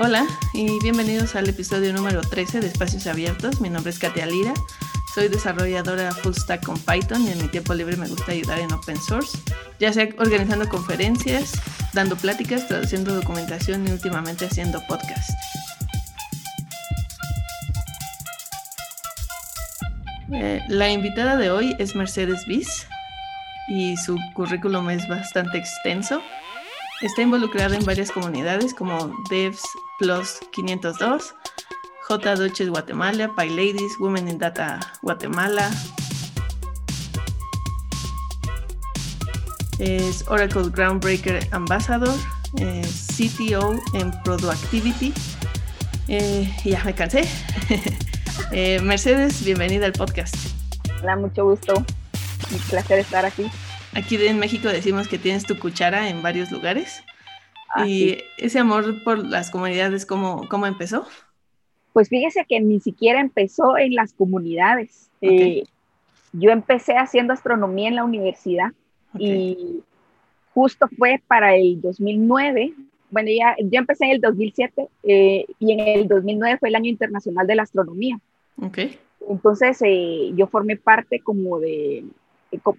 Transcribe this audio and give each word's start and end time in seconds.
Hola 0.00 0.24
y 0.52 0.78
bienvenidos 0.80 1.34
al 1.34 1.48
episodio 1.48 1.92
número 1.92 2.20
13 2.20 2.60
de 2.60 2.68
Espacios 2.68 3.08
Abiertos. 3.08 3.60
Mi 3.60 3.68
nombre 3.68 3.90
es 3.90 3.98
Katia 3.98 4.26
Lira. 4.26 4.54
Soy 5.12 5.26
desarrolladora 5.26 6.12
full 6.12 6.34
stack 6.34 6.64
con 6.64 6.78
Python 6.78 7.26
y 7.26 7.32
en 7.32 7.42
mi 7.42 7.48
tiempo 7.48 7.74
libre 7.74 7.96
me 7.96 8.06
gusta 8.06 8.30
ayudar 8.30 8.60
en 8.60 8.72
open 8.72 8.96
source, 8.96 9.36
ya 9.80 9.92
sea 9.92 10.08
organizando 10.18 10.68
conferencias, 10.68 11.50
dando 11.94 12.14
pláticas, 12.14 12.68
traduciendo 12.68 13.12
documentación 13.12 13.88
y 13.88 13.90
últimamente 13.90 14.46
haciendo 14.46 14.80
podcast. 14.86 15.30
Eh, 20.32 20.62
la 20.68 20.90
invitada 20.90 21.36
de 21.36 21.50
hoy 21.50 21.74
es 21.80 21.96
Mercedes 21.96 22.46
Bis 22.46 22.86
y 23.66 23.96
su 23.96 24.16
currículum 24.34 24.90
es 24.90 25.08
bastante 25.08 25.58
extenso. 25.58 26.22
Está 27.00 27.22
involucrada 27.22 27.76
en 27.76 27.84
varias 27.84 28.10
comunidades 28.10 28.74
como 28.74 29.14
Devs 29.30 29.62
Plus 30.00 30.40
502, 30.50 31.32
J. 32.02 32.34
Duches 32.34 32.70
Guatemala, 32.70 33.32
PyLadies, 33.36 33.96
Women 34.00 34.26
in 34.26 34.38
Data 34.38 34.80
Guatemala. 35.02 35.70
Es 39.78 40.24
Oracle 40.26 40.70
Groundbreaker 40.70 41.46
Ambassador, 41.52 42.12
CTO 42.56 43.76
en 43.94 44.10
Productivity. 44.24 45.14
Eh, 46.08 46.52
ya 46.64 46.82
me 46.84 46.94
cansé. 46.94 47.28
Eh, 48.52 48.80
Mercedes, 48.80 49.44
bienvenida 49.44 49.84
al 49.84 49.92
podcast. 49.92 50.34
Hola, 51.02 51.16
mucho 51.16 51.44
gusto. 51.44 51.74
Un 51.74 52.58
placer 52.70 53.00
estar 53.00 53.26
aquí. 53.26 53.50
Aquí 53.94 54.16
en 54.16 54.38
México 54.38 54.68
decimos 54.68 55.08
que 55.08 55.18
tienes 55.18 55.44
tu 55.44 55.58
cuchara 55.58 56.08
en 56.08 56.22
varios 56.22 56.50
lugares. 56.50 57.02
Ah, 57.74 57.86
y 57.86 58.18
ese 58.38 58.58
amor 58.58 59.02
por 59.02 59.26
las 59.26 59.50
comunidades, 59.50 60.06
¿cómo, 60.06 60.48
¿cómo 60.48 60.66
empezó? 60.66 61.06
Pues 61.92 62.08
fíjese 62.08 62.44
que 62.48 62.60
ni 62.60 62.80
siquiera 62.80 63.20
empezó 63.20 63.76
en 63.76 63.94
las 63.94 64.12
comunidades. 64.12 65.10
Eh, 65.20 65.64
yo 66.32 66.50
empecé 66.50 66.94
haciendo 66.96 67.32
astronomía 67.32 67.88
en 67.88 67.96
la 67.96 68.04
universidad 68.04 68.72
y 69.18 69.80
justo 70.54 70.86
fue 70.96 71.20
para 71.26 71.56
el 71.56 71.80
2009. 71.80 72.74
Bueno, 73.10 73.30
ya, 73.36 73.56
yo 73.58 73.78
empecé 73.80 74.04
en 74.04 74.10
el 74.12 74.20
2007 74.20 74.88
eh, 75.04 75.46
y 75.58 75.72
en 75.72 75.80
el 75.80 76.08
2009 76.08 76.58
fue 76.58 76.68
el 76.68 76.76
año 76.76 76.90
internacional 76.90 77.46
de 77.46 77.54
la 77.54 77.62
astronomía. 77.62 78.18
Okay. 78.60 78.98
Entonces 79.28 79.78
eh, 79.84 80.30
yo 80.34 80.46
formé 80.46 80.76
parte 80.76 81.20
como 81.20 81.58
de 81.58 82.04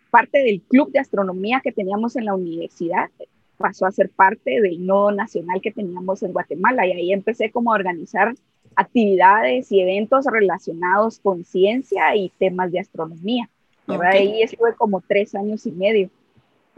parte 0.10 0.40
del 0.40 0.62
club 0.62 0.92
de 0.92 1.00
astronomía 1.00 1.62
que 1.64 1.72
teníamos 1.72 2.16
en 2.16 2.26
la 2.26 2.36
universidad, 2.36 3.10
pasó 3.58 3.86
a 3.86 3.92
ser 3.92 4.10
parte 4.10 4.62
del 4.62 4.86
nodo 4.86 5.12
nacional 5.12 5.62
que 5.62 5.72
teníamos 5.72 6.24
en 6.24 6.32
Guatemala 6.32 6.88
y 6.88 6.94
ahí 6.94 7.14
empecé 7.14 7.52
como 7.52 7.72
a 7.72 7.76
organizar 7.76 8.34
actividades 8.76 9.72
y 9.72 9.82
eventos 9.82 10.26
relacionados 10.26 11.20
con 11.20 11.44
ciencia 11.44 12.16
y 12.16 12.30
temas 12.40 12.72
de 12.72 12.80
astronomía. 12.80 13.50
Ahí 13.88 14.42
estuve 14.42 14.76
como 14.76 15.02
tres 15.02 15.36
años 15.36 15.66
y 15.66 15.72
medio. 15.72 16.10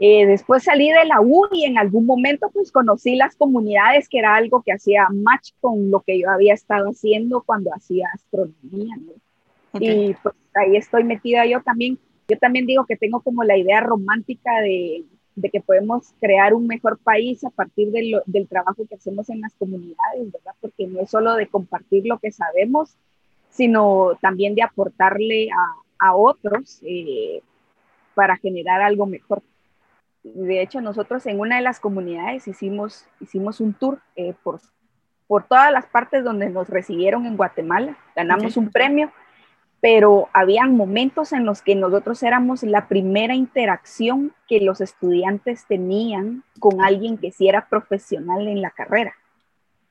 Eh, 0.00 0.26
después 0.26 0.64
salí 0.64 0.90
de 0.90 1.04
la 1.04 1.20
U 1.20 1.46
y 1.52 1.64
en 1.64 1.78
algún 1.78 2.06
momento 2.06 2.50
pues 2.52 2.72
conocí 2.72 3.14
las 3.14 3.36
comunidades, 3.36 4.08
que 4.08 4.18
era 4.18 4.34
algo 4.34 4.62
que 4.62 4.72
hacía 4.72 5.06
match 5.12 5.52
con 5.60 5.90
lo 5.90 6.00
que 6.00 6.18
yo 6.18 6.28
había 6.28 6.54
estado 6.54 6.88
haciendo 6.88 7.42
cuando 7.42 7.70
hacía 7.72 8.08
astronomía. 8.12 8.96
Y 9.74 10.14
pues 10.14 10.34
ahí 10.54 10.76
estoy 10.76 11.04
metida 11.04 11.46
yo 11.46 11.62
también. 11.62 11.98
Yo 12.32 12.38
también 12.38 12.64
digo 12.64 12.86
que 12.86 12.96
tengo 12.96 13.20
como 13.20 13.44
la 13.44 13.58
idea 13.58 13.80
romántica 13.80 14.60
de, 14.62 15.04
de 15.34 15.50
que 15.50 15.60
podemos 15.60 16.14
crear 16.18 16.54
un 16.54 16.66
mejor 16.66 16.96
país 16.96 17.44
a 17.44 17.50
partir 17.50 17.90
de 17.90 18.22
del 18.24 18.48
trabajo 18.48 18.86
que 18.88 18.94
hacemos 18.94 19.28
en 19.28 19.42
las 19.42 19.52
comunidades, 19.54 20.32
¿verdad? 20.32 20.54
Porque 20.58 20.86
no 20.86 21.00
es 21.00 21.10
solo 21.10 21.34
de 21.34 21.46
compartir 21.46 22.06
lo 22.06 22.18
que 22.18 22.32
sabemos, 22.32 22.96
sino 23.50 24.12
también 24.22 24.54
de 24.54 24.62
aportarle 24.62 25.50
a, 25.50 26.08
a 26.08 26.16
otros 26.16 26.80
eh, 26.86 27.42
para 28.14 28.38
generar 28.38 28.80
algo 28.80 29.04
mejor. 29.04 29.42
De 30.22 30.62
hecho, 30.62 30.80
nosotros 30.80 31.26
en 31.26 31.38
una 31.38 31.56
de 31.56 31.62
las 31.62 31.80
comunidades 31.80 32.48
hicimos, 32.48 33.04
hicimos 33.20 33.60
un 33.60 33.74
tour 33.74 33.98
eh, 34.16 34.32
por, 34.42 34.58
por 35.26 35.44
todas 35.44 35.70
las 35.70 35.84
partes 35.84 36.24
donde 36.24 36.48
nos 36.48 36.70
recibieron 36.70 37.26
en 37.26 37.36
Guatemala, 37.36 37.98
ganamos 38.16 38.56
un 38.56 38.70
premio, 38.70 39.12
pero 39.82 40.28
habían 40.32 40.76
momentos 40.76 41.32
en 41.32 41.44
los 41.44 41.60
que 41.60 41.74
nosotros 41.74 42.22
éramos 42.22 42.62
la 42.62 42.86
primera 42.86 43.34
interacción 43.34 44.32
que 44.46 44.60
los 44.60 44.80
estudiantes 44.80 45.66
tenían 45.66 46.44
con 46.60 46.80
alguien 46.80 47.18
que 47.18 47.32
sí 47.32 47.48
era 47.48 47.68
profesional 47.68 48.46
en 48.46 48.62
la 48.62 48.70
carrera. 48.70 49.14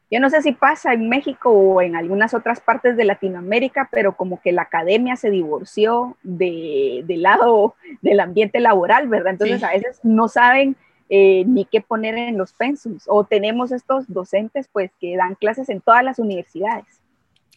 Yo 0.09 0.22
no 0.22 0.29
sé 0.29 0.41
si 0.44 0.53
pasa 0.53 0.94
en 0.94 1.09
México 1.09 1.50
o 1.50 1.81
en 1.81 1.97
algunas 1.97 2.34
otras 2.34 2.62
partes 2.62 2.96
de 2.96 3.03
Latinoamérica, 3.03 3.90
pero 3.91 4.16
como 4.16 4.41
que 4.41 4.53
la 4.53 4.62
academia 4.62 5.18
se 5.18 5.29
divorció 5.29 6.16
de, 6.23 7.03
del 7.06 7.23
lado 7.23 7.75
del 8.02 8.22
ambiente 8.22 8.62
laboral, 8.62 9.09
¿verdad? 9.09 9.34
Entonces 9.34 9.62
a 9.62 9.72
veces 9.72 10.00
no 10.03 10.29
saben 10.29 10.78
eh, 11.09 11.44
ni 11.46 11.66
qué 11.66 11.81
poner 11.81 12.18
en 12.18 12.38
los 12.38 12.53
pensums. 12.53 13.03
O 13.08 13.25
tenemos 13.25 13.73
estos 13.73 14.06
docentes, 14.08 14.69
pues, 14.72 14.90
que 15.02 15.18
dan 15.18 15.35
clases 15.35 15.68
en 15.68 15.81
todas 15.81 16.06
las 16.06 16.18
universidades. 16.18 17.02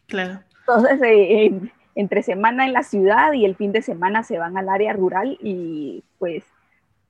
Claro. 0.08 0.40
Entonces, 0.66 1.00
eh, 1.04 1.60
entre 1.94 2.22
semana 2.22 2.66
en 2.66 2.72
la 2.72 2.82
ciudad 2.82 3.32
y 3.32 3.44
el 3.44 3.56
fin 3.56 3.72
de 3.72 3.82
semana 3.82 4.22
se 4.22 4.38
van 4.38 4.56
al 4.56 4.68
área 4.68 4.92
rural 4.92 5.38
y 5.42 6.02
pues 6.18 6.44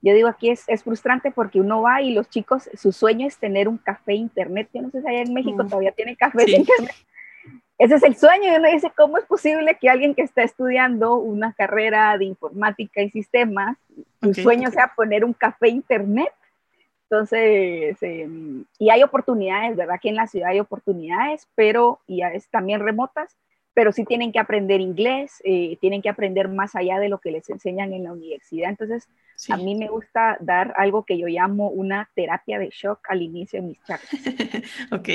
yo 0.03 0.13
digo 0.13 0.29
aquí 0.29 0.51
es, 0.51 0.65
es, 0.69 0.85
frustrante 0.85 1.31
porque 1.31 1.61
uno 1.61 1.81
va 1.81 2.03
y 2.03 2.13
los 2.13 2.29
chicos, 2.29 2.69
su 2.75 2.93
sueño 2.93 3.27
es 3.27 3.39
tener 3.39 3.69
un 3.69 3.79
café 3.79 4.13
internet. 4.13 4.69
Yo 4.75 4.83
no 4.83 4.91
sé 4.91 5.01
si 5.01 5.09
allá 5.09 5.23
en 5.23 5.33
México 5.33 5.65
mm. 5.65 5.69
todavía 5.69 5.93
tiene 5.93 6.15
café 6.15 6.45
internet. 6.51 6.95
Ese 7.79 7.97
es 7.97 8.03
el 8.03 8.17
sueño. 8.17 8.53
Y 8.53 8.57
uno 8.57 8.69
dice, 8.71 8.93
¿cómo 8.97 9.19
es 9.19 9.25
posible 9.25 9.79
que 9.81 9.89
alguien 9.89 10.15
que 10.15 10.23
está 10.23 10.43
estudiando 10.43 11.17
una 11.17 11.53
carrera 11.55 12.17
de 12.19 12.27
informática 12.27 13.03
y 13.03 13.11
sistemas, 13.11 13.77
su 14.23 14.35
sueño 14.35 14.71
sea 14.71 14.93
poner 14.95 15.25
un 15.25 15.33
café 15.33 15.69
internet? 15.69 16.33
Entonces, 17.09 17.97
em, 18.03 18.65
y 18.79 18.91
hay 18.91 19.03
oportunidades, 19.03 19.77
¿verdad? 19.77 19.99
Que 20.01 20.09
en 20.09 20.17
la 20.17 20.27
ciudad 20.27 20.51
hay 20.51 20.61
oportunidades, 20.61 21.49
pero 21.55 22.01
y 22.07 22.23
es 22.23 22.49
también 22.49 22.81
remotas, 22.81 23.37
pero 23.75 23.93
sí 23.93 24.05
tienen 24.05 24.33
que 24.33 24.39
aprender 24.39 24.81
inglés, 24.81 25.43
eh, 25.45 25.77
tienen 25.81 26.01
que 26.01 26.09
aprender 26.09 26.49
más 26.49 26.77
allá 26.77 27.01
de 27.01 27.09
lo 27.09 27.19
que 27.19 27.33
les 27.33 27.51
enseñan 27.51 27.93
en 27.93 28.05
la 28.05 28.13
universidad. 28.13 28.71
Entonces, 28.71 29.09
a 29.51 29.57
mí 29.57 29.75
me 29.75 29.89
gusta 29.89 30.39
dar 30.41 30.75
algo 30.77 31.05
que 31.05 31.19
yo 31.19 31.27
llamo 31.27 31.69
una 31.69 32.09
terapia 32.15 32.59
de 32.59 32.71
shock 32.71 33.01
al 33.09 33.23
inicio 33.23 33.61
de 33.61 33.69
mis 33.69 33.83
charlas. 33.83 34.09
ok. 34.93 35.09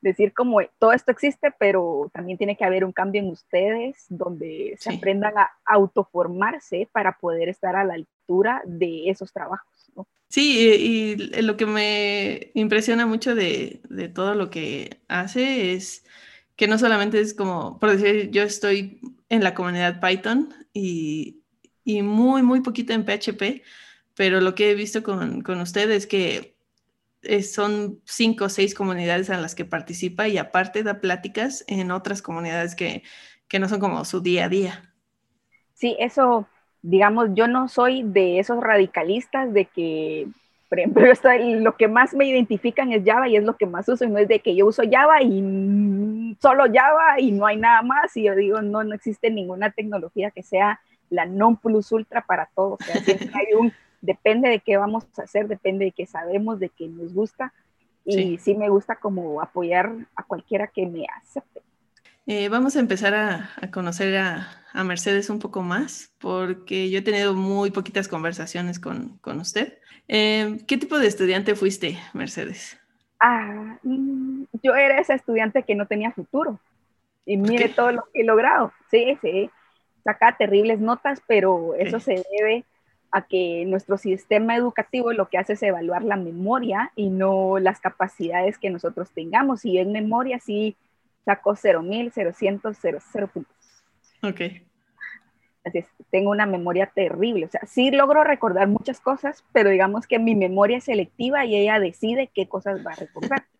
decir 0.00 0.32
como 0.32 0.60
todo 0.78 0.92
esto 0.92 1.10
existe, 1.12 1.52
pero 1.58 2.10
también 2.12 2.38
tiene 2.38 2.56
que 2.56 2.64
haber 2.64 2.84
un 2.84 2.92
cambio 2.92 3.20
en 3.20 3.28
ustedes 3.28 4.06
donde 4.08 4.74
se 4.78 4.94
aprendan 4.94 5.36
a 5.36 5.50
autoformarse 5.66 6.88
para 6.90 7.18
poder 7.18 7.50
estar 7.50 7.76
a 7.76 7.84
la 7.84 7.94
altura 7.94 8.62
de 8.64 9.10
esos 9.10 9.32
trabajos. 9.32 9.92
Sí, 10.28 10.58
y, 10.58 11.42
lo 11.42 11.56
que 11.56 11.64
me 11.66 12.50
impresiona 12.54 13.06
mucho 13.06 13.34
de, 13.34 13.80
de 13.88 14.08
todo 14.08 14.34
lo 14.34 14.50
que 14.50 15.00
hace 15.08 15.72
es 15.72 16.04
que 16.58 16.66
no 16.66 16.76
solamente 16.76 17.20
es 17.20 17.34
como, 17.34 17.78
por 17.78 17.92
decir, 17.92 18.32
yo 18.32 18.42
estoy 18.42 19.00
en 19.28 19.44
la 19.44 19.54
comunidad 19.54 20.00
Python 20.00 20.52
y, 20.74 21.44
y 21.84 22.02
muy, 22.02 22.42
muy 22.42 22.62
poquito 22.62 22.92
en 22.92 23.04
PHP, 23.04 23.62
pero 24.14 24.40
lo 24.40 24.56
que 24.56 24.72
he 24.72 24.74
visto 24.74 25.04
con, 25.04 25.42
con 25.42 25.60
usted 25.60 25.88
es 25.92 26.08
que 26.08 26.56
son 27.44 28.00
cinco 28.04 28.46
o 28.46 28.48
seis 28.48 28.74
comunidades 28.74 29.30
en 29.30 29.40
las 29.40 29.54
que 29.54 29.64
participa 29.64 30.26
y 30.26 30.36
aparte 30.36 30.82
da 30.82 31.00
pláticas 31.00 31.64
en 31.68 31.92
otras 31.92 32.22
comunidades 32.22 32.74
que, 32.74 33.04
que 33.46 33.60
no 33.60 33.68
son 33.68 33.78
como 33.78 34.04
su 34.04 34.20
día 34.20 34.46
a 34.46 34.48
día. 34.48 34.94
Sí, 35.74 35.96
eso, 36.00 36.48
digamos, 36.82 37.28
yo 37.34 37.46
no 37.46 37.68
soy 37.68 38.02
de 38.02 38.40
esos 38.40 38.60
radicalistas 38.60 39.52
de 39.52 39.66
que 39.66 40.26
por 40.68 40.78
ejemplo, 40.80 41.04
lo 41.60 41.76
que 41.76 41.88
más 41.88 42.14
me 42.14 42.26
identifican 42.26 42.92
es 42.92 43.02
Java 43.04 43.28
y 43.28 43.36
es 43.36 43.44
lo 43.44 43.56
que 43.56 43.66
más 43.66 43.88
uso, 43.88 44.04
y 44.04 44.08
no 44.08 44.18
es 44.18 44.28
de 44.28 44.40
que 44.40 44.54
yo 44.54 44.66
uso 44.66 44.82
Java 44.90 45.22
y 45.22 46.36
solo 46.40 46.64
Java 46.72 47.18
y 47.18 47.32
no 47.32 47.46
hay 47.46 47.56
nada 47.56 47.82
más, 47.82 48.16
y 48.16 48.24
yo 48.24 48.34
digo, 48.34 48.60
no, 48.60 48.84
no 48.84 48.94
existe 48.94 49.30
ninguna 49.30 49.70
tecnología 49.70 50.30
que 50.30 50.42
sea 50.42 50.80
la 51.10 51.24
non 51.24 51.56
plus 51.56 51.90
ultra 51.92 52.22
para 52.22 52.50
todo, 52.54 52.74
o 52.74 52.84
sea, 52.84 52.96
siempre 53.04 53.30
hay 53.34 53.54
un, 53.58 53.72
depende 54.00 54.48
de 54.48 54.60
qué 54.60 54.76
vamos 54.76 55.06
a 55.16 55.22
hacer, 55.22 55.48
depende 55.48 55.86
de 55.86 55.92
qué 55.92 56.06
sabemos, 56.06 56.60
de 56.60 56.68
qué 56.68 56.86
nos 56.88 57.14
gusta, 57.14 57.52
y 58.04 58.38
sí, 58.38 58.54
me 58.54 58.70
gusta 58.70 58.96
como 58.96 59.42
apoyar 59.42 59.92
a 60.16 60.22
cualquiera 60.22 60.66
que 60.66 60.86
me 60.86 61.04
acepte. 61.14 61.60
Eh, 62.26 62.48
vamos 62.48 62.76
a 62.76 62.80
empezar 62.80 63.14
a, 63.14 63.70
conocer 63.70 64.16
a, 64.16 64.84
Mercedes 64.84 65.28
un 65.28 65.40
poco 65.40 65.62
más, 65.62 66.12
porque 66.18 66.88
yo 66.88 67.00
he 67.00 67.02
tenido 67.02 67.34
muy 67.34 67.70
poquitas 67.70 68.08
conversaciones 68.08 68.78
con, 68.78 69.18
con 69.18 69.40
usted. 69.40 69.77
Eh, 70.08 70.58
¿Qué 70.66 70.78
tipo 70.78 70.98
de 70.98 71.06
estudiante 71.06 71.54
fuiste, 71.54 71.98
Mercedes? 72.14 72.78
Ah, 73.20 73.78
mm, 73.82 74.44
yo 74.62 74.74
era 74.74 74.98
esa 74.98 75.14
estudiante 75.14 75.62
que 75.62 75.74
no 75.74 75.86
tenía 75.86 76.12
futuro. 76.12 76.58
Y 77.24 77.36
mire 77.36 77.68
todo 77.68 77.92
lo 77.92 78.02
que 78.12 78.22
he 78.22 78.24
logrado. 78.24 78.72
Sí, 78.90 79.18
sí. 79.20 79.50
Saca 80.02 80.36
terribles 80.38 80.80
notas, 80.80 81.20
pero 81.26 81.74
eso 81.74 82.00
se 82.00 82.22
debe 82.38 82.64
a 83.10 83.26
que 83.26 83.64
nuestro 83.66 83.98
sistema 83.98 84.56
educativo 84.56 85.12
lo 85.12 85.28
que 85.28 85.38
hace 85.38 85.54
es 85.54 85.62
evaluar 85.62 86.02
la 86.02 86.16
memoria 86.16 86.90
y 86.96 87.10
no 87.10 87.58
las 87.58 87.80
capacidades 87.80 88.56
que 88.58 88.70
nosotros 88.70 89.10
tengamos. 89.10 89.64
Y 89.64 89.78
en 89.78 89.92
memoria 89.92 90.38
sí 90.38 90.76
saco 91.24 91.54
0.000, 91.54 92.12
0.100, 92.12 93.02
0, 93.12 93.28
puntos. 93.28 93.56
Ok. 94.22 94.67
Así 95.64 95.78
es, 95.78 95.86
tengo 96.10 96.30
una 96.30 96.46
memoria 96.46 96.90
terrible. 96.94 97.46
O 97.46 97.50
sea, 97.50 97.60
sí 97.66 97.90
logro 97.90 98.24
recordar 98.24 98.68
muchas 98.68 99.00
cosas, 99.00 99.44
pero 99.52 99.70
digamos 99.70 100.06
que 100.06 100.18
mi 100.18 100.34
memoria 100.34 100.78
es 100.78 100.84
selectiva 100.84 101.44
y 101.44 101.56
ella 101.56 101.80
decide 101.80 102.30
qué 102.34 102.48
cosas 102.48 102.84
va 102.86 102.92
a 102.92 102.96
recordar. 102.96 103.44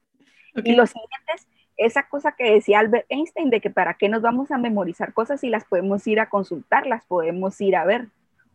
Y 0.64 0.74
lo 0.74 0.86
siguiente 0.86 1.14
es 1.36 1.46
esa 1.76 2.08
cosa 2.08 2.32
que 2.32 2.52
decía 2.52 2.80
Albert 2.80 3.06
Einstein 3.10 3.48
de 3.48 3.60
que 3.60 3.70
para 3.70 3.94
qué 3.94 4.08
nos 4.08 4.22
vamos 4.22 4.50
a 4.50 4.58
memorizar 4.58 5.12
cosas 5.12 5.40
si 5.40 5.50
las 5.50 5.64
podemos 5.64 6.04
ir 6.08 6.18
a 6.18 6.28
consultar, 6.28 6.86
las 6.86 7.04
podemos 7.04 7.60
ir 7.60 7.76
a 7.76 7.84
ver. 7.84 8.08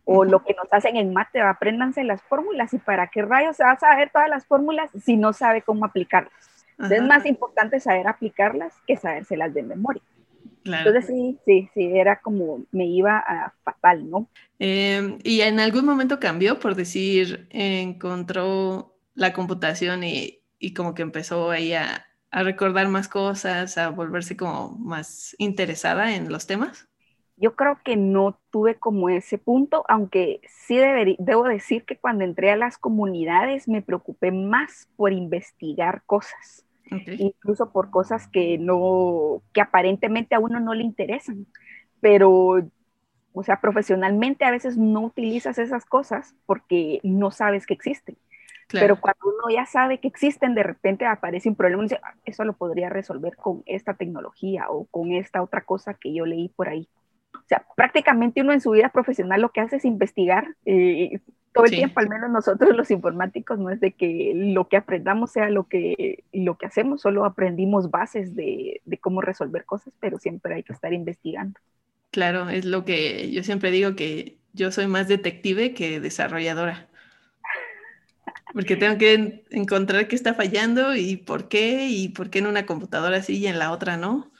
O 0.04 0.24
lo 0.24 0.44
que 0.44 0.52
nos 0.52 0.70
hacen 0.70 0.96
en 0.96 1.14
mate, 1.14 1.40
apréndanse 1.40 2.04
las 2.04 2.20
fórmulas 2.22 2.74
y 2.74 2.78
para 2.78 3.06
qué 3.06 3.22
rayos 3.22 3.56
se 3.56 3.64
va 3.64 3.70
a 3.70 3.78
saber 3.78 4.10
todas 4.12 4.28
las 4.28 4.44
fórmulas 4.44 4.90
si 5.02 5.16
no 5.16 5.32
sabe 5.32 5.62
cómo 5.62 5.86
aplicarlas. 5.86 6.66
Entonces 6.72 7.00
es 7.00 7.06
más 7.06 7.24
importante 7.24 7.80
saber 7.80 8.06
aplicarlas 8.06 8.74
que 8.86 8.96
sabérselas 8.96 9.54
de 9.54 9.62
memoria. 9.62 10.02
Entonces 10.64 11.06
sí, 11.06 11.38
sí, 11.44 11.68
sí, 11.74 11.90
era 11.94 12.20
como 12.20 12.64
me 12.72 12.86
iba 12.86 13.18
a 13.18 13.52
fatal, 13.64 14.08
¿no? 14.08 14.28
Em, 14.58 15.18
y 15.22 15.42
en 15.42 15.60
algún 15.60 15.84
momento 15.84 16.18
cambió, 16.18 16.58
por 16.58 16.74
decir, 16.74 17.46
encontró 17.50 18.96
la 19.14 19.32
computación 19.32 20.04
y, 20.04 20.40
y 20.58 20.72
como 20.72 20.94
que 20.94 21.02
empezó 21.02 21.50
ahí 21.50 21.74
a, 21.74 22.06
a, 22.30 22.42
recordar 22.42 22.88
más 22.88 23.08
cosas, 23.08 23.76
a 23.76 23.90
volverse 23.90 24.36
como 24.36 24.70
más 24.78 25.36
interesada 25.38 26.14
en 26.16 26.32
los 26.32 26.46
temas. 26.46 26.88
Yo 27.36 27.56
creo 27.56 27.80
que 27.84 27.96
no 27.96 28.38
tuve 28.50 28.76
como 28.76 29.08
ese 29.08 29.38
punto, 29.38 29.84
aunque 29.88 30.40
sí 30.48 30.78
debo 31.18 31.44
decir 31.44 31.84
que 31.84 31.98
cuando 31.98 32.24
entré 32.24 32.52
a 32.52 32.56
las 32.56 32.78
comunidades 32.78 33.68
me 33.68 33.82
preocupé 33.82 34.30
más 34.30 34.88
por 34.96 35.12
investigar 35.12 36.04
cosas 36.06 36.64
incluso 37.18 37.70
por 37.70 37.90
cosas 37.90 38.28
que 38.28 38.58
no, 38.58 39.42
que 39.52 39.60
aparentemente 39.60 40.34
a 40.34 40.40
uno 40.40 40.60
no 40.60 40.74
le 40.74 40.84
interesan, 40.84 41.46
pero, 42.00 42.68
o 43.32 43.42
sea, 43.42 43.60
profesionalmente 43.60 44.44
a 44.44 44.50
veces 44.50 44.76
no 44.76 45.00
utilizas 45.02 45.58
esas 45.58 45.84
cosas 45.84 46.34
porque 46.46 47.00
no 47.02 47.30
sabes 47.30 47.66
que 47.66 47.74
existen. 47.74 48.16
Pero 48.70 49.00
cuando 49.00 49.20
uno 49.26 49.54
ya 49.54 49.66
sabe 49.66 49.98
que 49.98 50.08
existen, 50.08 50.54
de 50.54 50.62
repente 50.62 51.06
aparece 51.06 51.48
un 51.48 51.54
problema 51.54 51.82
y 51.82 51.86
dice, 51.86 52.00
ah, 52.02 52.14
eso 52.24 52.44
lo 52.44 52.54
podría 52.54 52.88
resolver 52.88 53.36
con 53.36 53.62
esta 53.66 53.94
tecnología 53.94 54.66
o 54.68 54.86
con 54.86 55.12
esta 55.12 55.42
otra 55.42 55.62
cosa 55.64 55.94
que 55.94 56.12
yo 56.12 56.26
leí 56.26 56.48
por 56.48 56.68
ahí. 56.68 56.88
O 57.34 57.46
sea, 57.46 57.66
prácticamente 57.76 58.40
uno 58.40 58.52
en 58.52 58.60
su 58.60 58.70
vida 58.70 58.88
profesional 58.88 59.40
lo 59.40 59.50
que 59.50 59.60
hace 59.60 59.76
es 59.76 59.84
investigar 59.84 60.56
eh, 60.64 61.20
todo 61.52 61.66
el 61.66 61.70
tiempo, 61.70 62.00
al 62.00 62.08
menos 62.08 62.30
nosotros 62.30 62.76
los 62.76 62.90
informáticos, 62.90 63.58
no 63.58 63.70
es 63.70 63.80
de 63.80 63.92
que 63.92 64.32
lo 64.34 64.68
que 64.68 64.76
aprendamos 64.76 65.30
sea 65.30 65.50
lo 65.50 65.64
que, 65.68 66.23
lo 66.42 66.56
que 66.56 66.66
hacemos, 66.66 67.00
solo 67.00 67.24
aprendimos 67.24 67.90
bases 67.90 68.34
de, 68.34 68.80
de 68.84 68.98
cómo 68.98 69.20
resolver 69.20 69.64
cosas, 69.64 69.94
pero 70.00 70.18
siempre 70.18 70.54
hay 70.54 70.62
que 70.62 70.72
estar 70.72 70.92
investigando. 70.92 71.60
Claro, 72.10 72.48
es 72.48 72.64
lo 72.64 72.84
que 72.84 73.30
yo 73.30 73.42
siempre 73.42 73.70
digo 73.70 73.96
que 73.96 74.38
yo 74.52 74.70
soy 74.70 74.86
más 74.86 75.08
detective 75.08 75.74
que 75.74 76.00
desarrolladora. 76.00 76.88
Porque 78.52 78.76
tengo 78.76 78.98
que 78.98 79.44
encontrar 79.50 80.06
qué 80.06 80.14
está 80.14 80.34
fallando 80.34 80.94
y 80.94 81.16
por 81.16 81.48
qué, 81.48 81.88
y 81.88 82.08
por 82.10 82.30
qué 82.30 82.38
en 82.38 82.46
una 82.46 82.66
computadora 82.66 83.20
sí 83.20 83.38
y 83.38 83.46
en 83.48 83.58
la 83.58 83.72
otra 83.72 83.96
no 83.96 84.30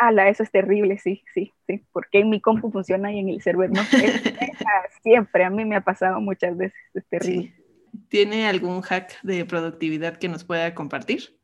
ala, 0.00 0.28
eso 0.28 0.42
es 0.42 0.50
terrible, 0.50 0.98
sí, 0.98 1.22
sí, 1.34 1.52
sí, 1.66 1.84
porque 1.92 2.20
en 2.20 2.30
mi 2.30 2.40
compu 2.40 2.70
funciona 2.70 3.12
y 3.12 3.18
en 3.18 3.28
el 3.28 3.42
server 3.42 3.70
no. 3.70 3.82
siempre, 5.02 5.44
a 5.44 5.50
mí 5.50 5.64
me 5.64 5.76
ha 5.76 5.82
pasado 5.82 6.20
muchas 6.20 6.56
veces, 6.56 6.78
es 6.94 7.06
terrible. 7.06 7.54
¿Tiene 8.08 8.48
algún 8.48 8.82
hack 8.82 9.20
de 9.22 9.44
productividad 9.44 10.16
que 10.16 10.28
nos 10.28 10.44
pueda 10.44 10.74
compartir? 10.74 11.38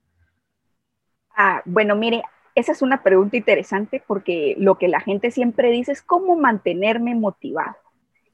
Ah, 1.37 1.63
bueno, 1.65 1.95
mire, 1.95 2.23
esa 2.55 2.73
es 2.73 2.83
una 2.83 3.03
pregunta 3.03 3.37
interesante 3.37 4.03
porque 4.07 4.57
lo 4.59 4.79
que 4.79 4.89
la 4.89 5.01
gente 5.01 5.31
siempre 5.31 5.71
dice 5.71 5.93
es 5.93 6.03
cómo 6.03 6.37
mantenerme 6.37 7.15
motivado. 7.15 7.77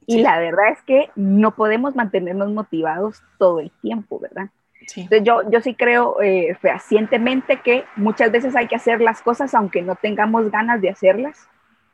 Y 0.06 0.20
la 0.20 0.38
verdad 0.38 0.70
es 0.72 0.82
que 0.82 1.10
no 1.14 1.54
podemos 1.54 1.94
mantenernos 1.94 2.50
motivados 2.52 3.22
todo 3.38 3.60
el 3.60 3.70
tiempo, 3.82 4.18
¿verdad? 4.18 4.50
Entonces 4.96 5.22
yo, 5.22 5.48
yo 5.50 5.60
sí 5.60 5.74
creo 5.74 6.20
eh, 6.20 6.56
fehacientemente 6.60 7.60
que 7.60 7.84
muchas 7.94 8.32
veces 8.32 8.56
hay 8.56 8.66
que 8.66 8.74
hacer 8.74 9.00
las 9.00 9.22
cosas 9.22 9.54
aunque 9.54 9.80
no 9.82 9.94
tengamos 9.94 10.50
ganas 10.50 10.80
de 10.80 10.90
hacerlas, 10.90 11.48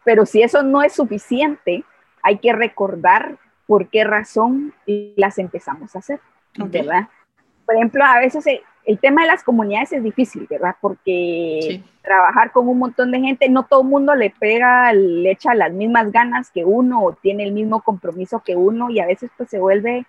pero 0.05 0.25
si 0.25 0.43
eso 0.43 0.62
no 0.62 0.82
es 0.82 0.94
suficiente, 0.94 1.85
hay 2.23 2.38
que 2.38 2.53
recordar 2.53 3.38
por 3.69 3.88
qué 3.88 4.03
razón 4.03 4.73
las 4.87 5.38
empezamos 5.38 5.94
a 5.94 5.99
hacer, 5.99 6.20
¿verdad? 6.56 7.06
Por 7.67 7.76
ejemplo, 7.76 8.03
a 8.03 8.19
veces 8.19 8.47
el, 8.47 8.99
tema 8.99 9.20
de 9.20 9.29
las 9.29 9.44
comunidades 9.44 9.93
es 9.93 10.03
difícil, 10.03 10.47
¿verdad? 10.49 10.75
Porque 10.81 11.82
trabajar 12.00 12.50
con 12.50 12.67
un 12.67 12.79
montón 12.79 13.11
de 13.11 13.20
gente, 13.20 13.50
no 13.50 13.65
todo 13.65 13.82
el 13.82 13.88
mundo 13.88 14.15
le 14.15 14.31
pega, 14.31 14.91
le 14.94 15.31
echa 15.31 15.55
las 15.55 15.70
mismas 15.70 16.11
ganas 16.11 16.50
que 16.50 16.65
uno 16.65 17.05
o 17.05 17.12
tiene 17.12 17.44
el 17.44 17.53
mismo 17.53 17.82
compromiso 17.82 18.43
que 18.43 18.56
uno 18.56 18.88
y 18.88 19.00
a 19.00 19.06
veces 19.06 19.31
pues 19.37 19.50
se 19.50 19.59
vuelve 19.59 20.06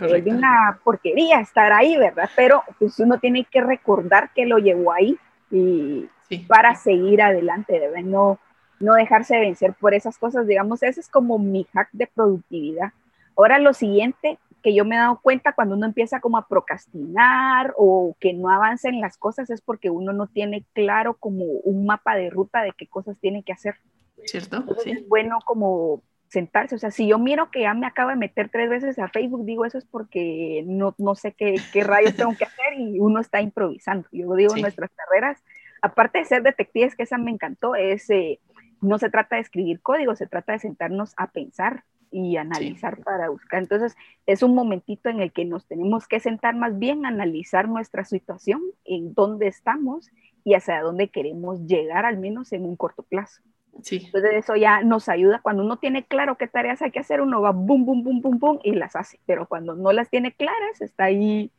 es 0.00 0.26
una 0.26 0.78
porquería 0.82 1.40
estar 1.40 1.72
ahí, 1.72 1.94
¿verdad? 1.98 2.30
Pero 2.36 2.62
pues 2.78 2.98
uno 3.00 3.18
tiene 3.18 3.44
que 3.44 3.60
recordar 3.60 4.30
que 4.34 4.46
lo 4.46 4.56
llevó 4.56 4.94
ahí 4.94 5.18
y 5.50 6.08
para 6.46 6.74
seguir 6.74 7.20
adelante, 7.20 7.78
¿verdad? 7.78 8.00
No, 8.02 8.38
no 8.80 8.94
dejarse 8.94 9.38
vencer 9.38 9.74
por 9.74 9.94
esas 9.94 10.18
cosas, 10.18 10.46
digamos, 10.46 10.82
ese 10.82 11.00
es 11.00 11.08
como 11.08 11.38
mi 11.38 11.64
hack 11.72 11.88
de 11.92 12.06
productividad. 12.06 12.92
Ahora 13.36 13.58
lo 13.58 13.72
siguiente 13.72 14.38
que 14.62 14.74
yo 14.74 14.84
me 14.84 14.96
he 14.96 14.98
dado 14.98 15.20
cuenta 15.20 15.52
cuando 15.52 15.76
uno 15.76 15.86
empieza 15.86 16.20
como 16.20 16.38
a 16.38 16.48
procrastinar 16.48 17.74
o 17.76 18.16
que 18.18 18.32
no 18.32 18.50
avanza 18.50 18.88
en 18.88 19.00
las 19.00 19.16
cosas 19.16 19.50
es 19.50 19.60
porque 19.60 19.90
uno 19.90 20.12
no 20.12 20.26
tiene 20.26 20.64
claro 20.72 21.14
como 21.14 21.44
un 21.44 21.86
mapa 21.86 22.16
de 22.16 22.30
ruta 22.30 22.62
de 22.62 22.72
qué 22.76 22.86
cosas 22.86 23.16
tiene 23.20 23.42
que 23.42 23.52
hacer. 23.52 23.76
¿Cierto? 24.24 24.64
sí. 24.82 24.90
Es 24.90 25.08
bueno 25.08 25.38
como 25.44 26.02
sentarse. 26.28 26.74
O 26.74 26.78
sea, 26.78 26.90
si 26.90 27.06
yo 27.06 27.18
miro 27.18 27.50
que 27.50 27.62
ya 27.62 27.74
me 27.74 27.86
acabo 27.86 28.10
de 28.10 28.16
meter 28.16 28.50
tres 28.50 28.68
veces 28.68 28.98
a 28.98 29.08
Facebook, 29.08 29.44
digo 29.44 29.64
eso 29.64 29.78
es 29.78 29.84
porque 29.84 30.62
no, 30.66 30.94
no 30.98 31.14
sé 31.14 31.32
qué, 31.32 31.56
qué 31.72 31.84
rayos 31.84 32.16
tengo 32.16 32.36
que 32.36 32.44
hacer 32.44 32.74
y 32.78 33.00
uno 33.00 33.20
está 33.20 33.40
improvisando. 33.40 34.08
Yo 34.12 34.34
digo, 34.34 34.56
nuestras 34.56 34.90
carreras, 34.90 35.42
aparte 35.82 36.18
de 36.18 36.24
ser 36.24 36.42
detectives, 36.42 36.94
que 36.96 37.04
esa 37.04 37.18
me 37.18 37.30
encantó, 37.30 37.74
es, 37.74 38.08
eh, 38.10 38.40
no 38.80 38.98
se 38.98 39.10
trata 39.10 39.36
de 39.36 39.42
escribir 39.42 39.80
código, 39.80 40.14
se 40.14 40.26
trata 40.26 40.52
de 40.52 40.60
sentarnos 40.60 41.14
a 41.16 41.28
pensar 41.28 41.84
y 42.10 42.36
analizar 42.36 43.02
para 43.02 43.28
buscar. 43.28 43.62
Entonces, 43.62 43.96
es 44.26 44.42
un 44.42 44.54
momentito 44.54 45.10
en 45.10 45.20
el 45.20 45.32
que 45.32 45.44
nos 45.44 45.66
tenemos 45.66 46.08
que 46.08 46.20
sentar 46.20 46.54
más 46.56 46.78
bien, 46.78 47.04
analizar 47.04 47.68
nuestra 47.68 48.04
situación, 48.04 48.62
en 48.84 49.14
dónde 49.14 49.46
estamos 49.46 50.10
y 50.44 50.54
hacia 50.54 50.80
dónde 50.80 51.10
queremos 51.10 51.66
llegar, 51.66 52.06
al 52.06 52.18
menos 52.18 52.52
en 52.52 52.64
un 52.64 52.76
corto 52.76 53.02
plazo. 53.02 53.42
Entonces 53.74 54.32
eso 54.34 54.56
ya 54.56 54.82
nos 54.82 55.08
ayuda. 55.08 55.40
Cuando 55.40 55.62
uno 55.62 55.78
tiene 55.78 56.04
claro 56.04 56.36
qué 56.36 56.48
tareas 56.48 56.82
hay 56.82 56.90
que 56.90 56.98
hacer, 56.98 57.20
uno 57.20 57.40
va 57.40 57.52
boom, 57.52 57.84
boom, 57.84 58.02
boom, 58.02 58.20
boom, 58.20 58.38
boom 58.38 58.60
y 58.64 58.72
las 58.72 58.96
hace. 58.96 59.20
Pero 59.26 59.46
cuando 59.46 59.76
no 59.76 59.92
las 59.92 60.10
tiene 60.10 60.32
claras, 60.32 60.80
está 60.80 61.04
ahí 61.04 61.52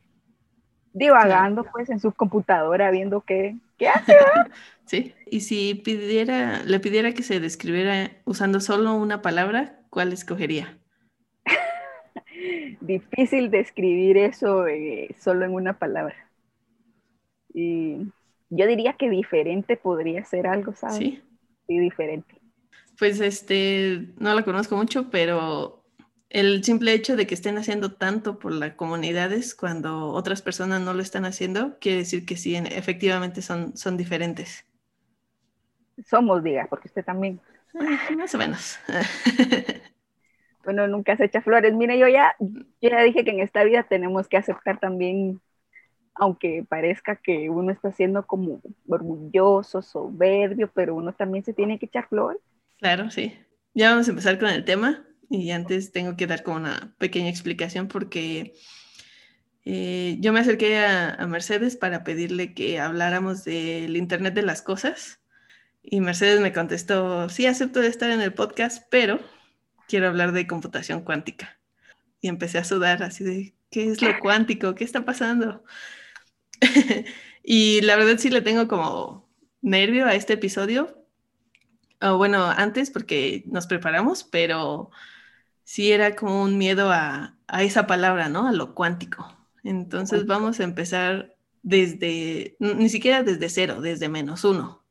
divagando 0.92 1.64
pues 1.64 1.88
en 1.90 2.00
su 2.00 2.12
computadora 2.12 2.90
viendo 2.90 3.20
qué, 3.22 3.56
qué 3.78 3.88
hace. 3.90 4.16
Sí, 4.86 5.14
y 5.26 5.40
si 5.40 5.74
pidiera, 5.74 6.62
le 6.64 6.80
pidiera 6.80 7.12
que 7.12 7.22
se 7.22 7.40
describiera 7.40 8.10
usando 8.24 8.60
solo 8.60 8.94
una 8.94 9.22
palabra, 9.22 9.80
¿cuál 9.90 10.12
escogería? 10.12 10.78
Difícil 12.80 13.50
describir 13.50 14.16
eso 14.16 14.66
eh, 14.66 15.14
solo 15.18 15.44
en 15.44 15.54
una 15.54 15.78
palabra. 15.78 16.16
Y 17.52 18.12
yo 18.48 18.66
diría 18.66 18.94
que 18.94 19.10
diferente 19.10 19.76
podría 19.76 20.24
ser 20.24 20.46
algo, 20.46 20.74
¿sabes? 20.74 20.96
Sí 20.96 21.22
diferente. 21.78 22.40
Pues 22.98 23.20
este, 23.20 24.08
no 24.18 24.34
la 24.34 24.42
conozco 24.42 24.76
mucho, 24.76 25.10
pero 25.10 25.79
el 26.30 26.62
simple 26.62 26.92
hecho 26.92 27.16
de 27.16 27.26
que 27.26 27.34
estén 27.34 27.58
haciendo 27.58 27.92
tanto 27.92 28.38
por 28.38 28.52
las 28.52 28.74
comunidades 28.74 29.54
cuando 29.54 30.10
otras 30.12 30.42
personas 30.42 30.80
no 30.80 30.94
lo 30.94 31.02
están 31.02 31.24
haciendo, 31.24 31.76
quiere 31.80 31.98
decir 31.98 32.24
que 32.24 32.36
sí, 32.36 32.54
efectivamente 32.56 33.42
son, 33.42 33.76
son 33.76 33.96
diferentes. 33.96 34.64
Somos, 36.06 36.42
diga, 36.42 36.66
porque 36.70 36.88
usted 36.88 37.04
también. 37.04 37.40
Ah, 37.74 38.14
más 38.16 38.34
o 38.34 38.38
menos. 38.38 38.78
bueno, 40.64 40.86
nunca 40.86 41.16
se 41.16 41.24
echa 41.24 41.42
flores. 41.42 41.74
Mire, 41.74 41.98
yo 41.98 42.08
ya, 42.08 42.36
yo 42.38 42.90
ya 42.90 43.02
dije 43.02 43.24
que 43.24 43.32
en 43.32 43.40
esta 43.40 43.64
vida 43.64 43.82
tenemos 43.82 44.28
que 44.28 44.36
aceptar 44.36 44.78
también 44.78 45.40
aunque 46.14 46.64
parezca 46.68 47.16
que 47.16 47.48
uno 47.48 47.72
está 47.72 47.92
siendo 47.92 48.26
como 48.26 48.60
orgulloso, 48.88 49.80
soberbio, 49.80 50.70
pero 50.74 50.94
uno 50.94 51.14
también 51.14 51.44
se 51.44 51.54
tiene 51.54 51.78
que 51.78 51.86
echar 51.86 52.08
flor. 52.08 52.38
Claro, 52.78 53.10
sí. 53.10 53.38
Ya 53.72 53.90
vamos 53.90 54.06
a 54.08 54.10
empezar 54.10 54.38
con 54.38 54.48
el 54.48 54.64
tema 54.64 55.06
y 55.30 55.52
antes 55.52 55.92
tengo 55.92 56.16
que 56.16 56.26
dar 56.26 56.42
como 56.42 56.56
una 56.56 56.92
pequeña 56.98 57.30
explicación 57.30 57.86
porque 57.86 58.54
eh, 59.64 60.16
yo 60.18 60.32
me 60.32 60.40
acerqué 60.40 60.78
a, 60.78 61.24
Mercedes 61.28 61.76
para 61.76 62.02
pedirle 62.02 62.52
que 62.52 62.80
habláramos 62.80 63.44
del 63.44 63.96
Internet 63.96 64.34
de 64.34 64.42
las 64.42 64.60
Cosas 64.60 65.20
y 65.82 66.00
Mercedes 66.00 66.40
me 66.40 66.52
contestó, 66.52 67.28
sí, 67.28 67.46
acepto 67.46 67.80
de 67.80 67.86
estar 67.86 68.10
en 68.10 68.20
el 68.20 68.34
podcast, 68.34 68.84
pero 68.90 69.20
quiero 69.86 70.08
hablar 70.08 70.32
de 70.32 70.48
computación 70.48 71.02
cuántica. 71.02 71.58
y 72.20 72.28
empecé 72.28 72.58
a 72.58 72.64
sudar 72.64 73.02
así 73.02 73.24
de, 73.24 73.54
¿qué 73.70 73.84
es 73.88 74.02
lo 74.02 74.18
cuántico? 74.18 74.74
¿Qué 74.74 74.84
está 74.84 75.04
pasando? 75.04 75.64
y 77.44 77.80
la 77.82 77.96
verdad 77.96 78.18
sí 78.18 78.30
le 78.30 78.42
tengo 78.42 78.68
como 78.68 79.30
nervio 79.62 80.06
a 80.06 80.14
este 80.14 80.34
episodio. 80.34 81.06
O 82.02 82.16
bueno, 82.16 82.44
antes 82.46 82.90
porque 82.90 83.44
nos 83.46 83.66
preparamos, 83.66 84.24
pero 84.24 84.90
sí 85.70 85.92
era 85.92 86.16
como 86.16 86.42
un 86.42 86.58
miedo 86.58 86.90
a, 86.90 87.36
a 87.46 87.62
esa 87.62 87.86
palabra, 87.86 88.28
¿no? 88.28 88.48
A 88.48 88.52
lo 88.52 88.74
cuántico. 88.74 89.32
Entonces 89.62 90.26
vamos 90.26 90.58
a 90.58 90.64
empezar 90.64 91.36
desde, 91.62 92.56
ni 92.58 92.88
siquiera 92.88 93.22
desde 93.22 93.48
cero, 93.48 93.80
desde 93.80 94.08
menos 94.08 94.44
uno. 94.44 94.82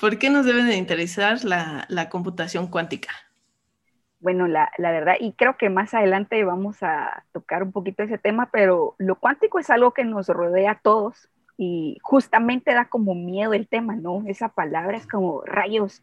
¿Por 0.00 0.18
qué 0.18 0.30
nos 0.30 0.46
debe 0.46 0.64
de 0.64 0.76
interesar 0.76 1.44
la, 1.44 1.84
la 1.90 2.08
computación 2.08 2.68
cuántica? 2.68 3.10
Bueno, 4.18 4.48
la, 4.48 4.72
la, 4.78 4.92
verdad, 4.92 5.16
y 5.20 5.34
creo 5.34 5.58
que 5.58 5.68
más 5.68 5.92
adelante 5.92 6.42
vamos 6.42 6.82
a 6.82 7.26
tocar 7.32 7.64
un 7.64 7.72
poquito 7.72 8.02
ese 8.02 8.16
tema, 8.16 8.48
pero 8.50 8.94
lo 8.96 9.16
cuántico 9.16 9.58
es 9.58 9.68
algo 9.68 9.92
que 9.92 10.06
nos 10.06 10.28
rodea 10.28 10.70
a 10.70 10.78
todos 10.78 11.28
y 11.58 11.98
justamente 12.02 12.72
da 12.72 12.86
como 12.86 13.14
miedo 13.14 13.52
el 13.52 13.68
tema, 13.68 13.94
¿no? 13.94 14.22
Esa 14.26 14.48
palabra 14.48 14.96
es 14.96 15.06
como 15.06 15.42
rayos. 15.42 16.02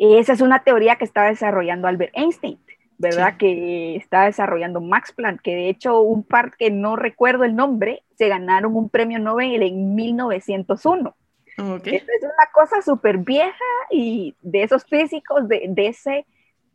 Esa 0.00 0.32
es 0.32 0.40
una 0.40 0.64
teoría 0.64 0.96
que 0.96 1.04
estaba 1.04 1.28
desarrollando 1.28 1.86
Albert 1.86 2.12
Einstein 2.14 2.58
¿verdad? 3.00 3.38
Que 3.38 3.96
está 3.96 4.26
desarrollando 4.26 4.82
Max 4.82 5.12
Planck, 5.12 5.40
que 5.40 5.54
de 5.54 5.70
hecho 5.70 6.02
un 6.02 6.22
par 6.22 6.54
que 6.58 6.70
no 6.70 6.96
recuerdo 6.96 7.44
el 7.44 7.56
nombre, 7.56 8.02
se 8.16 8.28
ganaron 8.28 8.76
un 8.76 8.90
premio 8.90 9.18
Nobel 9.18 9.62
en 9.62 9.94
1901. 9.94 11.16
Okay. 11.58 11.96
es 11.96 12.04
una 12.22 12.50
cosa 12.52 12.82
súper 12.82 13.18
vieja 13.18 13.54
y 13.90 14.34
de 14.42 14.62
esos 14.62 14.84
físicos, 14.84 15.48
de, 15.48 15.64
de 15.68 15.86
ese 15.88 16.26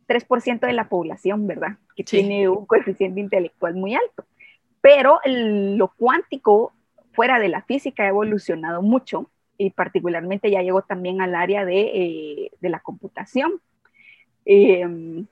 3% 0.08 0.60
de 0.60 0.72
la 0.72 0.88
población, 0.88 1.46
¿verdad? 1.46 1.78
Que 1.94 2.02
tiene 2.02 2.48
un 2.48 2.66
coeficiente 2.66 3.20
intelectual 3.20 3.74
muy 3.74 3.94
alto. 3.94 4.24
Pero 4.80 5.20
lo 5.24 5.92
cuántico 5.96 6.72
fuera 7.12 7.38
de 7.38 7.48
la 7.48 7.62
física 7.62 8.02
ha 8.02 8.08
evolucionado 8.08 8.82
mucho 8.82 9.30
y 9.58 9.70
particularmente 9.70 10.50
ya 10.50 10.62
llegó 10.62 10.82
también 10.82 11.20
al 11.20 11.34
área 11.34 11.64
de, 11.64 11.80
eh, 11.80 12.50
de 12.60 12.68
la 12.68 12.80
computación. 12.80 13.60
Eh, 14.44 15.24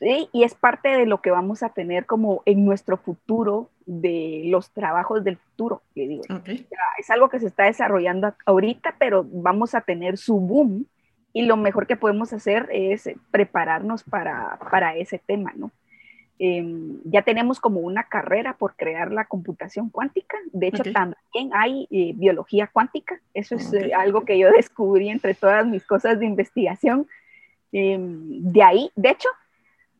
y 0.00 0.44
es 0.44 0.54
parte 0.54 0.90
de 0.90 1.06
lo 1.06 1.22
que 1.22 1.30
vamos 1.30 1.62
a 1.62 1.70
tener 1.70 2.06
como 2.06 2.42
en 2.44 2.64
nuestro 2.64 2.98
futuro, 2.98 3.70
de 3.86 4.42
los 4.46 4.72
trabajos 4.72 5.22
del 5.24 5.36
futuro, 5.36 5.82
le 5.94 6.08
digo. 6.08 6.22
Es 6.98 7.10
algo 7.10 7.28
que 7.28 7.38
se 7.38 7.46
está 7.46 7.64
desarrollando 7.64 8.34
ahorita, 8.44 8.96
pero 8.98 9.24
vamos 9.24 9.74
a 9.74 9.80
tener 9.80 10.18
su 10.18 10.40
boom 10.40 10.86
y 11.32 11.42
lo 11.42 11.56
mejor 11.56 11.86
que 11.86 11.96
podemos 11.96 12.32
hacer 12.32 12.68
es 12.72 13.08
prepararnos 13.30 14.02
para, 14.02 14.58
para 14.70 14.96
ese 14.96 15.18
tema, 15.18 15.52
¿no? 15.56 15.70
Em, 16.38 17.00
ya 17.04 17.22
tenemos 17.22 17.60
como 17.60 17.80
una 17.80 18.04
carrera 18.04 18.56
por 18.58 18.76
crear 18.76 19.10
la 19.10 19.24
computación 19.24 19.88
cuántica. 19.88 20.36
De 20.52 20.68
hecho, 20.68 20.82
también 20.92 21.50
hay 21.54 21.88
eh, 21.90 22.12
biología 22.14 22.66
cuántica. 22.66 23.20
Eso 23.32 23.54
es 23.54 23.72
eh, 23.72 23.92
algo 23.94 24.24
que 24.24 24.38
yo 24.38 24.50
descubrí 24.56 25.08
entre 25.08 25.34
todas 25.34 25.66
mis 25.66 25.84
cosas 25.86 26.18
de 26.18 26.26
investigación. 26.26 27.06
Em, 27.72 28.42
de 28.42 28.62
ahí, 28.62 28.90
de 28.96 29.10
hecho, 29.10 29.28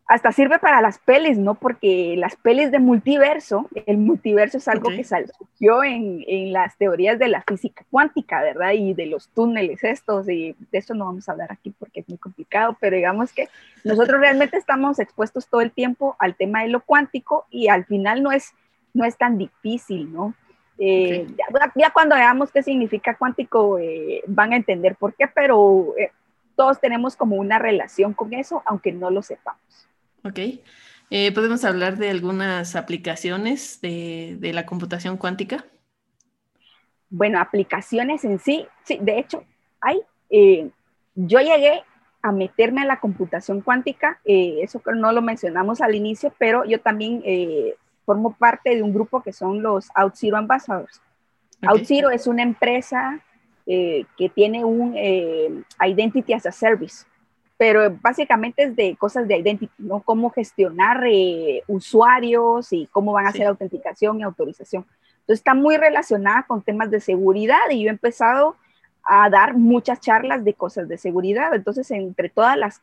hasta 0.09 0.31
sirve 0.31 0.61
para 0.61 0.81
las 0.81 0.99
pelis, 0.99 1.37
¿no? 1.37 1.57
Porque 1.57 2.15
las 2.17 2.37
pelis 2.37 2.71
de 2.71 2.79
multiverso, 2.79 3.69
el 3.87 3.99
multiverso 3.99 4.59
es 4.59 4.69
algo 4.69 4.89
que 4.91 5.03
surgió 5.03 5.83
en, 5.83 6.25
en, 6.29 6.53
las 6.53 6.77
teorías 6.77 7.19
de 7.19 7.27
la 7.27 7.43
física 7.43 7.85
cuántica, 7.91 8.41
¿verdad? 8.41 8.73
Y 8.73 8.95
de 8.95 9.07
los 9.07 9.29
túneles 9.31 9.83
estos, 9.83 10.29
y 10.29 10.55
de 10.71 10.79
eso 10.79 10.95
no 10.95 11.07
vamos 11.07 11.29
a 11.29 11.33
hablar 11.33 11.51
aquí 11.51 11.75
porque 11.77 12.01
es 12.01 12.09
muy 12.09 12.19
complicado, 12.19 12.77
pero 12.81 12.95
digamos 12.95 13.33
que 13.33 13.49
nosotros 13.83 14.21
realmente 14.21 14.57
estamos 14.57 15.01
expuestos 15.01 15.49
todo 15.49 15.61
el 15.61 15.73
tiempo 15.73 16.15
al 16.21 16.37
tema 16.37 16.63
de 16.63 16.69
lo 16.69 16.81
cuántico 16.83 17.47
y 17.51 17.67
al 17.67 17.85
final 17.85 18.23
no 18.23 18.31
es, 18.31 18.53
no 18.95 19.05
es 19.05 19.19
tan 19.19 19.39
difícil, 19.39 20.13
¿no? 20.13 20.35
Eh, 20.79 21.27
ya, 21.75 21.91
cuando 21.91 22.15
veamos 22.15 22.53
qué 22.53 22.63
significa 22.63 23.17
cuántico 23.17 23.79
eh, 23.79 24.23
van 24.27 24.53
a 24.53 24.57
entender 24.57 24.95
por 24.95 25.15
qué, 25.15 25.27
pero 25.27 25.95
eh, 25.99 26.13
todos 26.55 26.81
tenemos 26.81 27.17
como 27.17 27.37
una 27.37 27.59
relación 27.59 28.13
con 28.13 28.35
eso, 28.35 28.63
aunque 28.67 28.93
no 28.93 29.11
lo 29.11 29.23
sepamos. 29.23 29.89
Ok. 30.27 30.41
Eh, 31.11 31.33
¿Podemos 31.33 31.65
hablar 31.65 31.99
de 31.99 32.11
algunas 32.11 32.75
aplicaciones 32.75 33.81
de, 33.81 34.39
la 34.53 34.67
computación 34.67 35.17
cuántica? 35.17 35.65
Bueno, 37.09 37.41
aplicaciones 37.41 38.25
en 38.25 38.41
sí, 38.41 38.67
sí, 38.85 38.99
de 39.01 39.19
hecho, 39.21 39.45
hay. 39.81 40.01
Eh, 40.31 40.69
yo 41.15 41.39
llegué 41.39 41.85
a 42.23 42.33
meterme 42.33 42.83
a 42.83 42.87
la 42.87 42.99
computación 42.99 43.61
cuántica, 43.61 44.19
eh, 44.25 44.59
eso 44.63 44.83
no 44.97 45.13
lo 45.13 45.23
mencionamos 45.23 45.81
al 45.81 45.95
inicio, 45.95 46.35
pero 46.39 46.65
yo 46.65 46.81
también 46.81 47.23
formo 48.05 48.37
parte 48.37 48.75
de 48.75 48.83
un 48.83 48.93
grupo 48.93 49.23
que 49.23 49.33
son 49.33 49.63
los 49.63 49.89
OutZero 49.95 50.37
Ambassadors. 50.37 51.01
OutZero 51.63 52.11
es 52.11 52.27
una 52.27 52.43
empresa 52.43 53.21
que 53.65 54.33
tiene 54.35 54.65
un 54.65 54.97
Identity 55.81 56.33
as 56.33 56.47
a 56.47 56.53
Service 56.53 57.07
pero 57.57 57.97
básicamente 58.03 58.65
es 58.65 58.77
de 58.77 58.97
cosas 58.97 59.27
de 59.27 59.39
identity, 59.39 59.73
¿no? 59.79 60.01
Cómo 60.01 60.31
gestionar 60.31 61.05
eh, 61.07 61.63
usuarios 61.67 62.73
y 62.73 62.87
cómo 62.93 63.13
van 63.13 63.27
a 63.27 63.31
hacer 63.31 63.47
autenticación 63.47 64.21
y 64.21 64.23
autorización. 64.23 64.85
Entonces 65.21 65.41
está 65.41 65.55
muy 65.55 65.77
relacionada 65.77 66.45
con 66.47 66.63
temas 66.63 66.91
de 66.91 67.01
seguridad 67.01 67.59
y 67.71 67.83
yo 67.83 67.89
he 67.89 67.91
empezado 67.91 68.57
a 69.03 69.31
dar 69.31 69.55
muchas 69.55 70.01
charlas 70.01 70.45
de 70.45 70.55
cosas 70.55 70.89
de 70.89 70.99
seguridad. 70.99 71.55
Entonces, 71.55 71.91
entre 71.91 72.29
todas 72.29 72.57
las 72.59 72.83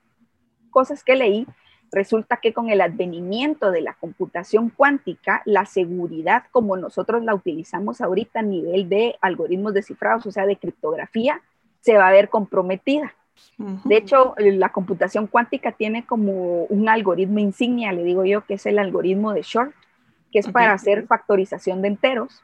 cosas 0.71 1.03
que 1.03 1.15
leí, 1.15 1.45
resulta 1.91 2.37
que 2.37 2.53
con 2.53 2.69
el 2.69 2.81
advenimiento 2.81 3.69
de 3.71 3.81
la 3.81 3.93
computación 3.93 4.69
cuántica, 4.69 5.43
la 5.45 5.65
seguridad 5.65 6.45
como 6.51 6.75
nosotros 6.75 7.23
la 7.23 7.35
utilizamos 7.35 8.01
ahorita 8.01 8.39
a 8.39 8.43
nivel 8.43 8.89
de 8.89 9.15
algoritmos 9.21 9.73
descifrados, 9.73 10.25
o 10.25 10.31
sea, 10.31 10.45
de 10.47 10.57
criptografía, 10.57 11.41
se 11.81 11.97
va 11.97 12.07
a 12.07 12.11
ver 12.11 12.29
comprometida. 12.29 13.13
De 13.57 13.97
hecho, 13.97 14.35
la 14.37 14.69
computación 14.69 15.27
cuántica 15.27 15.71
tiene 15.71 16.05
como 16.05 16.63
un 16.65 16.89
algoritmo 16.89 17.39
insignia, 17.39 17.91
le 17.91 18.03
digo 18.03 18.25
yo, 18.25 18.45
que 18.45 18.55
es 18.55 18.65
el 18.65 18.79
algoritmo 18.79 19.33
de 19.33 19.41
Short, 19.41 19.73
que 20.31 20.39
es 20.39 20.47
para 20.49 20.73
hacer 20.73 21.05
factorización 21.07 21.81
de 21.81 21.89
enteros. 21.89 22.41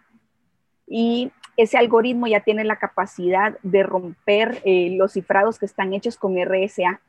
Y 0.88 1.31
ese 1.58 1.77
algoritmo 1.77 2.27
ya 2.27 2.39
tiene 2.39 2.63
la 2.63 2.77
capacidad 2.77 3.58
de 3.63 3.84
romper 3.84 4.62
eh, 4.63 4.96
los 4.98 5.13
cifrados 5.13 5.60
que 5.60 5.65
están 5.65 5.93
hechos 5.93 6.17
con 6.17 6.36
RSA. 6.38 7.01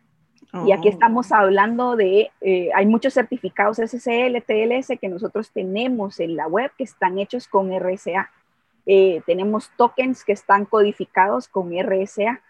Y 0.67 0.73
aquí 0.73 0.89
oh. 0.89 0.91
estamos 0.91 1.31
hablando 1.31 1.95
de, 1.95 2.33
eh, 2.41 2.71
hay 2.75 2.87
muchos 2.87 3.15
certificados 3.15 3.77
SSL, 3.77 4.43
TLS 4.45 4.99
que 5.01 5.09
nosotros 5.09 5.53
tenemos 5.53 6.19
en 6.19 6.35
la 6.35 6.49
web 6.49 6.73
que 6.77 6.85
están 6.85 7.19
hechos 7.19 7.47
con 7.47 7.71
RSA. 7.71 8.31
Eh, 8.87 9.23
tenemos 9.27 9.71
tokens 9.77 10.25
que 10.25 10.33
están 10.33 10.65
codificados 10.65 11.47
con 11.47 11.71
RSA. 11.73 12.41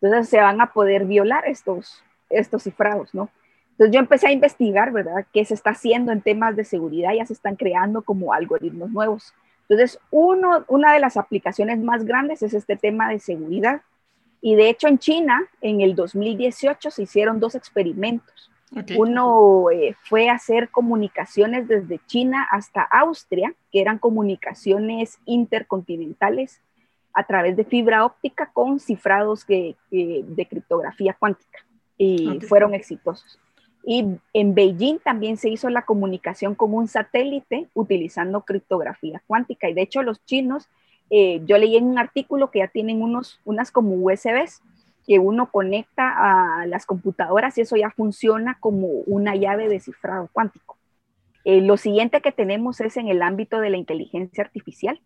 Entonces 0.00 0.28
se 0.28 0.38
van 0.38 0.60
a 0.60 0.72
poder 0.72 1.04
violar 1.04 1.46
estos, 1.46 2.02
estos 2.30 2.62
cifrados, 2.62 3.14
¿no? 3.14 3.28
Entonces 3.72 3.94
yo 3.94 4.00
empecé 4.00 4.28
a 4.28 4.32
investigar, 4.32 4.92
¿verdad? 4.92 5.26
¿Qué 5.32 5.44
se 5.44 5.54
está 5.54 5.70
haciendo 5.70 6.10
en 6.10 6.20
temas 6.20 6.56
de 6.56 6.64
seguridad? 6.64 7.12
Ya 7.12 7.26
se 7.26 7.32
están 7.32 7.56
creando 7.56 8.02
como 8.02 8.32
algoritmos 8.32 8.90
nuevos. 8.90 9.34
Entonces, 9.68 10.00
uno, 10.10 10.64
una 10.66 10.92
de 10.94 11.00
las 11.00 11.16
aplicaciones 11.16 11.78
más 11.78 12.04
grandes 12.04 12.42
es 12.42 12.54
este 12.54 12.76
tema 12.76 13.08
de 13.10 13.18
seguridad. 13.18 13.82
Y 14.40 14.56
de 14.56 14.68
hecho 14.68 14.88
en 14.88 14.98
China, 14.98 15.44
en 15.60 15.80
el 15.80 15.94
2018, 15.94 16.90
se 16.90 17.02
hicieron 17.02 17.38
dos 17.38 17.54
experimentos. 17.54 18.50
Uno 18.98 19.70
eh, 19.70 19.96
fue 20.04 20.28
hacer 20.28 20.68
comunicaciones 20.68 21.68
desde 21.68 22.00
China 22.06 22.46
hasta 22.50 22.82
Austria, 22.82 23.54
que 23.72 23.80
eran 23.80 23.98
comunicaciones 23.98 25.18
intercontinentales 25.24 26.60
a 27.18 27.24
través 27.24 27.56
de 27.56 27.64
fibra 27.64 28.04
óptica 28.04 28.48
con 28.52 28.78
cifrados 28.78 29.44
de, 29.48 29.74
criptografía 30.48 31.16
cuántica 31.18 31.58
y 31.96 32.38
fueron 32.48 32.74
exitosos. 32.74 33.40
Y 33.84 34.06
en 34.32 34.54
Beijing 34.54 35.00
también 35.00 35.36
se 35.36 35.48
hizo 35.48 35.68
la 35.68 35.82
comunicación 35.82 36.54
con 36.54 36.72
un 36.74 36.86
satélite 36.86 37.66
utilizando 37.74 38.42
criptografía 38.42 39.20
cuántica. 39.26 39.68
Y 39.68 39.74
de 39.74 39.82
hecho 39.82 40.04
los 40.04 40.24
chinos, 40.26 40.68
eh, 41.10 41.42
yo 41.44 41.58
leí 41.58 41.76
en 41.76 41.86
un 41.86 41.98
artículo 41.98 42.52
que 42.52 42.60
ya 42.60 42.68
tienen 42.68 43.02
unos, 43.02 43.40
unas 43.44 43.72
como 43.72 43.96
USBs 43.96 44.62
que 45.04 45.18
uno 45.18 45.50
conecta 45.50 46.60
a 46.60 46.66
las 46.66 46.86
computadoras 46.86 47.58
y 47.58 47.62
eso 47.62 47.74
ya 47.74 47.90
funciona 47.90 48.58
como 48.60 48.86
una 49.06 49.34
llave 49.34 49.68
de 49.68 49.80
cifrado 49.80 50.28
cuántico. 50.32 50.76
Eh, 51.44 51.62
lo 51.62 51.78
siguiente 51.78 52.20
que 52.20 52.30
tenemos 52.30 52.80
es 52.80 52.96
en 52.96 53.08
el 53.08 53.22
ámbito 53.22 53.58
de 53.58 53.70
la 53.70 53.76
inteligencia 53.76 54.44
artificial. 54.44 55.00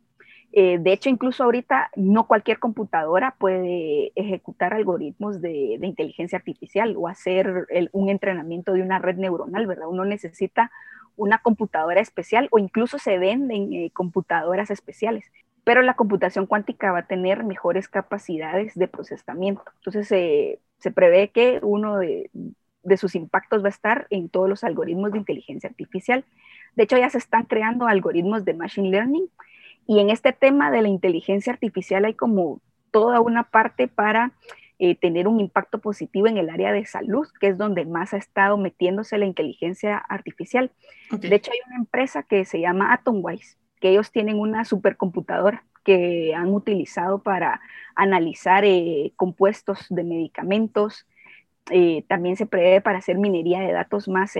Eh, 0.54 0.76
de 0.78 0.92
hecho, 0.92 1.08
incluso 1.08 1.44
ahorita 1.44 1.90
no 1.96 2.26
cualquier 2.26 2.58
computadora 2.58 3.34
puede 3.38 4.12
ejecutar 4.14 4.74
algoritmos 4.74 5.40
de, 5.40 5.78
inteligencia 5.80 6.36
artificial 6.36 6.94
o 6.98 7.08
hacer 7.08 7.66
un 7.92 8.10
entrenamiento 8.10 8.74
de 8.74 8.82
una 8.82 8.98
red 8.98 9.16
neuronal, 9.16 9.66
¿verdad? 9.66 9.88
Uno 9.88 10.04
necesita 10.04 10.70
una 11.16 11.38
computadora 11.38 12.00
especial 12.00 12.48
o 12.50 12.58
incluso 12.58 12.98
se 12.98 13.18
venden 13.18 13.72
eh, 13.72 13.90
computadoras 13.94 14.70
especiales, 14.70 15.24
pero 15.64 15.80
la 15.80 15.94
computación 15.94 16.46
cuántica 16.46 16.92
va 16.92 17.00
a 17.00 17.06
tener 17.06 17.44
mejores 17.44 17.88
capacidades 17.88 18.74
de 18.74 18.88
procesamiento. 18.88 19.64
Entonces, 19.78 20.08
se 20.78 20.90
prevé 20.90 21.30
que 21.30 21.60
uno 21.62 21.98
de 21.98 22.96
sus 22.96 23.14
impactos 23.14 23.62
va 23.62 23.68
a 23.68 23.70
estar 23.70 24.06
en 24.10 24.28
todos 24.28 24.48
los 24.50 24.64
algoritmos 24.64 25.12
de 25.12 25.18
inteligencia 25.18 25.70
artificial. 25.70 26.24
De 26.74 26.82
hecho, 26.82 26.98
ya 26.98 27.08
se 27.08 27.18
están 27.18 27.44
creando 27.44 27.86
algoritmos 27.86 28.44
de 28.44 28.54
machine 28.54 28.90
learning 28.90 29.28
y 29.86 30.00
en 30.00 30.10
este 30.10 30.32
tema 30.32 30.70
de 30.70 30.82
la 30.82 30.88
inteligencia 30.88 31.52
artificial 31.52 32.04
hay 32.04 32.14
como 32.14 32.60
toda 32.90 33.20
una 33.20 33.44
parte 33.44 33.88
para 33.88 34.32
eh, 34.78 34.96
tener 34.96 35.28
un 35.28 35.40
impacto 35.40 35.78
positivo 35.78 36.26
en 36.26 36.38
el 36.38 36.50
área 36.50 36.72
de 36.72 36.84
salud, 36.86 37.26
que 37.40 37.48
es 37.48 37.58
donde 37.58 37.84
más 37.84 38.14
ha 38.14 38.16
estado 38.16 38.56
metiéndose 38.58 39.18
la 39.18 39.26
inteligencia 39.26 39.96
artificial. 39.96 40.72
De 41.10 41.34
hecho, 41.34 41.52
hay 41.52 41.58
una 41.66 41.76
empresa 41.76 42.22
que 42.22 42.44
se 42.44 42.60
llama 42.60 42.92
Atomwise, 42.92 43.58
que 43.80 43.90
ellos 43.90 44.10
tienen 44.10 44.38
una 44.38 44.64
supercomputadora 44.64 45.64
que 45.84 46.34
han 46.34 46.52
utilizado 46.54 47.22
para 47.22 47.60
analizar 47.94 48.64
eh, 48.64 49.12
compuestos 49.16 49.86
de 49.88 50.04
medicamentos. 50.04 51.06
Eh, 51.70 52.04
también 52.08 52.36
se 52.36 52.46
prevé 52.46 52.80
para 52.80 52.98
hacer 52.98 53.18
minería 53.18 53.60
de 53.60 53.72
datos 53.72 54.08
más 54.08 54.34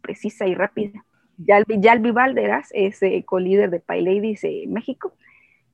precisa 0.00 0.46
y 0.46 0.54
rápida. 0.54 1.04
Yalvi, 1.38 1.80
Yalvi 1.80 2.10
Valderas 2.10 2.68
es 2.72 3.00
co-líder 3.24 3.70
de 3.70 3.80
PyLadies 3.80 4.42
México, 4.68 5.14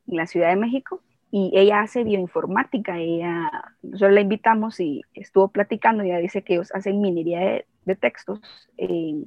en 0.09 0.17
la 0.17 0.27
Ciudad 0.27 0.51
de 0.51 0.57
México, 0.57 1.03
y 1.35 1.51
ella 1.55 1.81
hace 1.81 2.05
bioinformática, 2.05 2.99
ella, 2.99 3.51
nosotros 3.83 4.13
la 4.13 4.21
invitamos 4.21 4.79
y 4.81 5.03
estuvo 5.15 5.49
platicando, 5.49 6.03
ella 6.03 6.19
dice 6.19 6.43
que 6.43 6.53
ellos 6.53 6.71
hacen 6.75 7.01
minería 7.01 7.65
de, 7.87 7.97
textos, 7.97 8.41
eh, 8.77 9.25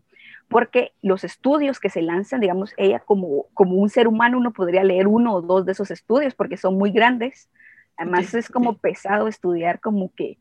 porque 0.47 0.93
los 1.01 1.23
estudios 1.23 1.79
que 1.79 1.89
se 1.89 2.03
lanzan, 2.03 2.41
digamos, 2.41 2.73
ella 2.77 2.99
como, 2.99 3.47
como 3.55 3.73
un 3.77 3.89
ser 3.89 4.07
humano 4.07 4.37
uno 4.37 4.53
podría 4.53 4.83
leer 4.83 5.07
uno 5.07 5.33
o 5.33 5.41
dos 5.41 5.65
de 5.65 5.71
esos 5.71 5.89
estudios 5.89 6.35
porque 6.35 6.57
son 6.57 6.77
muy 6.77 6.91
grandes, 6.91 7.49
además 7.97 8.35
es 8.35 8.49
como 8.49 8.77
pesado 8.77 9.27
estudiar 9.27 9.79
como 9.79 10.13
que 10.13 10.37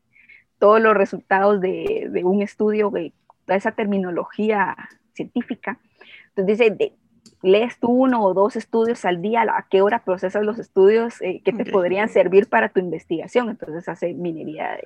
todos 0.59 0.79
los 0.79 0.95
resultados 0.95 1.59
de, 1.61 2.09
de 2.11 2.23
un 2.23 2.43
estudio, 2.43 2.91
toda 3.45 3.57
esa 3.57 3.71
terminología 3.71 4.75
científica. 5.13 5.79
Entonces 6.29 6.59
dice, 6.59 6.95
lees 7.41 7.79
tú 7.79 7.89
uno 7.89 8.23
o 8.23 8.33
dos 8.33 8.55
estudios 8.55 9.05
al 9.05 9.21
día, 9.21 9.43
a 9.43 9.67
qué 9.69 9.81
hora 9.81 10.03
procesas 10.03 10.43
los 10.43 10.59
estudios 10.59 11.21
eh, 11.21 11.41
que 11.43 11.53
te 11.53 11.65
podrían 11.65 12.09
servir 12.09 12.49
para 12.49 12.69
tu 12.69 12.79
investigación. 12.79 13.49
Entonces 13.49 13.87
hace 13.87 14.13
minería 14.13 14.79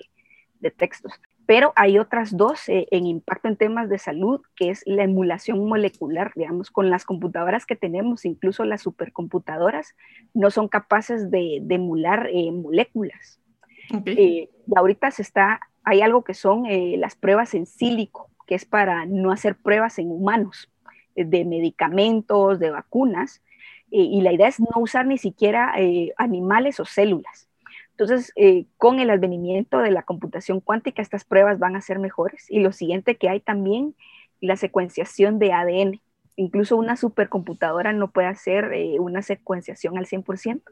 de, 0.59 0.71
textos. 0.71 1.13
Pero 1.45 1.71
hay 1.77 1.97
otras 1.97 2.35
dos 2.35 2.67
eh, 2.67 2.85
en 2.91 3.07
impacto 3.07 3.47
en 3.47 3.55
temas 3.55 3.89
de 3.89 3.97
salud, 3.97 4.41
que 4.55 4.69
es 4.69 4.83
la 4.85 5.03
emulación 5.03 5.65
molecular, 5.65 6.31
digamos, 6.35 6.69
con 6.69 6.89
las 6.89 7.05
computadoras 7.05 7.65
que 7.65 7.77
tenemos, 7.77 8.25
incluso 8.25 8.65
las 8.65 8.81
supercomputadoras, 8.81 9.95
no 10.33 10.51
son 10.51 10.67
capaces 10.67 11.31
de, 11.31 11.63
emular 11.69 12.27
eh, 12.31 12.51
moléculas. 12.51 13.39
y 14.05 14.49
ahorita 14.75 15.09
se 15.11 15.21
está, 15.21 15.61
hay 15.83 16.01
algo 16.01 16.23
que 16.23 16.33
son 16.35 16.65
las 16.99 17.15
pruebas 17.15 17.55
en 17.55 17.65
sílico, 17.65 18.28
que 18.49 18.55
es 18.55 18.65
para 18.65 19.05
no 19.05 19.31
hacer 19.31 19.55
pruebas 19.55 19.99
en 19.99 20.09
humanos 20.09 20.71
de 21.15 21.45
medicamentos, 21.45 22.57
de 22.57 22.71
vacunas, 22.71 23.43
eh, 23.91 24.01
y 24.01 24.21
la 24.21 24.33
idea 24.33 24.47
es 24.47 24.59
no 24.59 24.71
usar 24.77 25.05
ni 25.05 25.19
siquiera 25.19 25.71
eh, 25.77 26.15
animales 26.17 26.79
o 26.79 26.85
células. 26.85 27.47
Entonces, 27.91 28.33
eh, 28.35 28.65
con 28.77 28.99
el 28.99 29.11
advenimiento 29.11 29.77
de 29.77 29.91
la 29.91 30.01
computación 30.01 30.61
cuántica, 30.61 31.03
estas 31.03 31.25
pruebas 31.25 31.59
van 31.59 31.75
a 31.75 31.81
ser 31.81 31.99
mejores. 31.99 32.49
Y 32.49 32.61
lo 32.61 32.71
siguiente 32.71 33.17
que 33.17 33.29
hay 33.29 33.39
también, 33.39 33.93
la 34.41 34.55
secuenciación 34.55 35.37
de 35.37 35.53
ADN. 35.53 36.01
Incluso 36.35 36.75
una 36.75 36.97
supercomputadora 36.97 37.93
no 37.93 38.09
puede 38.09 38.29
hacer 38.29 38.71
una 38.99 39.21
secuenciación 39.21 39.99
al 39.99 40.07
100% 40.07 40.63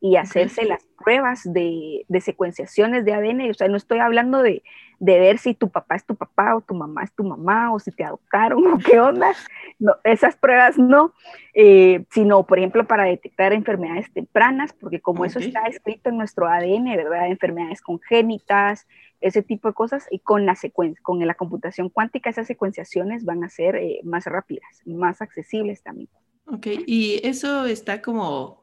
y 0.00 0.16
hacerse 0.16 0.64
las 0.64 0.84
pruebas 0.98 1.42
de, 1.44 2.06
de, 2.08 2.20
secuenciaciones 2.20 3.04
de 3.04 3.12
ADN. 3.12 3.50
O 3.50 3.54
sea, 3.54 3.68
no 3.68 3.76
estoy 3.76 3.98
hablando 3.98 4.42
de, 4.42 4.62
de, 4.98 5.18
ver 5.18 5.38
si 5.38 5.52
tu 5.54 5.68
papá 5.68 5.96
es 5.96 6.06
tu 6.06 6.16
papá 6.16 6.56
o 6.56 6.62
tu 6.62 6.74
mamá 6.74 7.04
es 7.04 7.12
tu 7.12 7.22
mamá 7.22 7.72
o 7.72 7.78
si 7.78 7.90
te 7.90 8.04
adoptaron 8.04 8.66
o 8.66 8.78
qué 8.78 8.98
onda. 8.98 9.32
No, 9.78 9.94
esas 10.04 10.36
pruebas 10.36 10.78
no, 10.78 11.12
eh, 11.52 12.04
sino, 12.10 12.46
por 12.46 12.58
ejemplo, 12.58 12.86
para 12.86 13.04
detectar 13.04 13.52
enfermedades 13.52 14.10
tempranas, 14.12 14.72
porque 14.72 15.00
como 15.00 15.26
eso 15.26 15.38
está 15.38 15.66
escrito 15.66 16.08
en 16.08 16.16
nuestro 16.16 16.46
ADN, 16.46 16.84
¿verdad? 16.96 17.26
Enfermedades 17.26 17.82
congénitas, 17.82 18.86
ese 19.20 19.42
tipo 19.42 19.68
de 19.68 19.74
cosas, 19.74 20.06
y 20.10 20.20
con 20.20 20.46
la, 20.46 20.56
con 21.02 21.26
la 21.26 21.34
computación 21.34 21.90
cuántica 21.90 22.30
esas 22.30 22.46
secuenciaciones 22.46 23.26
van 23.26 23.44
a 23.44 23.50
ser 23.50 23.76
eh, 23.76 24.00
más 24.02 24.24
rápidas, 24.24 24.80
más 24.86 25.20
accesibles 25.20 25.82
también. 25.82 26.08
Ok, 26.46 26.66
y 26.86 27.20
eso 27.22 27.66
está 27.66 28.02
como 28.02 28.59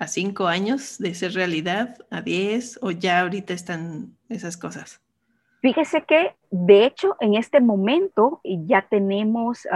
a 0.00 0.08
cinco 0.08 0.48
años 0.48 0.98
de 0.98 1.14
ser 1.14 1.34
realidad, 1.34 1.98
a 2.10 2.22
diez, 2.22 2.78
o 2.80 2.90
ya 2.90 3.20
ahorita 3.20 3.52
están 3.52 4.16
esas 4.30 4.56
cosas? 4.56 5.00
Fíjese 5.60 6.02
que, 6.04 6.34
de 6.50 6.86
hecho, 6.86 7.16
en 7.20 7.34
este 7.34 7.60
momento 7.60 8.40
ya 8.42 8.80
tenemos, 8.88 9.68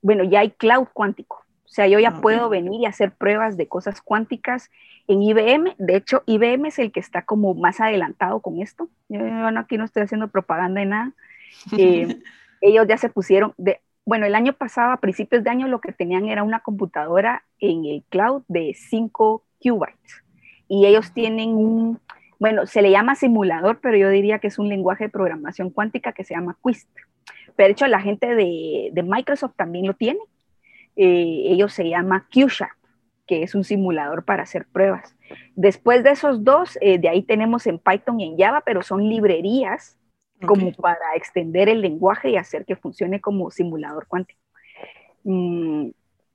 bueno, 0.00 0.22
ya 0.22 0.40
hay 0.40 0.52
cloud 0.52 0.86
cuántico. 0.92 1.44
O 1.64 1.70
sea, 1.70 1.88
yo 1.88 1.98
ya 1.98 2.20
puedo 2.20 2.48
venir 2.48 2.80
y 2.80 2.86
hacer 2.86 3.10
pruebas 3.10 3.56
de 3.56 3.66
cosas 3.66 4.00
cuánticas 4.00 4.70
en 5.08 5.20
IBM. 5.20 5.74
De 5.78 5.96
hecho, 5.96 6.22
IBM 6.26 6.68
es 6.68 6.78
el 6.78 6.92
que 6.92 7.00
está 7.00 7.22
como 7.22 7.54
más 7.54 7.80
adelantado 7.80 8.40
con 8.40 8.62
esto. 8.62 8.88
Yo 9.08 9.20
aquí 9.58 9.76
no 9.76 9.84
estoy 9.84 10.04
haciendo 10.04 10.28
propaganda 10.28 10.80
de 10.80 10.86
nada. 10.86 11.12
Eh, 11.76 12.20
ellos 12.60 12.86
ya 12.86 12.98
se 12.98 13.08
pusieron, 13.08 13.54
de, 13.56 13.80
bueno, 14.08 14.24
el 14.24 14.34
año 14.34 14.54
pasado, 14.54 14.92
a 14.92 14.96
principios 14.96 15.44
de 15.44 15.50
año, 15.50 15.68
lo 15.68 15.82
que 15.82 15.92
tenían 15.92 16.30
era 16.30 16.42
una 16.42 16.60
computadora 16.60 17.44
en 17.60 17.84
el 17.84 18.02
cloud 18.08 18.42
de 18.48 18.72
5 18.72 19.44
qubits. 19.62 20.24
Y 20.66 20.86
ellos 20.86 21.12
tienen 21.12 21.50
un, 21.50 22.00
bueno, 22.38 22.64
se 22.64 22.80
le 22.80 22.90
llama 22.90 23.16
simulador, 23.16 23.80
pero 23.82 23.98
yo 23.98 24.08
diría 24.08 24.38
que 24.38 24.46
es 24.46 24.58
un 24.58 24.70
lenguaje 24.70 25.04
de 25.04 25.10
programación 25.10 25.68
cuántica 25.68 26.12
que 26.12 26.24
se 26.24 26.32
llama 26.32 26.56
QUIST. 26.62 26.88
Pero 27.54 27.66
de 27.66 27.72
hecho, 27.72 27.86
la 27.86 28.00
gente 28.00 28.34
de, 28.34 29.04
Microsoft 29.04 29.56
también 29.56 29.86
lo 29.86 29.92
tiene. 29.92 30.20
Eh, 30.96 31.42
ellos 31.50 31.74
se 31.74 31.86
llama 31.86 32.26
QSharp, 32.32 32.78
que 33.26 33.42
es 33.42 33.54
un 33.54 33.62
simulador 33.62 34.24
para 34.24 34.44
hacer 34.44 34.64
pruebas. 34.72 35.14
Después 35.54 36.02
de 36.02 36.12
esos 36.12 36.42
dos, 36.44 36.78
eh, 36.80 36.96
de 36.96 37.10
ahí 37.10 37.24
tenemos 37.24 37.66
en 37.66 37.78
Python 37.78 38.20
y 38.20 38.24
en 38.24 38.38
Java, 38.38 38.62
pero 38.64 38.80
son 38.80 39.06
librerías 39.06 39.97
como 40.46 40.72
para 40.72 41.14
extender 41.16 41.68
el 41.68 41.80
lenguaje 41.80 42.30
y 42.30 42.36
hacer 42.36 42.64
que 42.64 42.76
funcione 42.76 43.20
como 43.20 43.50
simulador 43.50 44.06
cuántico. 44.06 44.40
Mm, 45.24 45.90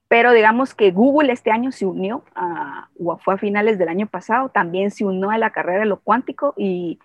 pero 0.07 0.31
digamos 0.31 0.75
que 0.75 0.91
Google 0.91 1.31
este 1.31 1.51
año 1.51 1.71
se 1.71 1.85
unió, 1.85 2.23
a, 2.35 2.89
o 2.99 3.17
fue 3.17 3.33
a 3.33 3.37
finales 3.37 3.77
del 3.77 3.89
año 3.89 4.07
pasado, 4.07 4.49
también 4.49 4.91
se 4.91 5.05
unió 5.05 5.31
a 5.31 5.37
la 5.37 5.51
carrera 5.51 5.79
de 5.79 5.85
lo 5.85 6.01
cuántico 6.01 6.53
y 6.55 6.99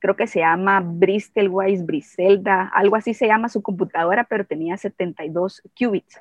creo 0.00 0.16
que 0.16 0.26
se 0.26 0.40
llama 0.40 0.82
Bristolwise 0.84 1.84
Briselda, 1.86 2.70
algo 2.74 2.96
así 2.96 3.14
se 3.14 3.26
llama 3.26 3.48
su 3.48 3.62
computadora, 3.62 4.24
pero 4.24 4.44
tenía 4.44 4.76
72 4.76 5.62
qubits. 5.78 6.20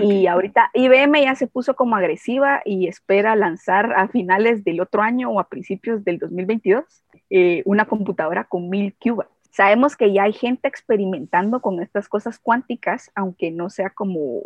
Y 0.00 0.26
ahorita 0.26 0.70
IBM 0.74 1.22
ya 1.22 1.34
se 1.34 1.46
puso 1.46 1.74
como 1.74 1.96
agresiva 1.96 2.62
y 2.64 2.86
espera 2.86 3.34
lanzar 3.34 3.92
a 3.94 4.08
finales 4.08 4.64
del 4.64 4.80
otro 4.80 5.02
año 5.02 5.30
o 5.30 5.40
a 5.40 5.48
principios 5.48 6.04
del 6.04 6.18
2022 6.18 6.84
eh, 7.30 7.62
una 7.64 7.86
computadora 7.86 8.44
con 8.44 8.70
1000 8.70 8.94
qubits. 8.94 9.33
Sabemos 9.54 9.96
que 9.96 10.12
ya 10.12 10.24
hay 10.24 10.32
gente 10.32 10.66
experimentando 10.66 11.60
con 11.60 11.80
estas 11.80 12.08
cosas 12.08 12.40
cuánticas, 12.40 13.12
aunque 13.14 13.52
no 13.52 13.70
sea 13.70 13.90
como 13.90 14.42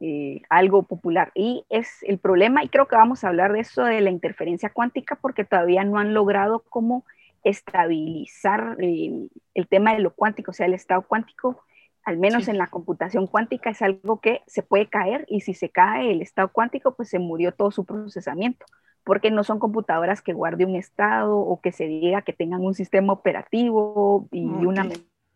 eh, 0.00 0.42
algo 0.50 0.82
popular. 0.82 1.30
Y 1.36 1.64
es 1.68 2.02
el 2.02 2.18
problema, 2.18 2.64
y 2.64 2.68
creo 2.68 2.88
que 2.88 2.96
vamos 2.96 3.22
a 3.22 3.28
hablar 3.28 3.52
de 3.52 3.60
eso, 3.60 3.84
de 3.84 4.00
la 4.00 4.10
interferencia 4.10 4.70
cuántica, 4.70 5.14
porque 5.14 5.44
todavía 5.44 5.84
no 5.84 6.00
han 6.00 6.12
logrado 6.12 6.64
cómo 6.70 7.04
estabilizar 7.44 8.76
el 8.80 9.68
tema 9.68 9.94
de 9.94 10.00
lo 10.00 10.12
cuántico, 10.12 10.50
o 10.50 10.54
sea, 10.54 10.66
el 10.66 10.74
estado 10.74 11.02
cuántico, 11.02 11.62
al 12.02 12.18
menos 12.18 12.48
en 12.48 12.58
la 12.58 12.66
computación 12.66 13.28
cuántica, 13.28 13.70
es 13.70 13.80
algo 13.80 14.20
que 14.20 14.42
se 14.48 14.64
puede 14.64 14.88
caer 14.88 15.24
y 15.28 15.42
si 15.42 15.54
se 15.54 15.68
cae 15.68 16.10
el 16.10 16.20
estado 16.20 16.48
cuántico, 16.48 16.96
pues 16.96 17.10
se 17.10 17.20
murió 17.20 17.52
todo 17.52 17.70
su 17.70 17.84
procesamiento 17.84 18.66
porque 19.08 19.30
no 19.30 19.42
son 19.42 19.58
computadoras 19.58 20.20
que 20.20 20.34
guarden 20.34 20.68
un 20.68 20.76
estado 20.76 21.38
o 21.38 21.62
que 21.62 21.72
se 21.72 21.84
diga 21.84 22.20
que 22.20 22.34
tengan 22.34 22.60
un 22.60 22.74
sistema 22.74 23.14
operativo 23.14 24.28
y 24.30 24.44
una 24.44 24.86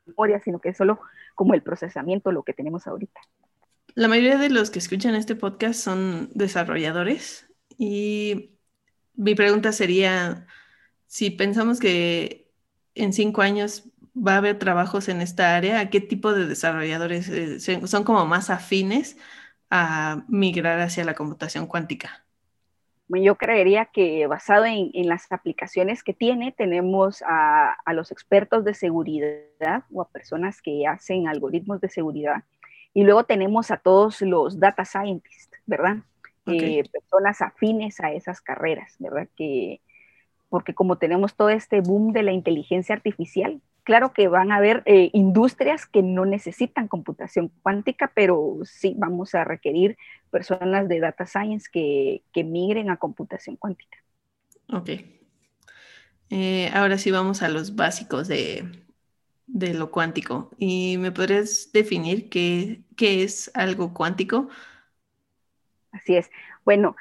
memoria, 0.07 0.41
sino 0.41 0.59
que 0.59 0.69
es 0.69 0.77
solo 0.77 1.01
como 1.35 1.55
el 1.55 1.63
procesamiento 1.63 2.33
lo 2.33 2.43
que 2.43 2.53
tenemos 2.53 2.87
ahorita. 2.87 3.19
La 3.95 4.09
mayoría 4.09 4.37
de 4.37 4.51
los 4.51 4.71
que 4.71 4.79
escuchan 4.79 5.15
este 5.15 5.37
podcast 5.37 5.81
son 5.81 6.29
desarrolladores 6.35 7.47
y 7.79 8.59
mi 9.15 9.35
pregunta 9.35 9.73
sería, 9.73 10.47
si 11.07 11.31
pensamos 11.31 11.81
que 11.81 12.53
en 12.95 13.15
cinco 13.15 13.41
años 13.41 13.85
va 14.15 14.35
a 14.35 14.37
haber 14.37 14.59
trabajos 14.59 15.09
en 15.09 15.23
esta 15.23 15.57
área, 15.57 15.81
¿a 15.81 15.89
qué 15.89 16.03
tipo 16.03 16.35
de 16.35 16.47
desarrolladores 16.47 17.27
eh, 17.31 17.59
son 17.59 18.05
como 18.05 18.27
más 18.27 18.51
afines 18.51 19.17
a 19.71 20.27
migrar 20.29 20.79
hacia 20.81 21.05
la 21.05 21.15
computación 21.15 21.67
cuántica? 21.67 22.22
Yo 23.21 23.37
creería 23.37 23.87
que 23.87 24.27
basado 24.27 24.65
en, 24.65 24.91
las 25.09 25.31
aplicaciones 25.33 26.03
que 26.03 26.15
tiene, 26.15 26.53
tenemos 26.53 27.23
a, 27.27 27.77
los 27.93 28.11
expertos 28.13 28.65
de 28.65 28.75
seguridad 28.75 29.85
o 29.93 30.03
a 30.03 30.09
personas 30.09 30.63
que 30.63 30.87
hacen 30.87 31.29
algoritmos 31.29 31.81
de 31.81 31.89
seguridad. 31.89 32.45
Y 32.95 33.05
luego 33.05 33.25
tenemos 33.25 33.71
a 33.71 33.77
todos 33.77 34.21
los 34.23 34.61
data 34.61 34.85
scientists, 34.85 35.59
¿verdad? 35.67 35.97
Eh, 36.47 36.85
personas 36.91 37.43
afines 37.43 38.01
a 38.01 38.13
esas 38.13 38.41
carreras, 38.41 38.97
¿verdad? 38.99 39.29
Que, 39.37 39.81
porque 40.49 40.75
como 40.75 40.97
tenemos 40.97 41.35
todo 41.35 41.51
este 41.51 41.81
boom 41.81 42.13
de 42.13 42.23
la 42.23 42.33
inteligencia 42.33 42.95
artificial, 42.95 43.61
claro 43.83 44.13
que 44.13 44.29
van 44.29 44.53
a 44.53 44.57
haber 44.57 44.83
eh, 44.87 45.11
industrias 45.13 45.87
que 45.87 46.03
no 46.03 46.25
necesitan 46.25 46.89
computación 46.89 47.51
cuántica, 47.63 48.13
pero 48.15 48.59
sí 48.65 48.95
vamos 48.97 49.35
a 49.35 49.45
requerir 49.45 49.97
personas 50.31 50.89
de 50.89 51.01
data 51.01 51.27
science 51.27 51.69
que, 51.71 52.23
que 52.33 52.45
migren 52.45 52.91
a 52.91 52.97
computación 52.97 53.57
cuántica. 53.57 53.99
Ok. 54.73 54.91
Eh, 56.31 56.71
ahora 56.73 56.97
sí 56.97 57.11
vamos 57.11 57.43
a 57.43 57.49
los 57.49 57.77
básicos 57.77 58.27
de, 58.29 58.65
de, 59.47 59.75
lo 59.75 59.91
cuántico. 59.91 60.51
¿Y 60.57 60.97
me 60.99 61.13
podrías 61.13 61.71
definir 61.73 62.31
qué, 62.31 62.81
qué 62.97 63.23
es 63.23 63.51
algo 63.55 63.93
cuántico? 63.93 64.49
Así 65.91 66.17
es. 66.17 66.31
Bueno, 66.65 66.97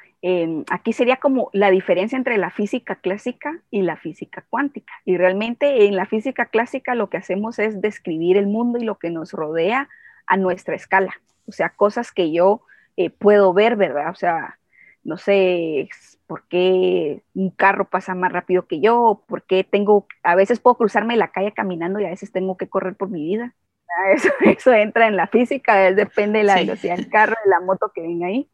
Aquí 0.70 0.92
sería 0.92 1.16
como 1.16 1.50
la 1.52 1.70
diferencia 1.70 2.16
entre 2.16 2.38
la 2.38 2.50
física 2.50 2.94
clásica 2.96 3.60
y 3.70 3.82
la 3.82 3.96
física 3.96 4.44
cuántica. 4.48 4.92
Y 5.04 5.16
realmente 5.16 5.86
en 5.86 5.96
la 5.96 6.06
física 6.06 6.46
clásica 6.46 6.94
lo 6.94 7.10
que 7.10 7.16
hacemos 7.16 7.58
es 7.58 7.80
describir 7.80 8.36
el 8.36 8.46
mundo 8.46 8.78
y 8.78 8.84
lo 8.84 8.98
que 8.98 9.10
nos 9.10 9.32
rodea 9.32 9.88
a 10.26 10.36
nuestra 10.36 10.76
escala. 10.76 11.12
O 11.46 11.52
sea, 11.52 11.70
cosas 11.70 12.12
que 12.12 12.30
yo 12.30 12.62
eh, 12.96 13.10
puedo 13.10 13.52
ver, 13.52 13.74
¿verdad? 13.76 14.10
O 14.10 14.14
sea, 14.14 14.58
no 15.02 15.16
sé 15.16 15.88
por 16.26 16.46
qué 16.48 17.22
un 17.34 17.50
carro 17.50 17.88
pasa 17.90 18.14
más 18.14 18.32
rápido 18.32 18.66
que 18.66 18.80
yo, 18.80 19.24
por 19.26 19.42
qué 19.42 19.64
tengo, 19.64 20.06
a 20.22 20.34
veces 20.34 20.60
puedo 20.60 20.76
cruzarme 20.76 21.16
la 21.16 21.32
calle 21.32 21.52
caminando 21.52 22.00
y 22.00 22.06
a 22.06 22.10
veces 22.10 22.32
tengo 22.32 22.56
que 22.56 22.68
correr 22.68 22.94
por 22.94 23.10
mi 23.10 23.24
vida. 23.24 23.54
Eso, 24.14 24.30
eso 24.40 24.72
entra 24.72 25.06
en 25.06 25.16
la 25.16 25.26
física, 25.26 25.92
depende 25.92 26.38
de 26.38 26.44
la 26.44 26.54
velocidad 26.54 26.96
del 26.96 27.10
carro, 27.10 27.36
de 27.44 27.50
la 27.50 27.60
moto 27.60 27.92
que 27.94 28.00
ven 28.00 28.24
ahí. 28.24 28.48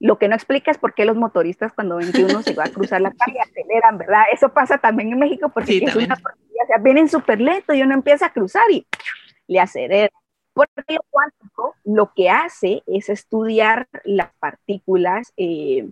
Lo 0.00 0.18
que 0.18 0.28
no 0.28 0.34
explica 0.34 0.70
es 0.70 0.78
por 0.78 0.94
qué 0.94 1.04
los 1.04 1.16
motoristas 1.16 1.72
cuando 1.72 1.96
ven 1.96 2.12
que 2.12 2.24
uno 2.24 2.42
se 2.42 2.54
va 2.54 2.64
a 2.64 2.68
cruzar 2.68 3.00
la 3.00 3.12
calle 3.12 3.38
aceleran, 3.40 3.98
¿verdad? 3.98 4.24
Eso 4.32 4.52
pasa 4.52 4.78
también 4.78 5.12
en 5.12 5.18
México 5.18 5.50
porque 5.52 5.78
es 5.78 5.96
una 5.96 6.14
o 6.14 6.66
sea, 6.66 6.78
vienen 6.78 7.08
súper 7.08 7.40
lento 7.40 7.74
y 7.74 7.82
uno 7.82 7.94
empieza 7.94 8.26
a 8.26 8.32
cruzar 8.32 8.70
y 8.70 8.86
le 9.46 9.60
acelera. 9.60 10.12
Porque 10.52 10.94
lo 10.94 11.04
cuántico 11.10 11.74
lo 11.84 12.12
que 12.14 12.30
hace 12.30 12.82
es 12.86 13.08
estudiar 13.08 13.88
las 14.04 14.32
partículas 14.38 15.32
eh, 15.36 15.88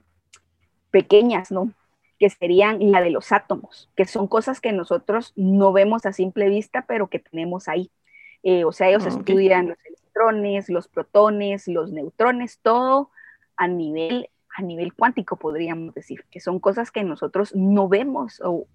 pequeñas, 0.90 1.50
¿no? 1.50 1.72
Que 2.18 2.30
serían 2.30 2.92
la 2.92 3.00
de 3.00 3.10
los 3.10 3.32
átomos, 3.32 3.90
que 3.96 4.06
son 4.06 4.28
cosas 4.28 4.60
que 4.60 4.72
nosotros 4.72 5.32
no 5.34 5.72
vemos 5.72 6.06
a 6.06 6.12
simple 6.12 6.48
vista, 6.48 6.84
pero 6.86 7.08
que 7.08 7.18
tenemos 7.18 7.68
ahí. 7.68 7.90
Eh, 8.44 8.64
o 8.64 8.72
sea, 8.72 8.88
ellos 8.88 9.04
ah, 9.04 9.08
estudian 9.08 9.68
los 9.68 9.78
electrones, 9.84 10.68
los 10.68 10.88
protones, 10.88 11.66
los 11.66 11.90
neutrones, 11.90 12.58
todo 12.62 13.10
a 13.56 13.68
nivel, 13.68 14.28
a 14.56 14.62
nivel 14.62 14.92
cuántico, 14.94 15.36
podríamos 15.36 15.94
decir, 15.94 16.24
que 16.30 16.40
son 16.40 16.60
cosas 16.60 16.90
que 16.90 17.04
nosotros 17.04 17.54
no 17.54 17.88
vemos 17.88 18.40
o, 18.44 18.66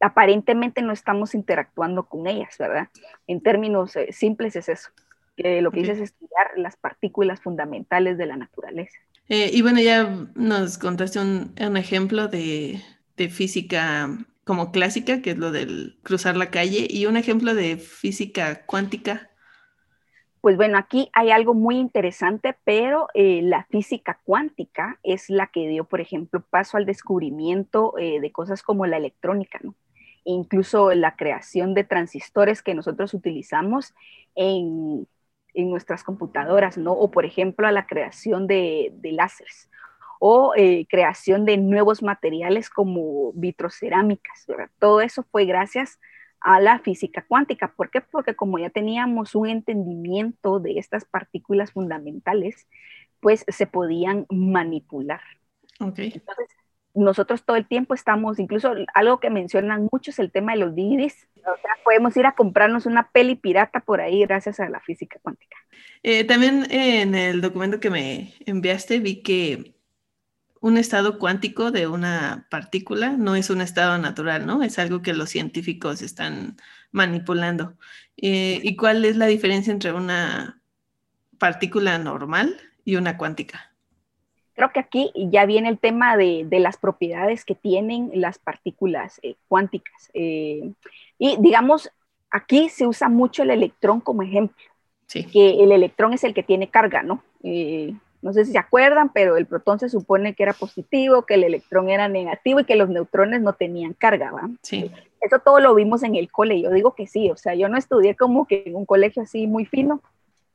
aparentemente 0.00 0.82
no 0.82 0.92
estamos 0.92 1.34
interactuando 1.34 2.04
con 2.04 2.26
ellas, 2.26 2.56
¿verdad? 2.58 2.88
En 3.26 3.40
términos 3.40 3.96
eh, 3.96 4.12
simples 4.12 4.54
es 4.56 4.68
eso, 4.68 4.90
que 5.36 5.60
lo 5.60 5.72
que 5.72 5.80
es 5.80 5.88
estudiar 5.88 6.46
las 6.56 6.76
partículas 6.76 7.40
fundamentales 7.40 8.16
de 8.16 8.26
la 8.26 8.36
naturaleza. 8.36 8.98
Eh, 9.28 9.50
y 9.52 9.62
bueno, 9.62 9.80
ya 9.80 10.28
nos 10.34 10.78
contaste 10.78 11.18
un, 11.18 11.54
un 11.60 11.76
ejemplo 11.76 12.28
de, 12.28 12.80
de 13.16 13.28
física 13.28 14.08
como 14.48 14.72
clásica, 14.72 15.20
que 15.20 15.32
es 15.32 15.38
lo 15.38 15.52
del 15.52 15.98
cruzar 16.02 16.36
la 16.38 16.50
calle, 16.50 16.86
y 16.88 17.04
un 17.04 17.18
ejemplo 17.18 17.54
de 17.54 17.76
física 17.76 18.64
cuántica. 18.64 19.27
Pues 20.40 20.56
bueno, 20.56 20.78
aquí 20.78 21.10
hay 21.12 21.30
algo 21.30 21.54
muy 21.54 21.78
interesante, 21.78 22.56
pero 22.64 23.08
eh, 23.14 23.40
la 23.42 23.64
física 23.64 24.20
cuántica 24.24 24.98
es 25.02 25.30
la 25.30 25.48
que 25.48 25.66
dio, 25.68 25.84
por 25.84 26.00
ejemplo, 26.00 26.42
paso 26.48 26.76
al 26.76 26.86
descubrimiento 26.86 27.98
eh, 27.98 28.20
de 28.20 28.30
cosas 28.30 28.62
como 28.62 28.86
la 28.86 28.98
electrónica, 28.98 29.58
¿no? 29.62 29.74
Incluso 30.24 30.94
la 30.94 31.16
creación 31.16 31.74
de 31.74 31.84
transistores 31.84 32.62
que 32.62 32.74
nosotros 32.74 33.14
utilizamos 33.14 33.94
en, 34.34 35.06
nuestras 35.54 36.04
computadoras, 36.04 36.78
¿no? 36.78 36.92
O 36.92 37.10
por 37.10 37.24
ejemplo, 37.24 37.66
a 37.66 37.72
la 37.72 37.86
creación 37.86 38.46
de, 38.46 38.92
de 38.94 39.10
láseres 39.10 39.68
o 40.20 40.52
eh, 40.56 40.86
creación 40.88 41.44
de 41.44 41.56
nuevos 41.56 42.02
materiales 42.02 42.70
como 42.70 43.32
vitrocerámicas, 43.32 44.44
¿verdad? 44.46 44.70
Todo 44.78 45.00
eso 45.00 45.24
fue 45.30 45.46
gracias 45.46 45.94
a 45.94 45.98
la 46.44 46.78
física 46.78 47.24
cuántica. 47.26 47.72
¿Por 47.76 47.90
qué? 47.90 48.00
Porque 48.00 48.34
como 48.34 48.58
ya 48.58 48.70
teníamos 48.70 49.34
un 49.34 49.48
entendimiento 49.48 50.60
de 50.60 50.78
estas 50.78 51.04
partículas 51.04 51.72
fundamentales, 51.72 52.66
pues 53.20 53.44
se 53.48 53.66
podían 53.66 54.26
manipular. 54.30 55.20
Okay. 55.80 56.12
Entonces, 56.14 56.48
nosotros 56.94 57.44
todo 57.44 57.56
el 57.56 57.66
tiempo 57.66 57.94
estamos, 57.94 58.38
incluso 58.38 58.74
algo 58.94 59.20
que 59.20 59.30
mencionan 59.30 59.88
mucho 59.92 60.10
es 60.10 60.18
el 60.18 60.32
tema 60.32 60.52
de 60.52 60.58
los 60.58 60.74
DVDs. 60.74 61.28
O 61.38 61.60
sea, 61.62 61.72
podemos 61.84 62.16
ir 62.16 62.26
a 62.26 62.34
comprarnos 62.34 62.86
una 62.86 63.10
peli 63.10 63.36
pirata 63.36 63.80
por 63.80 64.00
ahí 64.00 64.20
gracias 64.22 64.60
a 64.60 64.68
la 64.68 64.80
física 64.80 65.18
cuántica. 65.22 65.56
Eh, 66.02 66.24
también 66.24 66.66
en 66.70 67.14
el 67.14 67.40
documento 67.40 67.80
que 67.80 67.90
me 67.90 68.34
enviaste 68.46 68.98
vi 68.98 69.22
que 69.22 69.77
un 70.60 70.76
estado 70.76 71.18
cuántico 71.18 71.70
de 71.70 71.86
una 71.86 72.46
partícula 72.50 73.10
no 73.10 73.34
es 73.34 73.50
un 73.50 73.60
estado 73.60 73.98
natural, 73.98 74.46
¿no? 74.46 74.62
Es 74.62 74.78
algo 74.78 75.02
que 75.02 75.14
los 75.14 75.30
científicos 75.30 76.02
están 76.02 76.56
manipulando. 76.90 77.74
Eh, 78.16 78.60
¿Y 78.62 78.76
cuál 78.76 79.04
es 79.04 79.16
la 79.16 79.26
diferencia 79.26 79.72
entre 79.72 79.92
una 79.92 80.60
partícula 81.38 81.98
normal 81.98 82.56
y 82.84 82.96
una 82.96 83.16
cuántica? 83.16 83.72
Creo 84.54 84.72
que 84.72 84.80
aquí 84.80 85.12
ya 85.14 85.46
viene 85.46 85.68
el 85.68 85.78
tema 85.78 86.16
de, 86.16 86.46
las 86.50 86.76
propiedades 86.76 87.44
que 87.44 87.54
tienen 87.54 88.10
las 88.14 88.38
partículas 88.38 89.20
eh, 89.22 89.36
cuánticas. 89.46 90.10
Eh, 90.14 90.72
y 91.18 91.36
digamos, 91.38 91.92
aquí 92.30 92.68
se 92.68 92.86
usa 92.86 93.08
mucho 93.08 93.44
el 93.44 93.50
electrón 93.50 94.00
como 94.00 94.22
ejemplo. 94.22 94.56
Sí. 95.06 95.24
Que 95.24 95.62
el 95.62 95.70
electrón 95.70 96.12
es 96.12 96.24
el 96.24 96.34
que 96.34 96.42
tiene 96.42 96.68
carga, 96.68 97.02
¿no? 97.02 97.22
No 98.20 98.32
sé 98.32 98.44
si 98.44 98.52
se 98.52 98.58
acuerdan, 98.58 99.10
pero 99.12 99.36
el 99.36 99.46
protón 99.46 99.78
se 99.78 99.88
supone 99.88 100.34
que 100.34 100.42
era 100.42 100.52
positivo, 100.52 101.22
que 101.22 101.34
el 101.34 101.44
electrón 101.44 101.88
era 101.88 102.08
negativo 102.08 102.60
y 102.60 102.64
que 102.64 102.76
los 102.76 102.88
neutrones 102.88 103.40
no 103.40 103.52
tenían 103.52 103.92
carga, 103.92 104.32
¿va? 104.32 104.48
Sí. 104.62 104.90
Eso 105.20 105.38
todo 105.38 105.60
lo 105.60 105.74
vimos 105.74 106.02
en 106.02 106.16
el 106.16 106.30
cole. 106.30 106.60
Yo 106.60 106.70
digo 106.70 106.94
que 106.94 107.06
sí, 107.06 107.30
o 107.30 107.36
sea, 107.36 107.54
yo 107.54 107.68
no 107.68 107.76
estudié 107.76 108.16
como 108.16 108.46
que 108.46 108.64
en 108.66 108.76
un 108.76 108.86
colegio 108.86 109.22
así 109.22 109.46
muy 109.46 109.64
fino, 109.64 110.02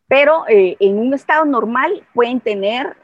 pero 0.08 0.46
eh, 0.48 0.78
en 0.80 0.98
un 0.98 1.14
estado 1.14 1.46
normal 1.46 2.04
pueden 2.14 2.40
tener, 2.40 2.96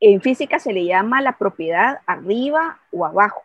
en 0.00 0.20
física 0.20 0.58
se 0.58 0.72
le 0.72 0.84
llama 0.84 1.22
la 1.22 1.38
propiedad 1.38 2.00
arriba 2.06 2.80
o 2.90 3.06
abajo, 3.06 3.42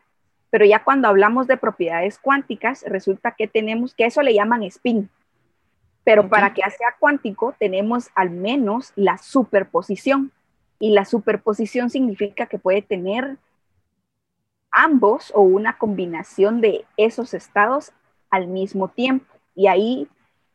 pero 0.50 0.66
ya 0.66 0.84
cuando 0.84 1.08
hablamos 1.08 1.48
de 1.48 1.58
propiedades 1.58 2.18
cuánticas, 2.20 2.84
resulta 2.88 3.32
que 3.32 3.48
tenemos, 3.48 3.94
que 3.94 4.06
eso 4.06 4.22
le 4.22 4.34
llaman 4.34 4.64
spin. 4.64 5.10
Pero 6.08 6.30
para 6.30 6.54
que 6.54 6.62
sea 6.62 6.96
cuántico 6.98 7.54
tenemos 7.60 8.12
al 8.16 8.30
menos 8.30 8.94
la 8.96 9.18
superposición. 9.18 10.32
Y 10.80 10.92
la 10.92 11.04
superposición 11.04 11.90
significa 11.90 12.46
que 12.46 12.58
puede 12.58 12.82
tener 12.82 13.36
ambos 14.72 15.34
o 15.36 15.42
una 15.42 15.78
combinación 15.78 16.62
de 16.62 16.86
esos 16.96 17.34
estados 17.34 17.92
al 18.30 18.48
mismo 18.48 18.88
tiempo. 18.88 19.26
Y 19.54 19.68
ahí, 19.68 20.08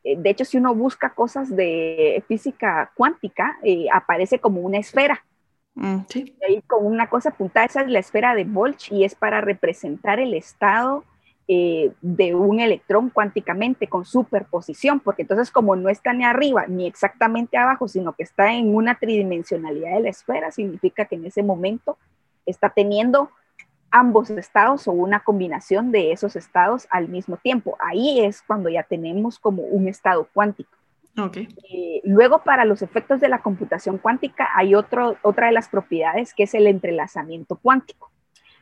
eh, 0.04 0.16
de 0.16 0.30
hecho, 0.30 0.46
si 0.46 0.56
uno 0.56 0.74
busca 0.74 1.10
cosas 1.10 1.54
de 1.54 2.24
física 2.26 2.90
cuántica, 2.96 3.58
eh, 3.62 3.88
aparece 3.92 4.38
como 4.38 4.62
una 4.62 4.78
esfera. 4.78 5.22
Mm, 5.74 5.98
sí. 6.08 6.34
ahí 6.48 6.62
con 6.62 6.86
una 6.86 7.10
cosa 7.10 7.28
apuntada, 7.28 7.66
esa 7.66 7.82
es 7.82 7.88
la 7.88 7.98
esfera 7.98 8.34
de 8.34 8.44
Bolch 8.44 8.90
y 8.90 9.04
es 9.04 9.14
para 9.14 9.42
representar 9.42 10.18
el 10.18 10.32
estado 10.32 11.04
eh, 11.48 11.92
de 12.00 12.34
un 12.34 12.60
electrón 12.60 13.10
cuánticamente 13.10 13.88
con 13.88 14.04
superposición, 14.04 15.00
porque 15.00 15.22
entonces 15.22 15.50
como 15.50 15.74
no 15.74 15.88
está 15.88 16.12
ni 16.12 16.24
arriba 16.24 16.66
ni 16.68 16.86
exactamente 16.86 17.56
abajo, 17.56 17.88
sino 17.88 18.12
que 18.12 18.22
está 18.22 18.52
en 18.52 18.74
una 18.74 18.94
tridimensionalidad 18.94 19.94
de 19.94 20.02
la 20.02 20.08
esfera, 20.10 20.52
significa 20.52 21.04
que 21.04 21.16
en 21.16 21.26
ese 21.26 21.42
momento 21.42 21.98
está 22.46 22.70
teniendo 22.70 23.30
ambos 23.90 24.30
estados 24.30 24.88
o 24.88 24.92
una 24.92 25.20
combinación 25.20 25.92
de 25.92 26.12
esos 26.12 26.36
estados 26.36 26.86
al 26.90 27.08
mismo 27.08 27.36
tiempo. 27.36 27.76
Ahí 27.78 28.20
es 28.20 28.42
cuando 28.42 28.68
ya 28.68 28.84
tenemos 28.84 29.38
como 29.38 29.62
un 29.62 29.88
estado 29.88 30.28
cuántico. 30.32 30.70
Okay. 31.18 31.48
Eh, 31.70 32.00
luego, 32.04 32.42
para 32.42 32.64
los 32.64 32.80
efectos 32.80 33.20
de 33.20 33.28
la 33.28 33.42
computación 33.42 33.98
cuántica, 33.98 34.48
hay 34.54 34.74
otro, 34.74 35.16
otra 35.22 35.48
de 35.48 35.52
las 35.52 35.68
propiedades 35.68 36.32
que 36.32 36.44
es 36.44 36.54
el 36.54 36.66
entrelazamiento 36.66 37.56
cuántico. 37.56 38.10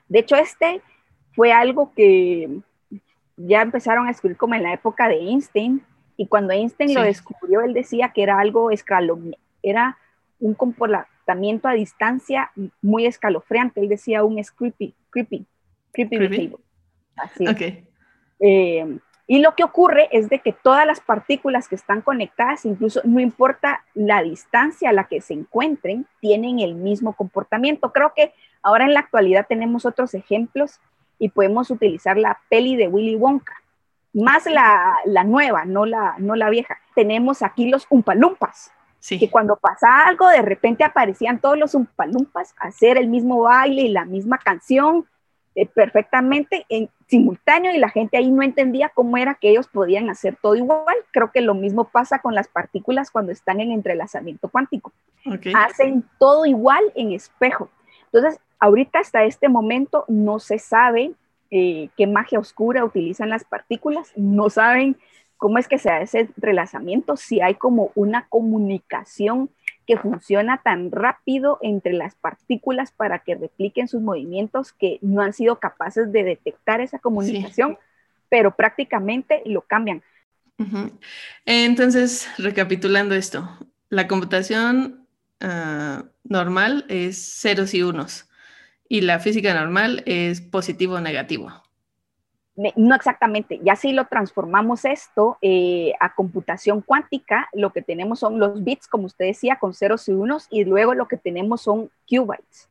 De 0.08 0.18
hecho, 0.18 0.34
este 0.34 0.82
fue 1.32 1.52
algo 1.52 1.92
que 1.94 2.60
ya 3.46 3.62
empezaron 3.62 4.06
a 4.06 4.10
escribir 4.10 4.36
como 4.36 4.54
en 4.54 4.62
la 4.62 4.72
época 4.72 5.08
de 5.08 5.16
Einstein, 5.16 5.82
y 6.16 6.26
cuando 6.26 6.52
Einstein 6.52 6.94
lo 6.94 7.02
descubrió, 7.02 7.62
él 7.62 7.72
decía 7.72 8.12
que 8.14 8.22
era 8.22 8.38
algo 8.38 8.70
escalofriante, 8.70 9.38
era 9.62 9.98
un 10.38 10.54
comportamiento 10.54 11.68
a 11.68 11.72
distancia 11.72 12.50
muy 12.82 13.06
escalofriante, 13.06 13.80
él 13.80 13.88
decía 13.88 14.24
un 14.24 14.42
creepy, 14.56 14.94
creepy, 15.10 15.46
creepy, 15.92 16.54
Así. 17.16 17.44
Eh, 18.38 18.98
y 19.26 19.38
lo 19.38 19.54
que 19.54 19.62
ocurre 19.62 20.08
es 20.10 20.28
de 20.28 20.40
que 20.40 20.52
todas 20.52 20.84
las 20.84 21.00
partículas 21.00 21.68
que 21.68 21.76
están 21.76 22.00
conectadas, 22.00 22.64
incluso 22.64 23.00
no 23.04 23.20
importa 23.20 23.84
la 23.94 24.22
distancia 24.24 24.90
a 24.90 24.92
la 24.92 25.04
que 25.04 25.20
se 25.20 25.34
encuentren, 25.34 26.04
tienen 26.20 26.58
el 26.58 26.74
mismo 26.74 27.12
comportamiento. 27.12 27.92
Creo 27.92 28.12
que 28.12 28.34
ahora 28.60 28.86
en 28.86 28.94
la 28.94 29.00
actualidad 29.00 29.46
tenemos 29.48 29.86
otros 29.86 30.14
ejemplos 30.14 30.80
y 31.20 31.28
podemos 31.28 31.70
utilizar 31.70 32.16
la 32.16 32.40
peli 32.48 32.74
de 32.74 32.88
Willy 32.88 33.14
Wonka. 33.14 33.54
más 34.12 34.46
la, 34.46 34.96
la, 35.04 35.22
nueva, 35.22 35.64
no 35.66 35.86
la, 35.86 36.16
no 36.18 36.34
la 36.34 36.50
vieja. 36.50 36.78
Tenemos 36.96 37.42
aquí 37.42 37.68
los 37.68 37.86
umpalumpas, 37.90 38.72
sí. 38.98 39.20
que 39.20 39.30
cuando 39.30 39.56
pasa 39.56 40.06
algo, 40.08 40.28
de 40.28 40.42
repente 40.42 40.82
aparecían 40.82 41.38
todos 41.38 41.56
los 41.56 41.74
umpalumpas 41.74 42.54
a 42.58 42.68
hacer 42.68 42.96
el 42.96 43.06
mismo 43.06 43.42
baile 43.42 43.82
y 43.82 43.90
la 43.90 44.04
misma 44.04 44.38
canción 44.38 45.06
eh, 45.54 45.66
perfectamente 45.66 46.64
en 46.68 46.88
simultáneo 47.06 47.74
y 47.74 47.78
la 47.78 47.90
gente 47.90 48.16
ahí 48.16 48.30
no 48.30 48.42
entendía 48.42 48.88
cómo 48.88 49.16
era 49.16 49.34
que 49.34 49.50
ellos 49.50 49.68
podían 49.68 50.08
hacer 50.08 50.38
todo 50.40 50.56
igual. 50.56 50.96
Creo 51.12 51.32
que 51.32 51.42
lo 51.42 51.54
mismo 51.54 51.84
pasa 51.84 52.20
con 52.20 52.34
las 52.34 52.48
partículas 52.48 53.10
cuando 53.10 53.30
están 53.30 53.60
en 53.60 53.72
entrelazamiento 53.72 54.48
cuántico. 54.48 54.92
Hacen 55.54 56.04
todo 56.18 56.46
igual 56.46 56.84
en 56.94 57.12
espejo. 57.12 57.68
Entonces, 58.12 58.40
ahorita 58.60 59.00
hasta 59.00 59.24
este 59.24 59.48
momento 59.48 60.04
no 60.06 60.38
se 60.38 60.58
sabe 60.58 61.12
eh, 61.50 61.88
qué 61.96 62.06
magia 62.06 62.38
oscura 62.38 62.84
utilizan 62.84 63.30
las 63.30 63.44
partículas, 63.44 64.12
no 64.14 64.50
saben 64.50 64.96
cómo 65.36 65.58
es 65.58 65.66
que 65.66 65.78
se 65.78 65.90
hace 65.90 66.04
ese 66.04 66.32
entrelazamiento, 66.36 67.16
si 67.16 67.40
hay 67.40 67.54
como 67.54 67.90
una 67.94 68.28
comunicación 68.28 69.50
que 69.86 69.96
funciona 69.96 70.60
tan 70.62 70.92
rápido 70.92 71.58
entre 71.62 71.94
las 71.94 72.14
partículas 72.14 72.92
para 72.92 73.20
que 73.20 73.34
repliquen 73.34 73.88
sus 73.88 74.02
movimientos 74.02 74.72
que 74.72 74.98
no 75.00 75.22
han 75.22 75.32
sido 75.32 75.58
capaces 75.58 76.12
de 76.12 76.22
detectar 76.22 76.80
esa 76.80 77.00
comunicación, 77.00 77.78
pero 78.28 78.54
prácticamente 78.54 79.42
lo 79.46 79.62
cambian. 79.62 80.02
Entonces, 81.46 82.28
recapitulando 82.38 83.14
esto, 83.14 83.48
la 83.88 84.06
computación 84.06 85.06
ah, 85.40 86.04
normal 86.22 86.84
es 86.88 87.40
ceros 87.40 87.72
y 87.74 87.82
unos 87.82 88.29
y 88.90 89.02
la 89.02 89.20
física 89.20 89.54
normal 89.54 90.02
es 90.04 90.40
positivo 90.40 90.96
o 90.96 91.00
negativo. 91.00 91.48
No 92.76 92.94
exactamente, 92.94 93.60
ya 93.62 93.76
si 93.76 93.92
lo 93.92 94.06
transformamos 94.06 94.84
esto 94.84 95.38
eh, 95.40 95.92
a 96.00 96.14
computación 96.14 96.82
cuántica, 96.82 97.48
lo 97.54 97.72
que 97.72 97.80
tenemos 97.80 98.18
son 98.18 98.38
los 98.38 98.62
bits, 98.62 98.88
como 98.88 99.06
usted 99.06 99.26
decía, 99.26 99.56
con 99.60 99.72
ceros 99.72 100.08
y 100.08 100.12
unos, 100.12 100.48
y 100.50 100.64
luego 100.64 100.94
lo 100.94 101.06
que 101.06 101.16
tenemos 101.16 101.62
son 101.62 101.88
qubits, 102.06 102.68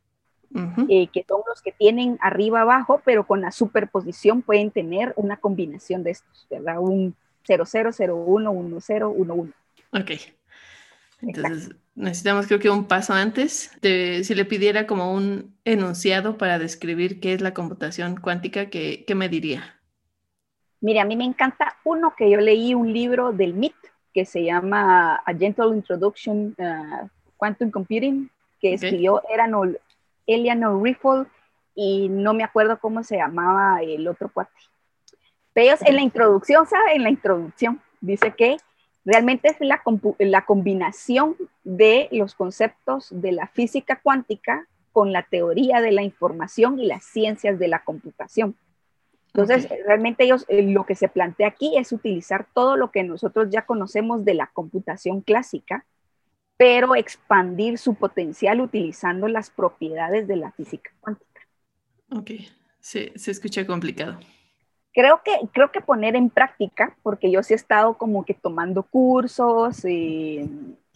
eh, 0.88 1.08
que 1.08 1.24
son 1.26 1.40
los 1.48 1.62
que 1.62 1.72
tienen 1.72 2.18
arriba 2.20 2.60
abajo, 2.60 3.00
pero 3.04 3.26
con 3.26 3.40
la 3.40 3.50
superposición 3.50 4.42
pueden 4.42 4.70
tener 4.70 5.14
una 5.16 5.38
combinación 5.38 6.04
de 6.04 6.10
estos, 6.10 6.46
¿verdad? 6.50 6.78
Un 6.78 7.16
00, 7.44 7.90
01, 7.98 8.52
10, 8.68 9.02
11. 9.02 9.52
Ok. 9.92 10.39
Entonces, 11.22 11.74
necesitamos 11.94 12.46
creo 12.46 12.58
que 12.58 12.70
un 12.70 12.86
paso 12.86 13.12
antes. 13.12 13.70
De, 13.82 14.22
si 14.24 14.34
le 14.34 14.44
pidiera 14.44 14.86
como 14.86 15.12
un 15.12 15.54
enunciado 15.64 16.38
para 16.38 16.58
describir 16.58 17.20
qué 17.20 17.34
es 17.34 17.40
la 17.40 17.54
computación 17.54 18.16
cuántica, 18.16 18.70
¿qué, 18.70 19.04
qué 19.06 19.14
me 19.14 19.28
diría? 19.28 19.80
Mire, 20.80 21.00
a 21.00 21.04
mí 21.04 21.16
me 21.16 21.24
encanta 21.24 21.76
uno 21.84 22.14
que 22.16 22.30
yo 22.30 22.38
leí 22.38 22.74
un 22.74 22.92
libro 22.92 23.32
del 23.32 23.54
MIT 23.54 23.74
que 24.12 24.24
se 24.24 24.44
llama 24.44 25.16
A 25.16 25.34
Gentle 25.34 25.76
Introduction 25.76 26.54
uh, 26.58 27.08
Quantum 27.36 27.70
Computing, 27.70 28.30
que 28.60 28.74
escribió 28.74 29.22
Eleanor 30.26 30.82
Riffle 30.82 31.26
y 31.74 32.08
no 32.08 32.34
me 32.34 32.44
acuerdo 32.44 32.78
cómo 32.78 33.02
se 33.04 33.16
llamaba 33.16 33.82
el 33.82 34.06
otro 34.08 34.30
cuate. 34.32 34.52
Pero 35.52 35.76
en 35.80 35.96
la 35.96 36.02
introducción, 36.02 36.66
¿sabe? 36.66 36.94
En 36.94 37.02
la 37.02 37.10
introducción 37.10 37.80
dice 38.00 38.32
que 38.36 38.56
Realmente 39.04 39.48
es 39.48 39.56
la, 39.60 39.82
la 40.18 40.44
combinación 40.44 41.36
de 41.64 42.08
los 42.12 42.34
conceptos 42.34 43.08
de 43.10 43.32
la 43.32 43.46
física 43.46 44.00
cuántica 44.02 44.66
con 44.92 45.12
la 45.12 45.22
teoría 45.22 45.80
de 45.80 45.92
la 45.92 46.02
información 46.02 46.78
y 46.78 46.86
las 46.86 47.04
ciencias 47.04 47.58
de 47.58 47.68
la 47.68 47.82
computación. 47.84 48.56
Entonces, 49.32 49.68
realmente 49.86 50.24
ellos 50.24 50.44
eh, 50.48 50.62
lo 50.62 50.84
que 50.84 50.96
se 50.96 51.08
plantea 51.08 51.48
aquí 51.48 51.78
es 51.78 51.92
utilizar 51.92 52.48
todo 52.52 52.76
lo 52.76 52.90
que 52.90 53.04
nosotros 53.04 53.48
ya 53.50 53.64
conocemos 53.64 54.24
de 54.24 54.34
la 54.34 54.48
computación 54.48 55.20
clásica, 55.20 55.86
pero 56.56 56.96
expandir 56.96 57.78
su 57.78 57.94
potencial 57.94 58.60
utilizando 58.60 59.28
las 59.28 59.50
propiedades 59.50 60.26
de 60.26 60.36
la 60.36 60.50
física 60.50 60.90
cuántica. 61.00 61.40
Ok, 62.10 62.32
se, 62.80 63.12
se 63.16 63.30
escucha 63.30 63.64
complicado 63.66 64.18
creo 64.92 65.22
que, 65.24 65.32
creo 65.52 65.70
que 65.70 65.80
poner 65.80 66.16
en 66.16 66.30
práctica, 66.30 66.96
porque 67.02 67.30
yo 67.30 67.42
sí 67.42 67.54
he 67.54 67.56
estado 67.56 67.94
como 67.94 68.24
que 68.24 68.34
tomando 68.34 68.82
cursos 68.82 69.84
eh, 69.84 70.46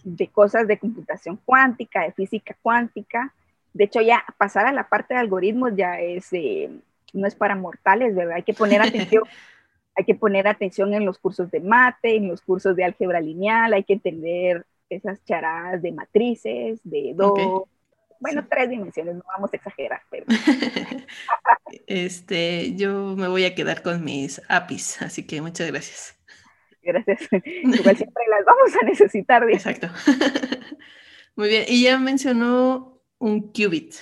de 0.04 0.28
cosas 0.28 0.66
de 0.66 0.78
computación 0.78 1.38
cuántica, 1.44 2.02
de 2.02 2.12
física 2.12 2.56
cuántica. 2.62 3.32
De 3.72 3.84
hecho, 3.84 4.00
ya 4.00 4.24
pasar 4.38 4.66
a 4.66 4.72
la 4.72 4.88
parte 4.88 5.14
de 5.14 5.20
algoritmos 5.20 5.72
ya 5.76 6.00
es, 6.00 6.32
eh, 6.32 6.70
no 7.12 7.26
es 7.26 7.34
para 7.34 7.56
mortales, 7.56 8.14
¿verdad? 8.14 8.36
Hay 8.36 8.42
que 8.42 8.54
poner 8.54 8.82
atención. 8.82 9.24
hay 9.96 10.04
que 10.04 10.14
poner 10.14 10.48
atención 10.48 10.92
en 10.92 11.04
los 11.04 11.18
cursos 11.18 11.50
de 11.50 11.60
mate, 11.60 12.16
en 12.16 12.28
los 12.28 12.42
cursos 12.42 12.74
de 12.74 12.84
álgebra 12.84 13.20
lineal, 13.20 13.72
hay 13.72 13.84
que 13.84 13.92
entender 13.92 14.66
esas 14.90 15.24
charadas 15.24 15.82
de 15.82 15.92
matrices, 15.92 16.80
de 16.82 17.12
dos, 17.14 17.62
bueno, 18.24 18.46
tres 18.48 18.70
dimensiones, 18.70 19.16
no 19.16 19.22
vamos 19.36 19.52
a 19.52 19.56
exagerar, 19.56 20.00
pero. 20.08 20.24
este, 21.86 22.74
yo 22.74 23.14
me 23.16 23.28
voy 23.28 23.44
a 23.44 23.54
quedar 23.54 23.82
con 23.82 24.02
mis 24.02 24.40
APIs, 24.48 25.02
así 25.02 25.26
que 25.26 25.42
muchas 25.42 25.70
gracias. 25.70 26.18
Gracias. 26.82 27.20
Igual 27.44 27.96
siempre 27.98 28.24
las 28.30 28.46
vamos 28.46 28.74
a 28.80 28.86
necesitar. 28.86 29.42
Exacto. 29.50 29.88
Muy 31.36 31.48
bien, 31.50 31.64
y 31.68 31.82
ya 31.82 31.98
mencionó 31.98 32.98
un 33.18 33.52
qubit. 33.52 33.94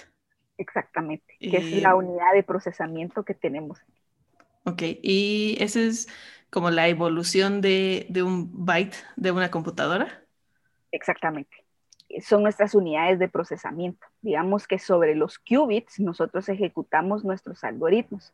Exactamente, 0.56 1.37
que 1.40 1.56
es 1.56 1.82
la 1.82 1.90
eh, 1.90 1.94
unidad 1.94 2.32
de 2.32 2.44
procesamiento 2.44 3.24
que 3.24 3.35
tenemos. 3.35 3.80
Ok, 4.62 4.82
y 5.02 5.56
esa 5.58 5.80
es 5.80 6.06
como 6.48 6.70
la 6.70 6.87
evolución 6.87 7.61
de, 7.61 8.06
de 8.08 8.22
un 8.22 8.64
byte 8.64 8.94
de 9.16 9.32
una 9.32 9.50
computadora. 9.50 10.22
Exactamente 10.92 11.62
son 12.20 12.42
nuestras 12.42 12.75
unidades 12.75 13.18
de 13.18 13.29
procesamiento. 13.29 14.07
Digamos 14.20 14.66
que 14.66 14.79
sobre 14.79 15.14
los 15.14 15.38
qubits 15.38 15.98
nosotros 16.01 16.48
ejecutamos 16.48 17.25
nuestros 17.25 17.64
algoritmos. 17.64 18.33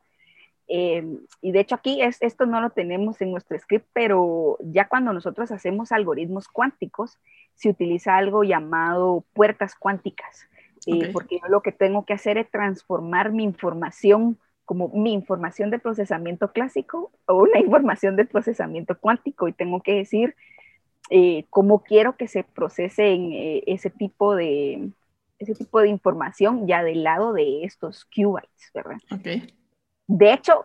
Eh, 0.69 1.03
y 1.41 1.53
de 1.53 1.61
hecho 1.61 1.77
aquí 1.77 2.03
es, 2.03 2.21
esto 2.21 2.45
no 2.45 2.61
lo 2.61 2.71
tenemos 2.71 3.21
en 3.23 3.31
nuestro 3.31 3.59
script, 3.59 3.87
pero 3.93 4.59
ya 4.61 4.87
cuando 4.87 5.13
nosotros 5.13 5.51
hacemos 5.51 5.93
algoritmos 5.93 6.47
cuánticos, 6.49 7.19
se 7.55 7.71
utiliza 7.71 8.17
algo 8.17 8.45
llamado 8.45 9.25
puertas 9.33 9.75
cuánticas, 9.75 10.49
eh, 10.87 11.11
porque 11.13 11.41
yo 11.43 11.49
lo 11.49 11.63
que 11.63 11.73
tengo 11.73 12.05
que 12.05 12.13
hacer 12.13 12.39
es 12.39 12.51
transformar 12.51 13.33
mi 13.33 13.45
información 13.45 14.39
como 14.65 14.89
mi 14.89 15.15
información 15.15 15.71
de 15.71 15.79
procesamiento 15.79 16.53
clásico 16.53 17.11
o 17.27 17.37
una 17.37 17.59
información 17.59 18.17
de 18.17 18.27
procesamiento 18.27 18.99
cuántico 18.99 19.49
y 19.49 19.55
tengo 19.55 19.81
que 19.81 19.95
decir 19.95 20.37
eh, 21.11 21.45
cómo 21.51 21.83
quiero 21.83 22.17
que 22.17 22.29
se 22.29 22.45
procese 22.45 23.13
eh, 23.13 23.63
ese, 23.67 23.91
tipo 23.91 24.35
de, 24.35 24.91
ese 25.39 25.55
tipo 25.55 25.81
de 25.81 25.89
información 25.89 26.67
ya 26.67 26.83
del 26.83 27.05
lado 27.05 27.33
de 27.33 27.65
estos 27.65 28.05
qubits, 28.05 28.71
¿verdad? 28.75 28.99
De 30.07 30.33
hecho, 30.33 30.65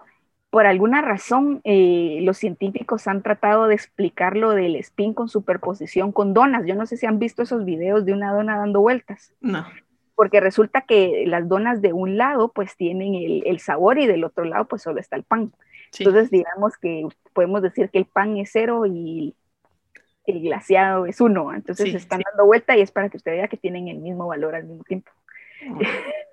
por 0.53 0.67
alguna 0.67 1.01
razón, 1.01 1.61
eh, 1.63 2.19
los 2.21 2.37
científicos 2.37 3.07
han 3.07 3.23
tratado 3.23 3.65
de 3.65 3.73
explicar 3.73 4.37
lo 4.37 4.51
del 4.51 4.75
spin 4.75 5.15
con 5.15 5.27
superposición 5.27 6.11
con 6.11 6.35
donas. 6.35 6.67
Yo 6.67 6.75
no 6.75 6.85
sé 6.85 6.95
si 6.95 7.07
han 7.07 7.17
visto 7.17 7.41
esos 7.41 7.65
videos 7.65 8.05
de 8.05 8.13
una 8.13 8.31
dona 8.31 8.57
dando 8.57 8.79
vueltas. 8.79 9.33
No. 9.41 9.65
Porque 10.13 10.39
resulta 10.39 10.81
que 10.81 11.23
las 11.25 11.49
donas 11.49 11.81
de 11.81 11.91
un 11.91 12.17
lado 12.17 12.51
pues 12.51 12.75
tienen 12.77 13.15
el, 13.15 13.59
sabor 13.61 13.97
y 13.97 14.05
del 14.05 14.23
otro 14.23 14.45
lado 14.45 14.65
pues 14.65 14.83
solo 14.83 14.99
está 14.99 15.15
el 15.15 15.23
pan. 15.23 15.51
Entonces 15.97 16.29
digamos 16.29 16.77
que 16.77 17.07
podemos 17.33 17.63
decir 17.63 17.89
que 17.89 17.97
el 17.97 18.05
pan 18.05 18.37
es 18.37 18.51
cero 18.53 18.85
y 18.85 19.35
el 20.25 20.41
glaciado 20.41 21.05
es 21.05 21.21
uno, 21.21 21.53
entonces 21.53 21.93
están 21.93 22.21
dando 22.25 22.45
vuelta 22.45 22.77
y 22.77 22.81
es 22.81 22.91
para 22.91 23.09
que 23.09 23.17
usted 23.17 23.31
vea 23.31 23.47
que 23.47 23.57
tienen 23.57 23.87
el 23.87 23.97
mismo 23.99 24.27
valor 24.27 24.55
al 24.55 24.65
mismo 24.65 24.83
tiempo. 24.83 25.11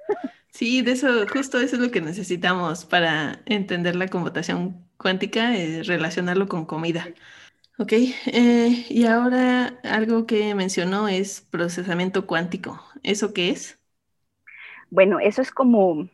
Sí, 0.51 0.83
de 0.83 0.93
eso, 0.93 1.27
justo 1.29 1.61
eso 1.61 1.77
es 1.77 1.83
lo 1.83 1.91
que 1.91 2.01
necesitamos 2.01 2.85
para 2.85 3.43
entender 3.47 3.97
la 3.97 4.09
computación 4.09 4.89
cuántica, 4.97 5.57
eh, 5.57 5.83
relacionarlo 5.85 6.49
con 6.49 6.67
comida. 6.67 7.09
Ok, 7.79 7.93
eh, 7.95 8.87
y 8.91 9.07
ahora 9.07 9.81
algo 9.85 10.27
que 10.27 10.55
mencionó 10.55 11.09
es 11.09 11.41
procesamiento 11.43 12.27
cuántico. 12.27 12.83
¿Eso 13.03 13.33
qué 13.33 13.51
es? 13.51 13.81
Bueno, 14.91 15.21
eso 15.21 15.43
es 15.43 15.51
como 15.51 16.09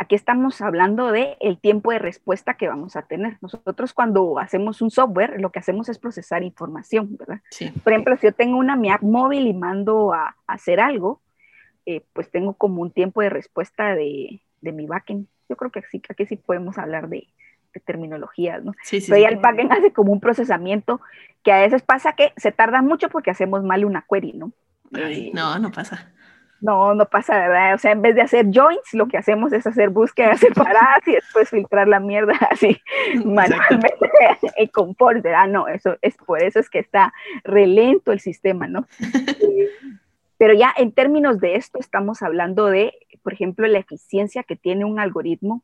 Aquí 0.00 0.14
estamos 0.14 0.62
hablando 0.62 1.12
de 1.12 1.36
el 1.40 1.58
tiempo 1.58 1.92
de 1.92 1.98
respuesta 1.98 2.54
que 2.54 2.66
vamos 2.66 2.96
a 2.96 3.02
tener. 3.02 3.36
Nosotros 3.42 3.92
cuando 3.92 4.38
hacemos 4.38 4.80
un 4.80 4.90
software, 4.90 5.38
lo 5.38 5.52
que 5.52 5.58
hacemos 5.58 5.90
es 5.90 5.98
procesar 5.98 6.42
información, 6.42 7.18
¿verdad? 7.18 7.42
Por 7.84 7.92
ejemplo, 7.92 8.16
si 8.16 8.28
yo 8.28 8.32
tengo 8.32 8.56
una 8.56 8.76
mi 8.76 8.90
app 8.90 9.02
móvil 9.02 9.46
y 9.46 9.52
mando 9.52 10.14
a, 10.14 10.36
hacer 10.46 10.80
algo, 10.80 11.20
eh, 11.84 12.02
pues 12.14 12.30
tengo 12.30 12.54
como 12.54 12.80
un 12.80 12.90
tiempo 12.90 13.20
de 13.20 13.28
respuesta 13.28 13.94
de, 13.94 14.40
de 14.62 14.72
mi 14.72 14.86
backend. 14.86 15.26
Yo 15.50 15.56
creo 15.56 15.70
que 15.70 15.82
sí, 15.82 16.00
aquí 16.08 16.24
sí 16.24 16.36
podemos 16.36 16.78
hablar 16.78 17.10
de, 17.10 17.26
de 17.74 17.80
terminologías, 17.80 18.64
¿no? 18.64 18.72
Sí, 18.82 19.02
sí, 19.02 19.10
Pero 19.10 19.20
ya 19.20 19.28
el 19.28 19.36
backend 19.36 19.70
hace 19.70 19.92
como 19.92 20.14
un 20.14 20.20
procesamiento 20.20 21.02
que 21.42 21.52
a 21.52 21.60
veces 21.60 21.82
pasa 21.82 22.14
que 22.14 22.32
se 22.38 22.52
tarda 22.52 22.80
mucho 22.80 23.10
porque 23.10 23.32
hacemos 23.32 23.64
mal 23.64 23.84
una 23.84 24.06
query, 24.10 24.32
¿no? 24.32 24.50
Eh, 24.96 25.30
no, 25.34 25.58
no 25.58 25.70
pasa 25.70 26.10
No, 26.60 26.94
no 26.94 27.06
pasa, 27.06 27.38
¿verdad? 27.38 27.74
O 27.74 27.78
sea, 27.78 27.92
en 27.92 28.02
vez 28.02 28.14
de 28.14 28.22
hacer 28.22 28.46
joints, 28.52 28.92
lo 28.92 29.08
que 29.08 29.16
hacemos 29.16 29.52
es 29.52 29.66
hacer 29.66 29.90
búsquedas 29.90 30.40
separadas 30.40 31.06
y 31.06 31.12
después 31.12 31.48
filtrar 31.48 31.88
la 31.88 32.00
mierda 32.00 32.34
así 32.50 32.80
manualmente 33.24 34.10
en 34.56 34.66
confort, 34.68 35.22
¿verdad? 35.22 35.48
No, 35.48 35.68
eso 35.68 35.96
es 36.02 36.16
por 36.16 36.42
eso 36.42 36.58
es 36.58 36.68
que 36.68 36.80
está 36.80 37.12
relento 37.44 38.12
el 38.12 38.20
sistema, 38.20 38.66
¿no? 38.66 38.86
Pero 40.38 40.54
ya 40.54 40.72
en 40.76 40.92
términos 40.92 41.38
de 41.38 41.56
esto 41.56 41.78
estamos 41.78 42.22
hablando 42.22 42.66
de, 42.66 42.94
por 43.22 43.32
ejemplo, 43.32 43.66
la 43.66 43.78
eficiencia 43.78 44.42
que 44.42 44.56
tiene 44.56 44.84
un 44.84 44.98
algoritmo 44.98 45.62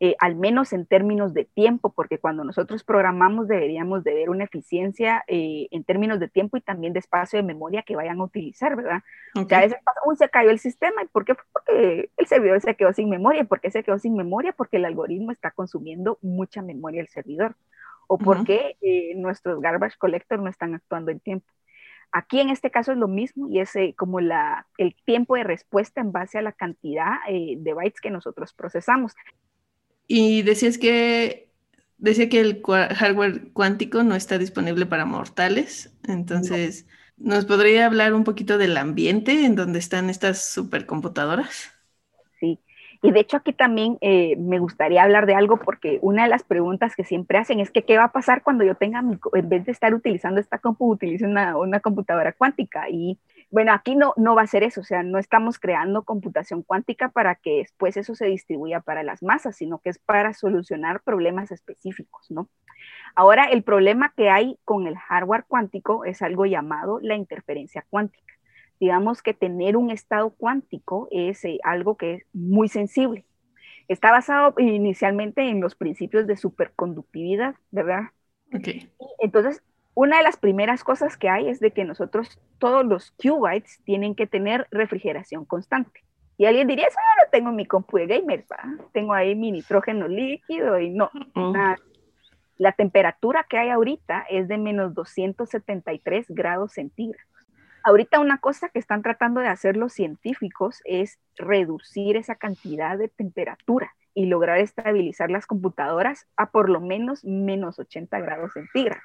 eh, 0.00 0.14
al 0.20 0.36
menos 0.36 0.72
en 0.72 0.86
términos 0.86 1.34
de 1.34 1.44
tiempo, 1.44 1.90
porque 1.90 2.20
cuando 2.20 2.44
nosotros 2.44 2.84
programamos 2.84 3.48
deberíamos 3.48 4.04
de 4.04 4.14
ver 4.14 4.30
una 4.30 4.44
eficiencia 4.44 5.24
eh, 5.26 5.66
en 5.72 5.82
términos 5.82 6.20
de 6.20 6.28
tiempo 6.28 6.56
y 6.56 6.60
también 6.60 6.92
de 6.92 7.00
espacio 7.00 7.36
de 7.36 7.42
memoria 7.42 7.82
que 7.82 7.96
vayan 7.96 8.20
a 8.20 8.22
utilizar, 8.22 8.76
¿verdad? 8.76 9.02
Okay. 9.34 9.58
a 9.58 9.60
veces 9.62 9.78
pasa, 9.84 9.98
uy, 10.06 10.14
se 10.14 10.28
cayó 10.28 10.50
el 10.50 10.60
sistema, 10.60 11.02
¿y 11.02 11.08
por 11.08 11.24
qué? 11.24 11.34
Porque 11.34 12.10
el 12.16 12.26
servidor 12.26 12.60
se 12.60 12.76
quedó 12.76 12.92
sin 12.92 13.08
memoria. 13.08 13.42
¿Por 13.42 13.60
qué 13.60 13.72
se 13.72 13.82
quedó 13.82 13.98
sin 13.98 14.14
memoria? 14.14 14.52
Porque 14.52 14.76
el 14.76 14.84
algoritmo 14.84 15.32
está 15.32 15.50
consumiendo 15.50 16.18
mucha 16.22 16.62
memoria 16.62 17.00
del 17.00 17.08
servidor. 17.08 17.56
O 18.06 18.18
porque 18.18 18.76
eh, 18.80 19.14
nuestros 19.16 19.60
garbage 19.60 19.98
collectors 19.98 20.40
no 20.40 20.48
están 20.48 20.76
actuando 20.76 21.10
en 21.10 21.18
tiempo. 21.18 21.46
Aquí 22.12 22.40
en 22.40 22.50
este 22.50 22.70
caso 22.70 22.92
es 22.92 22.98
lo 22.98 23.08
mismo 23.08 23.48
y 23.50 23.58
es 23.58 23.72
como 23.96 24.20
la, 24.20 24.66
el 24.78 24.94
tiempo 25.04 25.34
de 25.34 25.42
respuesta 25.42 26.00
en 26.00 26.12
base 26.12 26.38
a 26.38 26.42
la 26.42 26.52
cantidad 26.52 27.16
de 27.28 27.74
bytes 27.74 28.00
que 28.00 28.10
nosotros 28.10 28.54
procesamos. 28.54 29.14
Y 30.08 30.42
decías 30.42 30.78
que 30.78 31.52
decía 31.98 32.28
que 32.28 32.40
el 32.40 32.62
hardware 32.64 33.52
cuántico 33.52 34.02
no 34.04 34.16
está 34.16 34.38
disponible 34.38 34.86
para 34.86 35.04
mortales. 35.06 35.92
Entonces, 36.08 36.86
¿nos 37.16 37.44
podría 37.46 37.86
hablar 37.86 38.14
un 38.14 38.24
poquito 38.24 38.58
del 38.58 38.76
ambiente 38.76 39.44
en 39.44 39.56
donde 39.56 39.78
están 39.80 40.10
estas 40.10 40.44
supercomputadoras? 40.50 41.72
Sí, 42.40 42.60
y 43.02 43.10
de 43.12 43.20
hecho 43.20 43.36
aquí 43.36 43.52
también 43.52 43.98
eh, 44.00 44.36
me 44.36 44.58
gustaría 44.60 45.02
hablar 45.02 45.26
de 45.26 45.34
algo 45.34 45.58
porque 45.58 45.98
una 46.02 46.24
de 46.24 46.28
las 46.30 46.44
preguntas 46.44 46.94
que 46.96 47.04
siempre 47.04 47.38
hacen 47.38 47.60
es 47.60 47.70
que 47.70 47.84
qué 47.84 47.98
va 47.98 48.04
a 48.04 48.12
pasar 48.12 48.42
cuando 48.42 48.64
yo 48.64 48.76
tenga, 48.76 49.02
mi, 49.02 49.18
en 49.34 49.48
vez 49.48 49.64
de 49.66 49.72
estar 49.72 49.94
utilizando 49.94 50.40
esta 50.40 50.58
compu, 50.58 50.90
utilice 50.92 51.24
una, 51.24 51.56
una 51.56 51.80
computadora 51.80 52.32
cuántica. 52.32 52.88
Y 52.90 53.18
bueno, 53.50 53.72
aquí 53.72 53.96
no, 53.96 54.14
no 54.16 54.34
va 54.34 54.42
a 54.42 54.46
ser 54.46 54.62
eso, 54.62 54.80
o 54.82 54.84
sea, 54.84 55.02
no 55.02 55.18
estamos 55.18 55.58
creando 55.58 56.02
computación 56.02 56.62
cuántica 56.62 57.10
para 57.10 57.34
que 57.34 57.58
después 57.58 57.96
eso 57.96 58.14
se 58.14 58.26
distribuya 58.26 58.80
para 58.80 59.02
las 59.02 59.22
masas, 59.22 59.56
sino 59.56 59.78
que 59.78 59.90
es 59.90 59.98
para 59.98 60.34
solucionar 60.34 61.02
problemas 61.02 61.50
específicos, 61.50 62.30
¿no? 62.30 62.48
Ahora, 63.14 63.44
el 63.44 63.62
problema 63.62 64.12
que 64.16 64.30
hay 64.30 64.58
con 64.64 64.86
el 64.86 64.96
hardware 64.96 65.44
cuántico 65.48 66.04
es 66.04 66.22
algo 66.22 66.46
llamado 66.46 67.00
la 67.00 67.16
interferencia 67.16 67.84
cuántica 67.90 68.38
digamos 68.80 69.22
que 69.22 69.34
tener 69.34 69.76
un 69.76 69.90
estado 69.90 70.30
cuántico 70.30 71.08
es 71.10 71.44
eh, 71.44 71.58
algo 71.64 71.96
que 71.96 72.14
es 72.14 72.22
muy 72.32 72.68
sensible. 72.68 73.24
Está 73.88 74.10
basado 74.10 74.54
inicialmente 74.58 75.48
en 75.48 75.60
los 75.60 75.74
principios 75.74 76.26
de 76.26 76.36
superconductividad, 76.36 77.54
¿verdad? 77.70 78.10
Okay. 78.54 78.90
Entonces, 79.18 79.62
una 80.00 80.18
de 80.18 80.22
las 80.22 80.36
primeras 80.36 80.84
cosas 80.84 81.16
que 81.16 81.28
hay 81.28 81.48
es 81.48 81.58
de 81.58 81.72
que 81.72 81.84
nosotros, 81.84 82.40
todos 82.58 82.86
los 82.86 83.10
qubits 83.20 83.82
tienen 83.82 84.14
que 84.14 84.28
tener 84.28 84.68
refrigeración 84.70 85.44
constante. 85.44 86.04
Y 86.36 86.46
alguien 86.46 86.68
diría, 86.68 86.86
eso 86.86 86.94
ya 86.96 87.24
lo 87.24 87.30
tengo 87.32 87.50
en 87.50 87.56
mi 87.56 87.66
compu 87.66 87.98
de 87.98 88.06
gamers, 88.06 88.46
¿verdad? 88.46 88.86
Tengo 88.92 89.12
ahí 89.12 89.34
mi 89.34 89.50
nitrógeno 89.50 90.06
líquido 90.06 90.78
y 90.78 90.90
no, 90.90 91.10
oh. 91.34 91.50
nada. 91.50 91.78
La 92.58 92.70
temperatura 92.70 93.44
que 93.50 93.58
hay 93.58 93.70
ahorita 93.70 94.24
es 94.30 94.46
de 94.46 94.56
menos 94.56 94.94
273 94.94 96.26
grados 96.28 96.74
centígrados. 96.74 97.26
Ahorita 97.82 98.20
una 98.20 98.38
cosa 98.38 98.68
que 98.68 98.78
están 98.78 99.02
tratando 99.02 99.40
de 99.40 99.48
hacer 99.48 99.76
los 99.76 99.92
científicos 99.92 100.80
es 100.84 101.18
reducir 101.36 102.16
esa 102.16 102.36
cantidad 102.36 102.96
de 102.96 103.08
temperatura 103.08 103.96
y 104.14 104.26
lograr 104.26 104.58
estabilizar 104.58 105.28
las 105.28 105.46
computadoras 105.46 106.28
a 106.36 106.52
por 106.52 106.70
lo 106.70 106.80
menos 106.80 107.24
menos 107.24 107.80
80 107.80 108.20
grados 108.20 108.52
centígrados. 108.52 109.02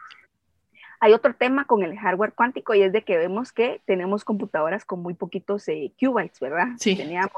Hay 1.04 1.12
otro 1.12 1.34
tema 1.34 1.66
con 1.66 1.84
el 1.84 2.00
hardware 2.00 2.32
cuántico 2.32 2.74
y 2.74 2.82
es 2.82 2.94
de 2.94 3.02
que 3.02 3.18
vemos 3.18 3.52
que 3.52 3.82
tenemos 3.84 4.24
computadoras 4.24 4.86
con 4.86 5.02
muy 5.02 5.14
poquitos 5.16 5.68
eh, 5.68 5.92
qubits, 6.00 6.40
¿verdad? 6.40 6.68
Sí. 6.80 6.96
Teníamos 6.96 7.34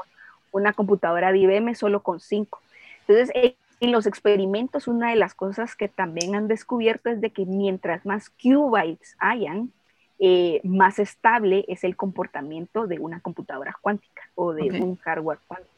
una 0.52 0.72
computadora 0.72 1.32
de 1.32 1.38
IBM 1.38 1.74
solo 1.74 2.00
con 2.00 2.20
5. 2.20 2.62
Entonces, 3.08 3.56
en 3.80 3.90
los 3.90 4.06
experimentos, 4.06 4.86
una 4.86 5.10
de 5.10 5.16
las 5.16 5.34
cosas 5.34 5.74
que 5.74 5.88
también 5.88 6.36
han 6.36 6.46
descubierto 6.46 7.10
es 7.10 7.20
de 7.20 7.30
que 7.30 7.44
mientras 7.44 8.06
más 8.06 8.30
qubits 8.30 9.16
hayan, 9.18 9.72
eh, 10.20 10.60
más 10.62 11.00
estable 11.00 11.64
es 11.66 11.82
el 11.82 11.96
comportamiento 11.96 12.86
de 12.86 13.00
una 13.00 13.18
computadora 13.18 13.76
cuántica 13.80 14.30
o 14.36 14.52
de 14.52 14.62
okay. 14.62 14.80
un 14.80 14.94
hardware 14.94 15.40
cuántico. 15.48 15.74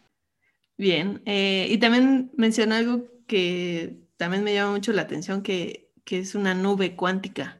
Bien, 0.76 1.22
eh, 1.24 1.68
y 1.70 1.78
también 1.78 2.32
menciona 2.36 2.76
algo 2.76 3.04
que 3.26 3.96
también 4.18 4.44
me 4.44 4.52
llama 4.52 4.72
mucho 4.72 4.92
la 4.92 5.00
atención, 5.00 5.40
que, 5.40 5.88
que 6.04 6.18
es 6.18 6.34
una 6.34 6.52
nube 6.52 6.94
cuántica. 6.94 7.58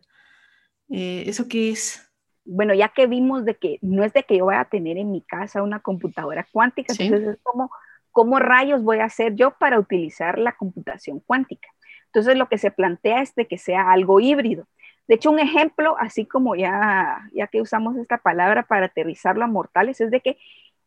Eh, 0.90 1.24
¿Eso 1.27 1.48
qué 1.48 1.70
es? 1.70 2.05
Bueno, 2.44 2.72
ya 2.74 2.88
que 2.88 3.07
vimos 3.07 3.44
de 3.44 3.57
que 3.57 3.79
no 3.83 4.05
es 4.05 4.12
de 4.12 4.22
que 4.22 4.38
yo 4.38 4.46
vaya 4.46 4.61
a 4.61 4.70
tener 4.70 4.96
en 4.96 5.12
mi 5.12 5.20
casa 5.20 5.62
una 5.62 5.81
computadora 5.81 6.46
cuántica, 6.51 6.94
¿Sí? 6.94 7.05
entonces 7.05 7.37
es 7.37 7.38
como, 7.42 7.70
¿cómo 8.11 8.38
rayos 8.38 8.83
voy 8.83 8.98
a 8.98 9.05
hacer 9.05 9.35
yo 9.35 9.51
para 9.59 9.79
utilizar 9.79 10.38
la 10.38 10.53
computación 10.53 11.20
cuántica? 11.20 11.68
Entonces 12.07 12.37
lo 12.37 12.48
que 12.48 12.57
se 12.57 12.70
plantea 12.70 13.20
es 13.20 13.35
de 13.35 13.46
que 13.46 13.59
sea 13.59 13.90
algo 13.92 14.18
híbrido. 14.20 14.66
De 15.07 15.14
hecho, 15.14 15.31
un 15.31 15.38
ejemplo, 15.38 15.96
así 15.98 16.27
como 16.27 16.55
ya, 16.55 17.29
ya 17.33 17.46
que 17.46 17.62
usamos 17.62 17.96
esta 17.96 18.18
palabra 18.18 18.64
para 18.64 18.87
aterrizarlo 18.87 19.44
a 19.44 19.48
mortales, 19.48 20.01
es 20.01 20.11
de 20.11 20.20
que 20.20 20.38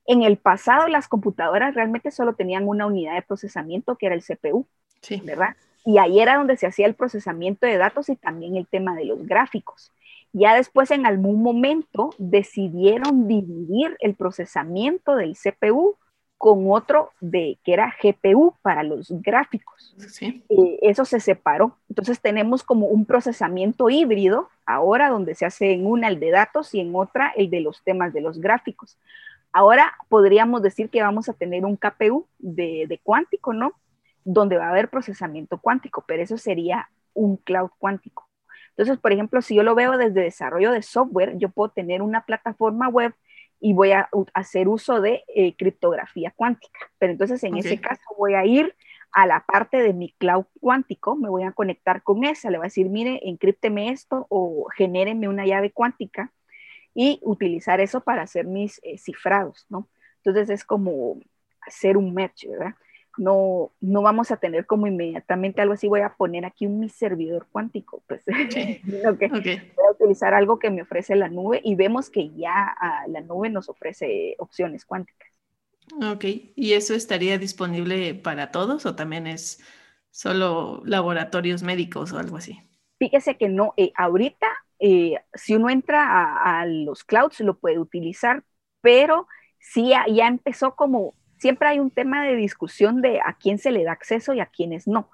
en 0.05 0.23
el 0.23 0.37
pasado 0.37 0.87
las 0.87 1.07
computadoras 1.07 1.75
realmente 1.75 2.11
solo 2.11 2.33
tenían 2.33 2.67
una 2.67 2.85
unidad 2.85 3.15
de 3.15 3.21
procesamiento 3.21 3.97
que 3.97 4.07
era 4.07 4.15
el 4.15 4.23
CPU, 4.23 4.67
sí. 5.01 5.21
¿verdad? 5.23 5.55
Y 5.85 5.97
ahí 5.97 6.19
era 6.19 6.37
donde 6.37 6.57
se 6.57 6.67
hacía 6.67 6.85
el 6.85 6.95
procesamiento 6.95 7.65
de 7.65 7.77
datos 7.77 8.09
y 8.09 8.15
también 8.15 8.55
el 8.55 8.67
tema 8.67 8.95
de 8.95 9.05
los 9.05 9.25
gráficos. 9.25 9.91
Ya 10.33 10.55
después 10.55 10.91
en 10.91 11.05
algún 11.05 11.41
momento 11.43 12.11
decidieron 12.17 13.27
dividir 13.27 13.97
el 13.99 14.15
procesamiento 14.15 15.15
del 15.15 15.35
CPU 15.35 15.97
con 16.37 16.71
otro 16.71 17.11
de 17.19 17.59
que 17.63 17.73
era 17.73 17.93
GPU 18.01 18.55
para 18.63 18.81
los 18.81 19.11
gráficos. 19.21 19.95
Sí. 20.09 20.43
Eh, 20.49 20.79
eso 20.81 21.05
se 21.05 21.19
separó. 21.19 21.77
Entonces 21.87 22.19
tenemos 22.19 22.63
como 22.63 22.87
un 22.87 23.05
procesamiento 23.05 23.91
híbrido 23.91 24.49
ahora 24.65 25.09
donde 25.09 25.35
se 25.35 25.45
hace 25.45 25.73
en 25.73 25.85
una 25.85 26.07
el 26.07 26.19
de 26.19 26.31
datos 26.31 26.73
y 26.73 26.79
en 26.79 26.95
otra 26.95 27.31
el 27.35 27.51
de 27.51 27.61
los 27.61 27.83
temas 27.83 28.11
de 28.11 28.21
los 28.21 28.39
gráficos. 28.39 28.97
Ahora 29.53 29.93
podríamos 30.09 30.63
decir 30.63 30.89
que 30.89 31.03
vamos 31.03 31.29
a 31.29 31.33
tener 31.33 31.63
un 31.63 31.75
KPU 31.75 32.25
de, 32.39 32.85
de 32.87 32.97
cuántico, 33.03 33.53
¿no? 33.53 33.73
Donde 34.23 34.57
va 34.57 34.67
a 34.67 34.69
haber 34.69 34.89
procesamiento 34.89 35.57
cuántico, 35.59 36.03
pero 36.07 36.23
eso 36.23 36.37
sería 36.37 36.89
un 37.13 37.37
cloud 37.37 37.69
cuántico. 37.77 38.27
Entonces, 38.69 38.99
por 38.99 39.11
ejemplo, 39.11 39.41
si 39.41 39.55
yo 39.55 39.63
lo 39.63 39.75
veo 39.75 39.97
desde 39.97 40.21
desarrollo 40.21 40.71
de 40.71 40.81
software, 40.81 41.37
yo 41.37 41.49
puedo 41.49 41.71
tener 41.71 42.01
una 42.01 42.25
plataforma 42.25 42.87
web 42.87 43.13
y 43.59 43.73
voy 43.73 43.91
a 43.91 44.09
hacer 44.33 44.67
uso 44.67 45.01
de 45.01 45.23
eh, 45.35 45.55
criptografía 45.55 46.33
cuántica. 46.35 46.79
Pero 46.97 47.11
entonces 47.11 47.43
en 47.43 47.53
okay. 47.53 47.59
ese 47.65 47.81
caso 47.81 48.01
voy 48.17 48.33
a 48.33 48.43
ir 48.45 48.75
a 49.11 49.27
la 49.27 49.45
parte 49.45 49.83
de 49.83 49.93
mi 49.93 50.13
cloud 50.13 50.45
cuántico, 50.59 51.15
me 51.15 51.29
voy 51.29 51.43
a 51.43 51.51
conectar 51.51 52.01
con 52.01 52.23
esa, 52.23 52.49
le 52.49 52.57
voy 52.57 52.65
a 52.65 52.67
decir, 52.67 52.89
mire, 52.89 53.19
encripteme 53.23 53.89
esto 53.89 54.25
o 54.29 54.67
genéreme 54.75 55.27
una 55.27 55.45
llave 55.45 55.71
cuántica 55.71 56.31
y 56.93 57.19
utilizar 57.21 57.81
eso 57.81 58.01
para 58.01 58.23
hacer 58.23 58.45
mis 58.45 58.79
eh, 58.83 58.97
cifrados, 58.97 59.65
¿no? 59.69 59.87
Entonces 60.17 60.49
es 60.49 60.63
como 60.63 61.19
hacer 61.61 61.97
un 61.97 62.13
match, 62.13 62.45
¿verdad? 62.47 62.75
No, 63.17 63.71
no 63.81 64.01
vamos 64.01 64.31
a 64.31 64.37
tener 64.37 64.65
como 64.65 64.87
inmediatamente 64.87 65.61
algo 65.61 65.73
así, 65.73 65.87
voy 65.87 66.01
a 66.01 66.15
poner 66.15 66.45
aquí 66.45 66.65
un 66.65 66.79
mi 66.79 66.89
servidor 66.89 67.47
cuántico, 67.51 68.03
pues 68.07 68.23
okay. 68.27 68.81
que 68.81 69.07
okay. 69.07 69.27
voy 69.75 69.85
a 69.89 69.91
utilizar 69.93 70.33
algo 70.33 70.59
que 70.59 70.69
me 70.69 70.81
ofrece 70.81 71.15
la 71.15 71.29
nube 71.29 71.61
y 71.63 71.75
vemos 71.75 72.09
que 72.09 72.29
ya 72.29 72.75
la 73.07 73.21
nube 73.21 73.49
nos 73.49 73.69
ofrece 73.69 74.35
opciones 74.39 74.85
cuánticas. 74.85 75.29
Ok, 76.01 76.25
¿y 76.55 76.73
eso 76.73 76.93
estaría 76.93 77.37
disponible 77.37 78.13
para 78.13 78.51
todos 78.51 78.85
o 78.85 78.95
también 78.95 79.27
es 79.27 79.61
solo 80.09 80.81
laboratorios 80.85 81.63
médicos 81.63 82.13
o 82.13 82.19
algo 82.19 82.37
así? 82.37 82.61
Fíjese 82.97 83.35
que 83.35 83.49
no, 83.49 83.73
eh, 83.77 83.91
ahorita 83.95 84.47
eh, 84.79 85.15
si 85.33 85.55
uno 85.55 85.69
entra 85.69 86.07
a, 86.07 86.61
a, 86.61 86.65
los 86.65 87.03
clouds 87.03 87.39
lo 87.41 87.57
puede 87.57 87.79
utilizar, 87.79 88.43
pero 88.81 89.27
sí 89.59 89.89
ya, 89.89 90.05
ya 90.07 90.27
empezó 90.27 90.75
como 90.75 91.15
siempre 91.41 91.69
hay 91.69 91.79
un 91.79 91.89
tema 91.89 92.23
de 92.23 92.35
discusión 92.35 93.01
de 93.01 93.19
a 93.19 93.33
quién 93.33 93.57
se 93.57 93.71
le 93.71 93.83
da 93.83 93.93
acceso 93.93 94.33
y 94.35 94.39
a 94.39 94.45
quiénes 94.45 94.87
no. 94.87 95.09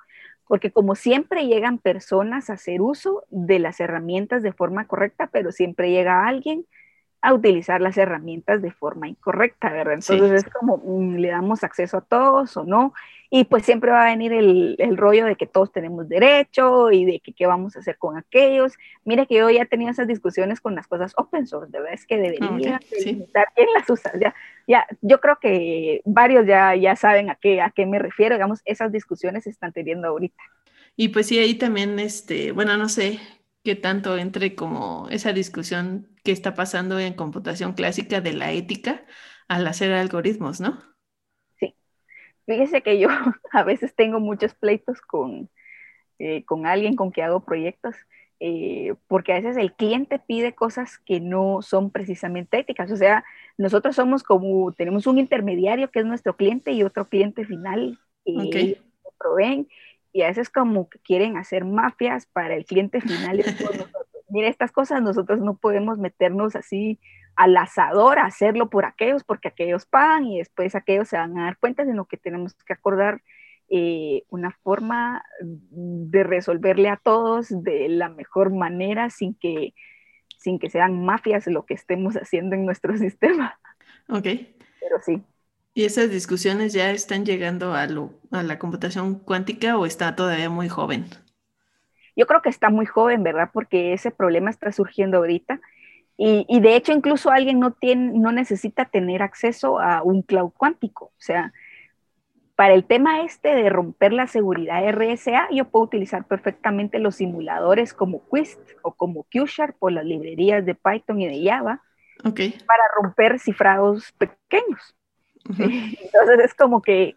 Porque 0.45 0.71
como 0.71 0.93
siempre 0.95 1.47
llegan 1.47 1.77
personas 1.77 2.49
a 2.49 2.53
hacer 2.53 2.81
uso 2.81 3.23
de 3.29 3.59
las 3.59 3.79
herramientas 3.79 4.43
de 4.43 4.51
forma 4.51 4.87
correcta, 4.87 5.29
pero 5.31 5.53
siempre 5.53 5.89
llega 5.89 6.27
alguien 6.27 6.65
a 7.21 7.33
utilizar 7.33 7.81
las 7.81 7.97
herramientas 7.97 8.61
de 8.61 8.71
forma 8.71 9.07
incorrecta, 9.07 9.71
¿verdad? 9.71 9.95
Entonces 9.95 10.41
sí. 10.41 10.47
es 10.47 10.53
como, 10.53 10.77
mm, 10.77 11.15
le 11.15 11.29
damos 11.29 11.63
acceso 11.63 11.97
a 11.97 12.01
todos 12.01 12.55
o 12.57 12.63
no, 12.63 12.93
y 13.29 13.43
pues 13.43 13.65
siempre 13.65 13.91
va 13.91 14.03
a 14.03 14.09
venir 14.09 14.31
el, 14.31 14.75
el, 14.79 14.95
rollo 14.95 15.25
de 15.25 15.35
que 15.35 15.47
todos 15.47 15.71
tenemos 15.71 16.07
derecho 16.07 16.91
y 16.91 17.03
de 17.03 17.19
que 17.19 17.33
qué 17.33 17.45
vamos 17.45 17.75
a 17.75 17.79
hacer 17.79 17.97
con 17.97 18.17
aquellos. 18.17 18.73
Mire 19.03 19.27
que 19.27 19.35
yo 19.35 19.49
ya 19.49 19.63
he 19.63 19.65
tenido 19.65 19.91
esas 19.91 20.07
discusiones 20.07 20.61
con 20.61 20.75
las 20.75 20.87
cosas 20.87 21.13
open 21.17 21.45
source, 21.45 21.71
de 21.71 21.79
verdad 21.79 21.93
es 21.93 22.05
que 22.05 22.17
debería 22.17 22.47
okay, 22.47 22.79
delimitar 22.91 23.47
sí. 23.47 23.55
quién 23.55 23.67
las 23.75 23.89
usa, 23.89 24.11
ya 24.19 24.33
ya, 24.67 24.85
yo 25.01 25.19
creo 25.21 25.39
que 25.41 26.01
varios 26.03 26.45
ya, 26.45 26.75
ya 26.75 26.95
saben 26.95 27.29
a 27.29 27.35
qué, 27.35 27.61
a 27.61 27.71
qué 27.71 27.85
me 27.85 27.99
refiero, 27.99 28.35
digamos, 28.35 28.61
esas 28.65 28.91
discusiones 28.91 29.45
se 29.45 29.49
están 29.49 29.71
teniendo 29.71 30.09
ahorita. 30.09 30.43
Y 30.97 31.09
pues 31.09 31.27
sí, 31.27 31.39
ahí 31.39 31.55
también, 31.55 31.97
este, 31.99 32.51
bueno, 32.51 32.75
no 32.75 32.89
sé 32.89 33.19
qué 33.67 33.75
tanto 33.75 34.17
entre 34.17 34.55
como 34.55 35.09
esa 35.09 35.33
discusión 35.33 36.07
que 36.23 36.31
está 36.31 36.53
pasando 36.53 37.01
en 37.01 37.15
computación 37.15 37.73
clásica 37.73 38.21
de 38.21 38.31
la 38.31 38.53
ética 38.53 39.03
al 39.49 39.67
hacer 39.67 39.91
algoritmos, 39.91 40.61
¿no? 40.61 40.79
Sí. 41.59 41.75
Fíjese 42.45 42.81
que 42.81 42.97
yo 42.97 43.09
a 43.51 43.63
veces 43.63 43.93
tengo 43.93 44.21
muchos 44.21 44.53
pleitos 44.53 45.01
con, 45.01 45.49
eh, 46.17 46.45
con 46.45 46.65
alguien 46.65 46.95
con 46.95 47.11
que 47.11 47.23
hago 47.23 47.43
proyectos, 47.43 47.93
eh, 48.39 48.95
porque 49.09 49.33
a 49.33 49.41
veces 49.41 49.57
el 49.57 49.73
cliente 49.73 50.17
pide 50.17 50.55
cosas 50.55 50.97
que 50.99 51.19
no 51.19 51.61
son 51.61 51.91
precisamente 51.91 52.59
éticas. 52.59 52.89
O 52.89 52.95
sea, 52.95 53.25
nosotros 53.57 53.97
somos 53.97 54.23
como, 54.23 54.71
tenemos 54.71 55.07
un 55.07 55.17
intermediario 55.17 55.91
que 55.91 55.99
es 55.99 56.05
nuestro 56.05 56.37
cliente 56.37 56.71
y 56.71 56.83
otro 56.83 57.09
cliente 57.09 57.43
final 57.43 57.99
que 58.23 58.79
proveen 59.19 59.67
y 60.17 60.23
a 60.23 60.29
veces 60.29 60.49
como 60.49 60.89
que 60.89 60.97
quieren 60.97 61.37
hacer 61.37 61.63
mafias 61.63 62.25
para 62.25 62.55
el 62.55 62.65
cliente 62.65 63.01
final. 63.01 63.37
Mire, 64.29 64.47
estas 64.47 64.71
cosas 64.71 64.99
nosotros 64.99 65.39
no 65.41 65.57
podemos 65.57 65.99
meternos 65.99 66.55
así 66.55 66.99
al 67.35 67.55
asador 67.55 68.17
a 68.17 68.25
hacerlo 68.25 68.67
por 68.71 68.85
aquellos, 68.85 69.23
porque 69.23 69.49
aquellos 69.49 69.85
pagan 69.85 70.25
y 70.25 70.39
después 70.39 70.73
aquellos 70.73 71.07
se 71.07 71.17
van 71.17 71.37
a 71.37 71.43
dar 71.43 71.57
cuenta, 71.59 71.85
sino 71.85 72.05
que 72.05 72.17
tenemos 72.17 72.55
que 72.55 72.73
acordar 72.73 73.21
eh, 73.69 74.23
una 74.29 74.49
forma 74.63 75.23
de 75.39 76.23
resolverle 76.23 76.89
a 76.89 76.97
todos 76.97 77.49
de 77.49 77.87
la 77.87 78.09
mejor 78.09 78.51
manera 78.51 79.11
sin 79.11 79.35
que, 79.35 79.75
sin 80.39 80.57
que 80.57 80.71
sean 80.71 81.05
mafias 81.05 81.45
lo 81.45 81.67
que 81.67 81.75
estemos 81.75 82.15
haciendo 82.15 82.55
en 82.55 82.65
nuestro 82.65 82.97
sistema. 82.97 83.59
Ok. 84.09 84.25
Pero 84.79 84.99
sí. 85.05 85.21
¿Y 85.77 85.85
esas 85.85 86.09
discusiones 86.09 86.73
ya 86.73 86.89
están 86.89 87.23
llegando 87.23 87.75
a, 87.75 87.85
la 87.85 88.57
computación 88.57 89.19
cuántica 89.19 89.77
o 89.77 89.85
está 89.85 90.15
todavía 90.15 90.49
muy 90.49 90.69
joven? 90.69 91.05
Yo 92.15 92.25
creo 92.25 92.41
que 92.41 92.49
está 92.49 92.71
muy 92.71 92.87
joven, 92.87 93.21
¿verdad? 93.21 93.51
Porque 93.53 93.93
ese 93.93 94.09
problema 94.09 94.49
está 94.49 94.71
surgiendo 94.71 95.17
ahorita. 95.17 95.61
Y, 96.17 96.59
de 96.61 96.75
hecho, 96.75 96.93
incluso 96.93 97.29
alguien 97.29 97.59
no, 97.59 97.73
tiene, 97.73 98.17
no 98.17 98.31
necesita 98.31 98.85
tener 98.85 99.21
acceso 99.21 99.79
a 99.79 100.01
un 100.01 100.23
cloud 100.23 100.49
cuántico. 100.57 101.05
O 101.05 101.21
sea, 101.21 101.53
para 102.55 102.73
el 102.73 102.83
tema 102.83 103.21
este 103.21 103.49
de 103.49 103.69
romper 103.69 104.13
la 104.13 104.25
seguridad 104.25 104.81
RSA, 104.83 105.49
yo 105.51 105.65
puedo 105.65 105.85
utilizar 105.85 106.25
perfectamente 106.25 106.97
los 106.97 107.17
simuladores 107.17 107.93
como 107.93 108.27
Quist 108.31 108.59
o 108.81 108.95
como 108.95 109.27
QSharp 109.31 109.75
o 109.77 109.91
las 109.91 110.05
librerías 110.05 110.65
de 110.65 110.73
Python 110.73 111.21
y 111.21 111.27
de 111.27 111.47
Java 111.47 111.83
para 112.23 112.83
romper 112.99 113.37
cifrados 113.39 114.11
pequeños. 114.13 114.96
Entonces 115.59 116.39
es 116.43 116.53
como 116.53 116.81
que, 116.81 117.15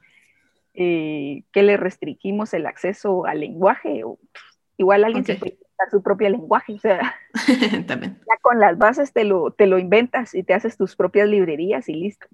eh, 0.74 1.42
que 1.52 1.62
le 1.62 1.76
restringimos 1.76 2.54
el 2.54 2.66
acceso 2.66 3.26
al 3.26 3.40
lenguaje. 3.40 4.04
O, 4.04 4.18
igual 4.76 5.04
alguien 5.04 5.24
se 5.24 5.34
puede 5.36 5.52
inventar 5.52 5.90
su 5.90 6.02
propio 6.02 6.28
lenguaje. 6.28 6.74
O 6.74 6.78
sea, 6.78 7.14
También. 7.86 8.18
ya 8.18 8.36
con 8.40 8.60
las 8.60 8.78
bases 8.78 9.12
te 9.12 9.24
lo, 9.24 9.50
te 9.50 9.66
lo 9.66 9.78
inventas 9.78 10.34
y 10.34 10.42
te 10.42 10.54
haces 10.54 10.76
tus 10.76 10.96
propias 10.96 11.28
librerías 11.28 11.88
y 11.88 11.94
listo. 11.94 12.26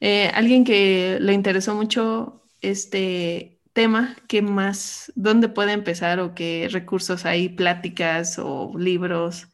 Eh, 0.00 0.30
alguien 0.34 0.64
que 0.64 1.18
le 1.20 1.32
interesó 1.32 1.74
mucho 1.74 2.42
este 2.60 3.60
tema, 3.72 4.16
¿qué 4.28 4.42
más? 4.42 5.12
¿Dónde 5.14 5.48
puede 5.48 5.72
empezar 5.72 6.20
o 6.20 6.34
qué 6.34 6.68
recursos 6.70 7.24
hay? 7.24 7.48
¿Pláticas 7.48 8.38
o 8.38 8.72
libros? 8.76 9.48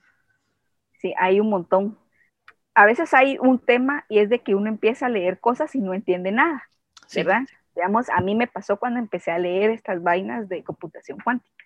Sí, 1.01 1.15
hay 1.19 1.41
un 1.41 1.49
montón 1.49 1.99
a 2.75 2.87
veces 2.87 3.13
hay 3.15 3.39
un 3.39 3.59
tema 3.59 4.05
y 4.09 4.19
es 4.19 4.29
de 4.29 4.41
que 4.41 4.55
uno 4.55 4.69
empieza 4.69 5.07
a 5.07 5.11
leer 5.11 5.41
cosas 5.41 5.75
y 5.75 5.81
no 5.81 5.95
entiende 5.95 6.33
nada, 6.33 6.63
¿verdad? 7.15 7.43
Digamos, 7.75 8.09
a 8.11 8.21
mí 8.21 8.35
me 8.35 8.47
pasó 8.47 8.79
cuando 8.79 8.99
empecé 8.99 9.31
a 9.31 9.39
leer 9.39 9.71
estas 9.71 10.03
vainas 10.03 10.49
de 10.49 10.63
computación 10.63 11.19
cuántica. 11.23 11.65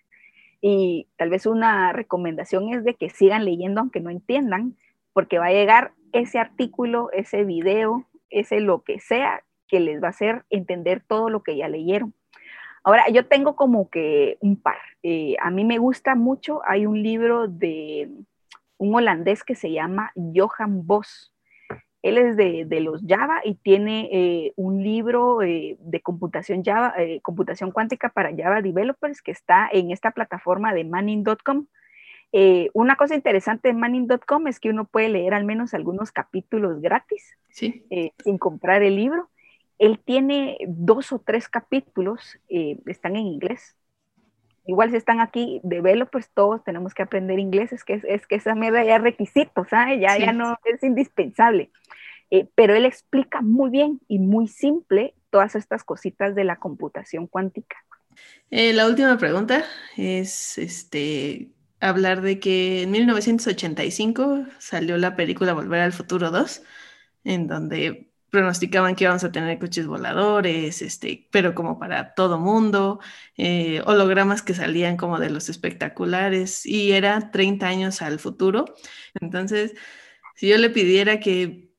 Y 0.61 1.07
tal 1.17 1.29
vez 1.29 1.45
una 1.45 1.93
recomendación 1.93 2.73
es 2.73 2.83
de 2.83 2.95
que 2.95 3.09
sigan 3.09 3.45
leyendo 3.45 3.81
aunque 3.81 3.99
no 3.99 4.09
entiendan, 4.09 4.75
porque 5.13 5.39
va 5.39 5.47
a 5.47 5.51
llegar 5.51 5.91
ese 6.11 6.39
artículo, 6.39 7.09
ese 7.11 7.43
video, 7.43 8.05
ese 8.29 8.59
lo 8.59 8.83
que 8.83 8.99
sea 8.99 9.43
que 9.67 9.79
les 9.79 10.01
va 10.01 10.07
a 10.07 10.11
hacer 10.11 10.43
entender 10.49 11.01
todo 11.05 11.29
lo 11.29 11.43
que 11.43 11.57
ya 11.57 11.67
leyeron. 11.67 12.13
Ahora, 12.83 13.09
yo 13.09 13.25
tengo 13.25 13.55
como 13.55 13.89
que 13.89 14.37
un 14.41 14.57
par. 14.61 14.77
Eh, 15.01 15.35
a 15.41 15.49
mí 15.49 15.65
me 15.65 15.79
gusta 15.79 16.15
mucho, 16.15 16.61
hay 16.67 16.85
un 16.85 17.01
libro 17.01 17.47
de 17.47 18.09
un 18.77 18.95
holandés 18.95 19.43
que 19.43 19.55
se 19.55 19.71
llama 19.71 20.11
Johan 20.15 20.85
Bos. 20.85 21.33
Él 22.01 22.19
es 22.19 22.37
de, 22.37 22.79
los 22.81 23.01
Java 23.07 23.41
y 23.43 23.55
tiene 23.55 24.09
eh, 24.11 24.53
un 24.57 24.83
libro 24.83 25.41
eh, 25.41 25.75
de 25.79 26.01
computación 26.01 26.63
Java, 26.63 26.93
eh, 26.99 27.19
computación 27.21 27.71
cuántica 27.71 28.09
para 28.09 28.35
Java 28.35 28.61
developers 28.61 29.23
que 29.23 29.31
está 29.31 29.67
en 29.71 29.89
esta 29.89 30.11
plataforma 30.11 30.71
de 30.71 30.83
Manning.com. 30.83 31.65
una 32.73 32.95
cosa 32.95 33.15
interesante 33.15 33.69
de 33.69 33.73
Manning.com 33.73 34.45
es 34.47 34.59
que 34.59 34.69
uno 34.69 34.85
puede 34.85 35.09
leer 35.09 35.33
al 35.33 35.45
menos 35.45 35.73
algunos 35.73 36.11
capítulos 36.11 36.79
gratis 36.79 37.37
sin 37.49 38.37
comprar 38.37 38.83
el 38.83 38.97
libro. 38.97 39.31
Él 39.79 39.99
tiene 39.99 40.57
dos 40.67 41.11
o 41.11 41.17
tres 41.17 41.49
capítulos, 41.49 42.37
están 42.47 43.15
en 43.15 43.25
inglés, 43.25 43.75
igual 44.65 44.89
si 44.91 44.97
están 44.97 45.19
aquí 45.19 45.61
developers, 45.63 46.29
todos 46.33 46.63
tenemos 46.63 46.93
que 46.93 47.03
aprender 47.03 47.39
inglés, 47.39 47.71
es 47.73 47.83
que, 47.83 48.01
es 48.07 48.27
que 48.27 48.35
esa 48.35 48.55
mierda 48.55 48.83
ya 48.83 48.97
es 48.97 49.01
requisito, 49.01 49.65
¿sabes? 49.69 49.99
Ya, 49.99 50.17
ya 50.17 50.33
no 50.33 50.57
es 50.65 50.83
indispensable. 50.83 51.71
Eh, 52.31 52.47
pero 52.55 52.73
él 52.73 52.85
explica 52.85 53.41
muy 53.41 53.69
bien 53.69 54.01
y 54.07 54.19
muy 54.19 54.47
simple 54.47 55.13
todas 55.29 55.55
estas 55.55 55.83
cositas 55.83 56.33
de 56.35 56.43
la 56.43 56.57
computación 56.57 57.27
cuántica. 57.27 57.77
Eh, 58.49 58.73
la 58.73 58.87
última 58.87 59.17
pregunta 59.17 59.63
es 59.97 60.57
este, 60.57 61.51
hablar 61.79 62.21
de 62.21 62.39
que 62.39 62.83
en 62.83 62.91
1985 62.91 64.45
salió 64.57 64.97
la 64.97 65.15
película 65.15 65.53
Volver 65.53 65.81
al 65.81 65.93
Futuro 65.93 66.31
2, 66.31 66.63
en 67.25 67.47
donde 67.47 68.09
pronosticaban 68.35 68.95
que 68.95 69.05
íbamos 69.05 69.23
a 69.23 69.31
tener 69.31 69.57
coches 69.59 69.87
voladores, 69.87 70.81
este, 70.81 71.27
pero 71.31 71.55
como 71.55 71.79
para 71.79 72.13
todo 72.15 72.37
mundo, 72.39 72.99
eh, 73.37 73.81
hologramas 73.85 74.41
que 74.41 74.53
salían 74.53 74.97
como 74.97 75.19
de 75.19 75.29
los 75.29 75.49
espectaculares 75.49 76.65
y 76.65 76.91
era 76.91 77.31
30 77.31 77.67
años 77.67 78.01
al 78.01 78.19
futuro. 78.19 78.65
Entonces, 79.21 79.73
si 80.35 80.49
yo 80.49 80.57
le 80.57 80.69
pidiera 80.69 81.19
que 81.19 81.71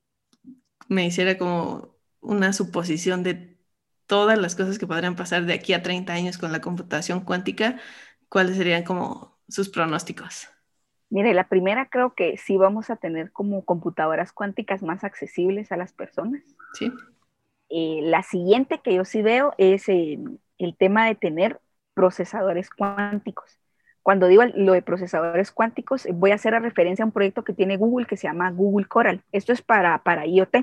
me 0.88 1.06
hiciera 1.06 1.38
como 1.38 1.96
una 2.20 2.52
suposición 2.52 3.22
de 3.22 3.58
todas 4.06 4.38
las 4.38 4.54
cosas 4.56 4.78
que 4.78 4.86
podrían 4.86 5.16
pasar 5.16 5.46
de 5.46 5.54
aquí 5.54 5.72
a 5.74 5.82
30 5.82 6.12
años 6.14 6.38
con 6.38 6.52
la 6.52 6.60
computación 6.60 7.20
cuántica, 7.20 7.80
¿cuáles 8.28 8.56
serían 8.56 8.84
como 8.84 9.40
sus 9.48 9.68
pronósticos? 9.68 10.48
Mire, 11.08 11.34
la 11.34 11.48
primera 11.48 11.86
creo 11.86 12.14
que 12.14 12.36
sí 12.36 12.56
vamos 12.56 12.90
a 12.90 12.96
tener 12.96 13.30
como 13.32 13.64
computadoras 13.64 14.32
cuánticas 14.32 14.82
más 14.82 15.04
accesibles 15.04 15.70
a 15.72 15.76
las 15.76 15.92
personas. 15.92 16.42
Sí. 16.74 16.92
Eh, 17.68 18.00
la 18.02 18.22
siguiente 18.22 18.80
que 18.82 18.94
yo 18.94 19.04
sí 19.04 19.22
veo 19.22 19.54
es 19.58 19.88
el 19.88 20.76
tema 20.78 21.06
de 21.06 21.14
tener 21.14 21.60
procesadores 21.94 22.70
cuánticos. 22.70 23.58
Cuando 24.02 24.28
digo 24.28 24.44
lo 24.54 24.72
de 24.72 24.82
procesadores 24.82 25.50
cuánticos, 25.50 26.06
voy 26.12 26.30
a 26.30 26.36
hacer 26.36 26.54
a 26.54 26.60
referencia 26.60 27.02
a 27.02 27.06
un 27.06 27.12
proyecto 27.12 27.42
que 27.42 27.52
tiene 27.52 27.76
Google 27.76 28.06
que 28.06 28.16
se 28.16 28.28
llama 28.28 28.52
Google 28.52 28.86
Coral. 28.86 29.22
Esto 29.32 29.52
es 29.52 29.62
para, 29.62 29.98
para 30.04 30.26
IoT. 30.26 30.58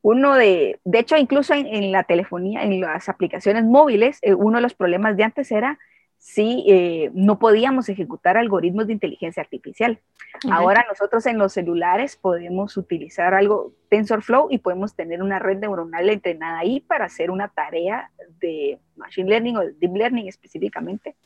Uno 0.00 0.34
de, 0.34 0.80
de 0.84 0.98
hecho, 0.98 1.18
incluso 1.18 1.52
en, 1.52 1.92
la 1.92 2.04
telefonía, 2.04 2.62
en 2.62 2.80
las 2.80 3.10
aplicaciones 3.10 3.64
móviles, 3.64 4.18
eh, 4.22 4.32
uno 4.32 4.56
de 4.56 4.62
los 4.62 4.72
problemas 4.72 5.14
de 5.16 5.24
antes 5.24 5.52
era 5.52 5.78
si 6.20 6.66
eh, 6.68 7.10
no 7.14 7.38
podíamos 7.38 7.88
ejecutar 7.88 8.36
algoritmos 8.36 8.86
de 8.86 8.92
inteligencia 8.92 9.42
artificial. 9.42 9.98
Ahora 10.50 10.84
nosotros 10.86 11.24
en 11.24 11.38
los 11.38 11.54
celulares 11.54 12.14
podemos 12.14 12.76
utilizar 12.76 13.32
algo 13.32 13.72
TensorFlow 13.88 14.48
y 14.50 14.58
podemos 14.58 14.94
tener 14.94 15.22
una 15.22 15.38
red 15.38 15.58
neuronal 15.58 16.10
entrenada 16.10 16.58
ahí 16.58 16.80
para 16.80 17.06
hacer 17.06 17.30
una 17.30 17.48
tarea 17.48 18.10
de 18.38 18.78
machine 18.96 19.30
learning 19.30 19.56
o 19.56 19.60
deep 19.80 19.96
learning 19.96 20.28
específicamente, 20.28 21.16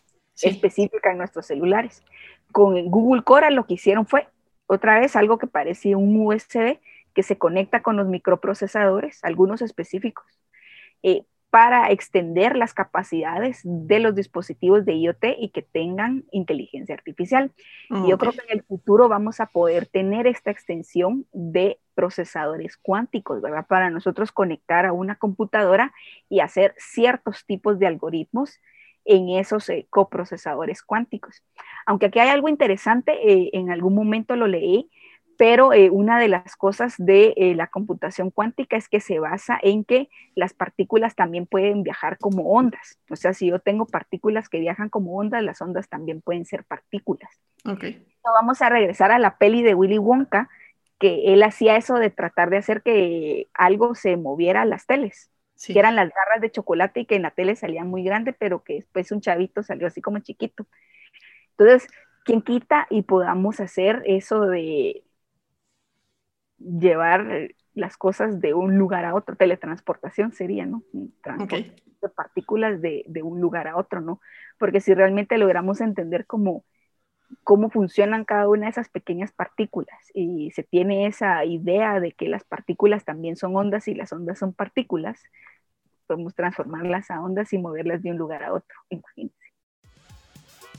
específica 0.40 1.10
en 1.10 1.18
nuestros 1.18 1.46
celulares. 1.46 2.04
Con 2.52 2.88
Google 2.88 3.24
Coral 3.24 3.56
lo 3.56 3.66
que 3.66 3.74
hicieron 3.74 4.06
fue 4.06 4.28
otra 4.68 5.00
vez 5.00 5.16
algo 5.16 5.38
que 5.38 5.48
parecía 5.48 5.96
un 5.98 6.24
USB 6.24 6.78
que 7.14 7.24
se 7.24 7.36
conecta 7.36 7.82
con 7.82 7.96
los 7.96 8.06
microprocesadores, 8.06 9.24
algunos 9.24 9.60
específicos, 9.60 10.24
eh, 11.02 11.24
para 11.54 11.92
extender 11.92 12.56
las 12.56 12.74
capacidades 12.74 13.60
de 13.62 14.00
los 14.00 14.16
dispositivos 14.16 14.84
de 14.84 14.94
IoT 14.94 15.24
y 15.38 15.50
que 15.50 15.62
tengan 15.62 16.24
inteligencia 16.32 16.96
artificial. 16.96 17.52
Y 17.90 18.10
yo 18.10 18.18
creo 18.18 18.32
que 18.32 18.40
en 18.48 18.58
el 18.58 18.64
futuro 18.64 19.08
vamos 19.08 19.38
a 19.38 19.46
poder 19.46 19.86
tener 19.86 20.26
esta 20.26 20.50
extensión 20.50 21.26
de 21.32 21.78
procesadores 21.94 22.76
cuánticos, 22.76 23.40
¿verdad? 23.40 23.68
Para 23.68 23.88
nosotros 23.88 24.32
conectar 24.32 24.84
a 24.84 24.92
una 24.92 25.14
computadora 25.14 25.94
y 26.28 26.40
hacer 26.40 26.74
ciertos 26.76 27.46
tipos 27.46 27.78
de 27.78 27.86
algoritmos 27.86 28.60
en 29.04 29.28
esos 29.28 29.68
eh, 29.68 29.86
coprocesadores 29.90 30.82
cuánticos. 30.82 31.44
Aunque 31.86 32.06
aquí 32.06 32.18
hay 32.18 32.30
algo 32.30 32.48
interesante, 32.48 33.12
eh, 33.32 33.50
en 33.52 33.70
algún 33.70 33.94
momento 33.94 34.34
lo 34.34 34.48
leí, 34.48 34.90
pero 35.36 35.72
eh, 35.72 35.90
una 35.90 36.18
de 36.18 36.28
las 36.28 36.56
cosas 36.56 36.94
de 36.98 37.34
eh, 37.36 37.54
la 37.54 37.66
computación 37.66 38.30
cuántica 38.30 38.76
es 38.76 38.88
que 38.88 39.00
se 39.00 39.18
basa 39.18 39.58
en 39.62 39.84
que 39.84 40.08
las 40.34 40.54
partículas 40.54 41.14
también 41.14 41.46
pueden 41.46 41.82
viajar 41.82 42.18
como 42.18 42.50
ondas. 42.50 42.98
O 43.10 43.16
sea, 43.16 43.32
si 43.34 43.48
yo 43.48 43.58
tengo 43.58 43.86
partículas 43.86 44.48
que 44.48 44.60
viajan 44.60 44.88
como 44.88 45.16
ondas, 45.16 45.42
las 45.42 45.60
ondas 45.60 45.88
también 45.88 46.20
pueden 46.20 46.44
ser 46.44 46.64
partículas. 46.64 47.30
Ok. 47.64 47.84
vamos 48.22 48.62
a 48.62 48.68
regresar 48.68 49.10
a 49.10 49.18
la 49.18 49.38
peli 49.38 49.62
de 49.62 49.74
Willy 49.74 49.98
Wonka, 49.98 50.48
que 50.98 51.32
él 51.32 51.42
hacía 51.42 51.76
eso 51.76 51.96
de 51.96 52.10
tratar 52.10 52.50
de 52.50 52.58
hacer 52.58 52.82
que 52.82 53.48
algo 53.54 53.94
se 53.94 54.16
moviera 54.16 54.62
a 54.62 54.66
las 54.66 54.86
teles. 54.86 55.30
que 55.66 55.78
eran 55.78 55.96
las 55.96 56.10
garras 56.10 56.40
de 56.40 56.50
chocolate 56.50 57.00
y 57.00 57.06
que 57.06 57.16
en 57.16 57.22
la 57.22 57.30
tele 57.30 57.56
salían 57.56 57.88
muy 57.88 58.04
grande, 58.04 58.32
pero 58.32 58.62
que 58.62 58.74
después 58.74 59.10
un 59.12 59.20
chavito 59.20 59.62
salió 59.62 59.86
así 59.86 60.02
como 60.02 60.18
chiquito. 60.18 60.66
Entonces, 61.56 61.88
¿quién 62.24 62.42
quita 62.42 62.86
y 62.90 63.02
podamos 63.02 63.60
hacer 63.60 64.02
eso 64.04 64.42
de 64.42 65.04
llevar 66.64 67.50
las 67.74 67.96
cosas 67.96 68.40
de 68.40 68.54
un 68.54 68.78
lugar 68.78 69.04
a 69.04 69.14
otro? 69.14 69.36
Teletransportación 69.36 70.32
sería, 70.32 70.66
¿no? 70.66 70.82
Transporte 71.22 71.82
de 72.02 72.08
partículas 72.08 72.80
de, 72.80 73.04
de, 73.06 73.22
un 73.22 73.40
lugar 73.40 73.68
a 73.68 73.76
otro, 73.76 74.00
¿no? 74.00 74.20
Porque 74.58 74.80
si 74.80 74.94
realmente 74.94 75.38
logramos 75.38 75.80
entender 75.80 76.26
cómo, 76.26 76.64
cómo 77.42 77.70
funcionan 77.70 78.24
cada 78.24 78.48
una 78.48 78.66
de 78.66 78.70
esas 78.70 78.88
pequeñas 78.88 79.32
partículas 79.32 80.10
y 80.14 80.50
se 80.52 80.62
tiene 80.62 81.06
esa 81.06 81.44
idea 81.44 82.00
de 82.00 82.12
que 82.12 82.28
las 82.28 82.44
partículas 82.44 83.04
también 83.04 83.36
son 83.36 83.56
ondas 83.56 83.88
y 83.88 83.94
las 83.94 84.12
ondas 84.12 84.38
son 84.38 84.52
partículas, 84.52 85.22
podemos 86.06 86.34
transformarlas 86.34 87.10
a 87.10 87.20
ondas 87.22 87.52
y 87.52 87.58
moverlas 87.58 88.02
de 88.02 88.10
un 88.10 88.18
lugar 88.18 88.44
a 88.44 88.52
otro, 88.52 88.76
imagínense 88.90 89.43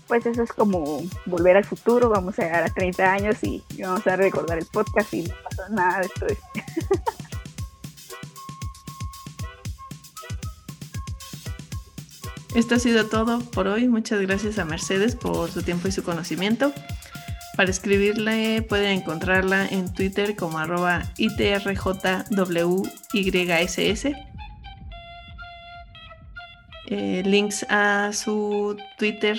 pues 0.07 0.25
eso 0.25 0.43
es 0.43 0.51
como 0.51 1.03
volver 1.25 1.57
al 1.57 1.65
futuro, 1.65 2.09
vamos 2.09 2.37
a 2.39 2.43
llegar 2.43 2.63
a 2.63 2.69
30 2.73 3.11
años 3.11 3.43
y, 3.43 3.63
vamos 3.79 4.05
a 4.07 4.15
recordar 4.15 4.57
el 4.57 4.65
podcast 4.65 5.13
y 5.13 5.23
no 5.23 5.35
pasa 5.43 5.69
nada 5.69 5.99
de 5.99 6.05
esto. 6.05 6.27
Esto 12.55 12.75
ha 12.75 12.79
sido 12.79 13.07
todo 13.07 13.39
por 13.39 13.67
hoy. 13.67 13.89
Muchas 13.89 14.21
gracias 14.21 14.59
a 14.59 14.65
Mercedes 14.65 15.17
por 15.17 15.51
su 15.51 15.61
tiempo 15.61 15.89
y 15.89 15.91
su 15.91 16.03
conocimiento. 16.03 16.71
Para 17.57 17.69
escribirle 17.69 18.61
pueden 18.61 18.99
encontrarla 18.99 19.67
en 19.67 19.93
Twitter 19.93 20.37
como 20.37 20.57
arroba 20.57 21.03
ITRJWYSS. 21.17 21.65
Eh, 26.87 27.23
links 27.25 27.65
a 27.69 28.11
su 28.13 28.77
Twitter 28.97 29.37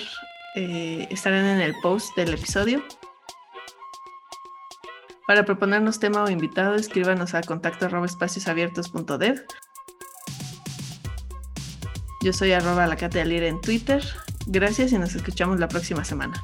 eh, 0.55 1.07
estarán 1.09 1.45
en 1.45 1.61
el 1.61 1.75
post 1.81 2.15
del 2.15 2.33
episodio. 2.33 2.83
Para 5.27 5.43
proponernos 5.43 5.99
tema 5.99 6.23
o 6.23 6.29
invitado, 6.29 6.75
escríbanos 6.75 7.33
a 7.33 7.41
contacto 7.41 7.85
arroba 7.85 8.05
espaciosabiertos.dev. 8.05 9.45
Yo 12.23 12.33
soy 12.33 12.53
arroba 12.53 12.87
la 12.87 12.95
en 13.43 13.61
Twitter. 13.61 14.03
Gracias 14.47 14.93
y 14.93 14.97
nos 14.97 15.15
escuchamos 15.15 15.59
la 15.59 15.67
próxima 15.67 16.05
semana. 16.05 16.41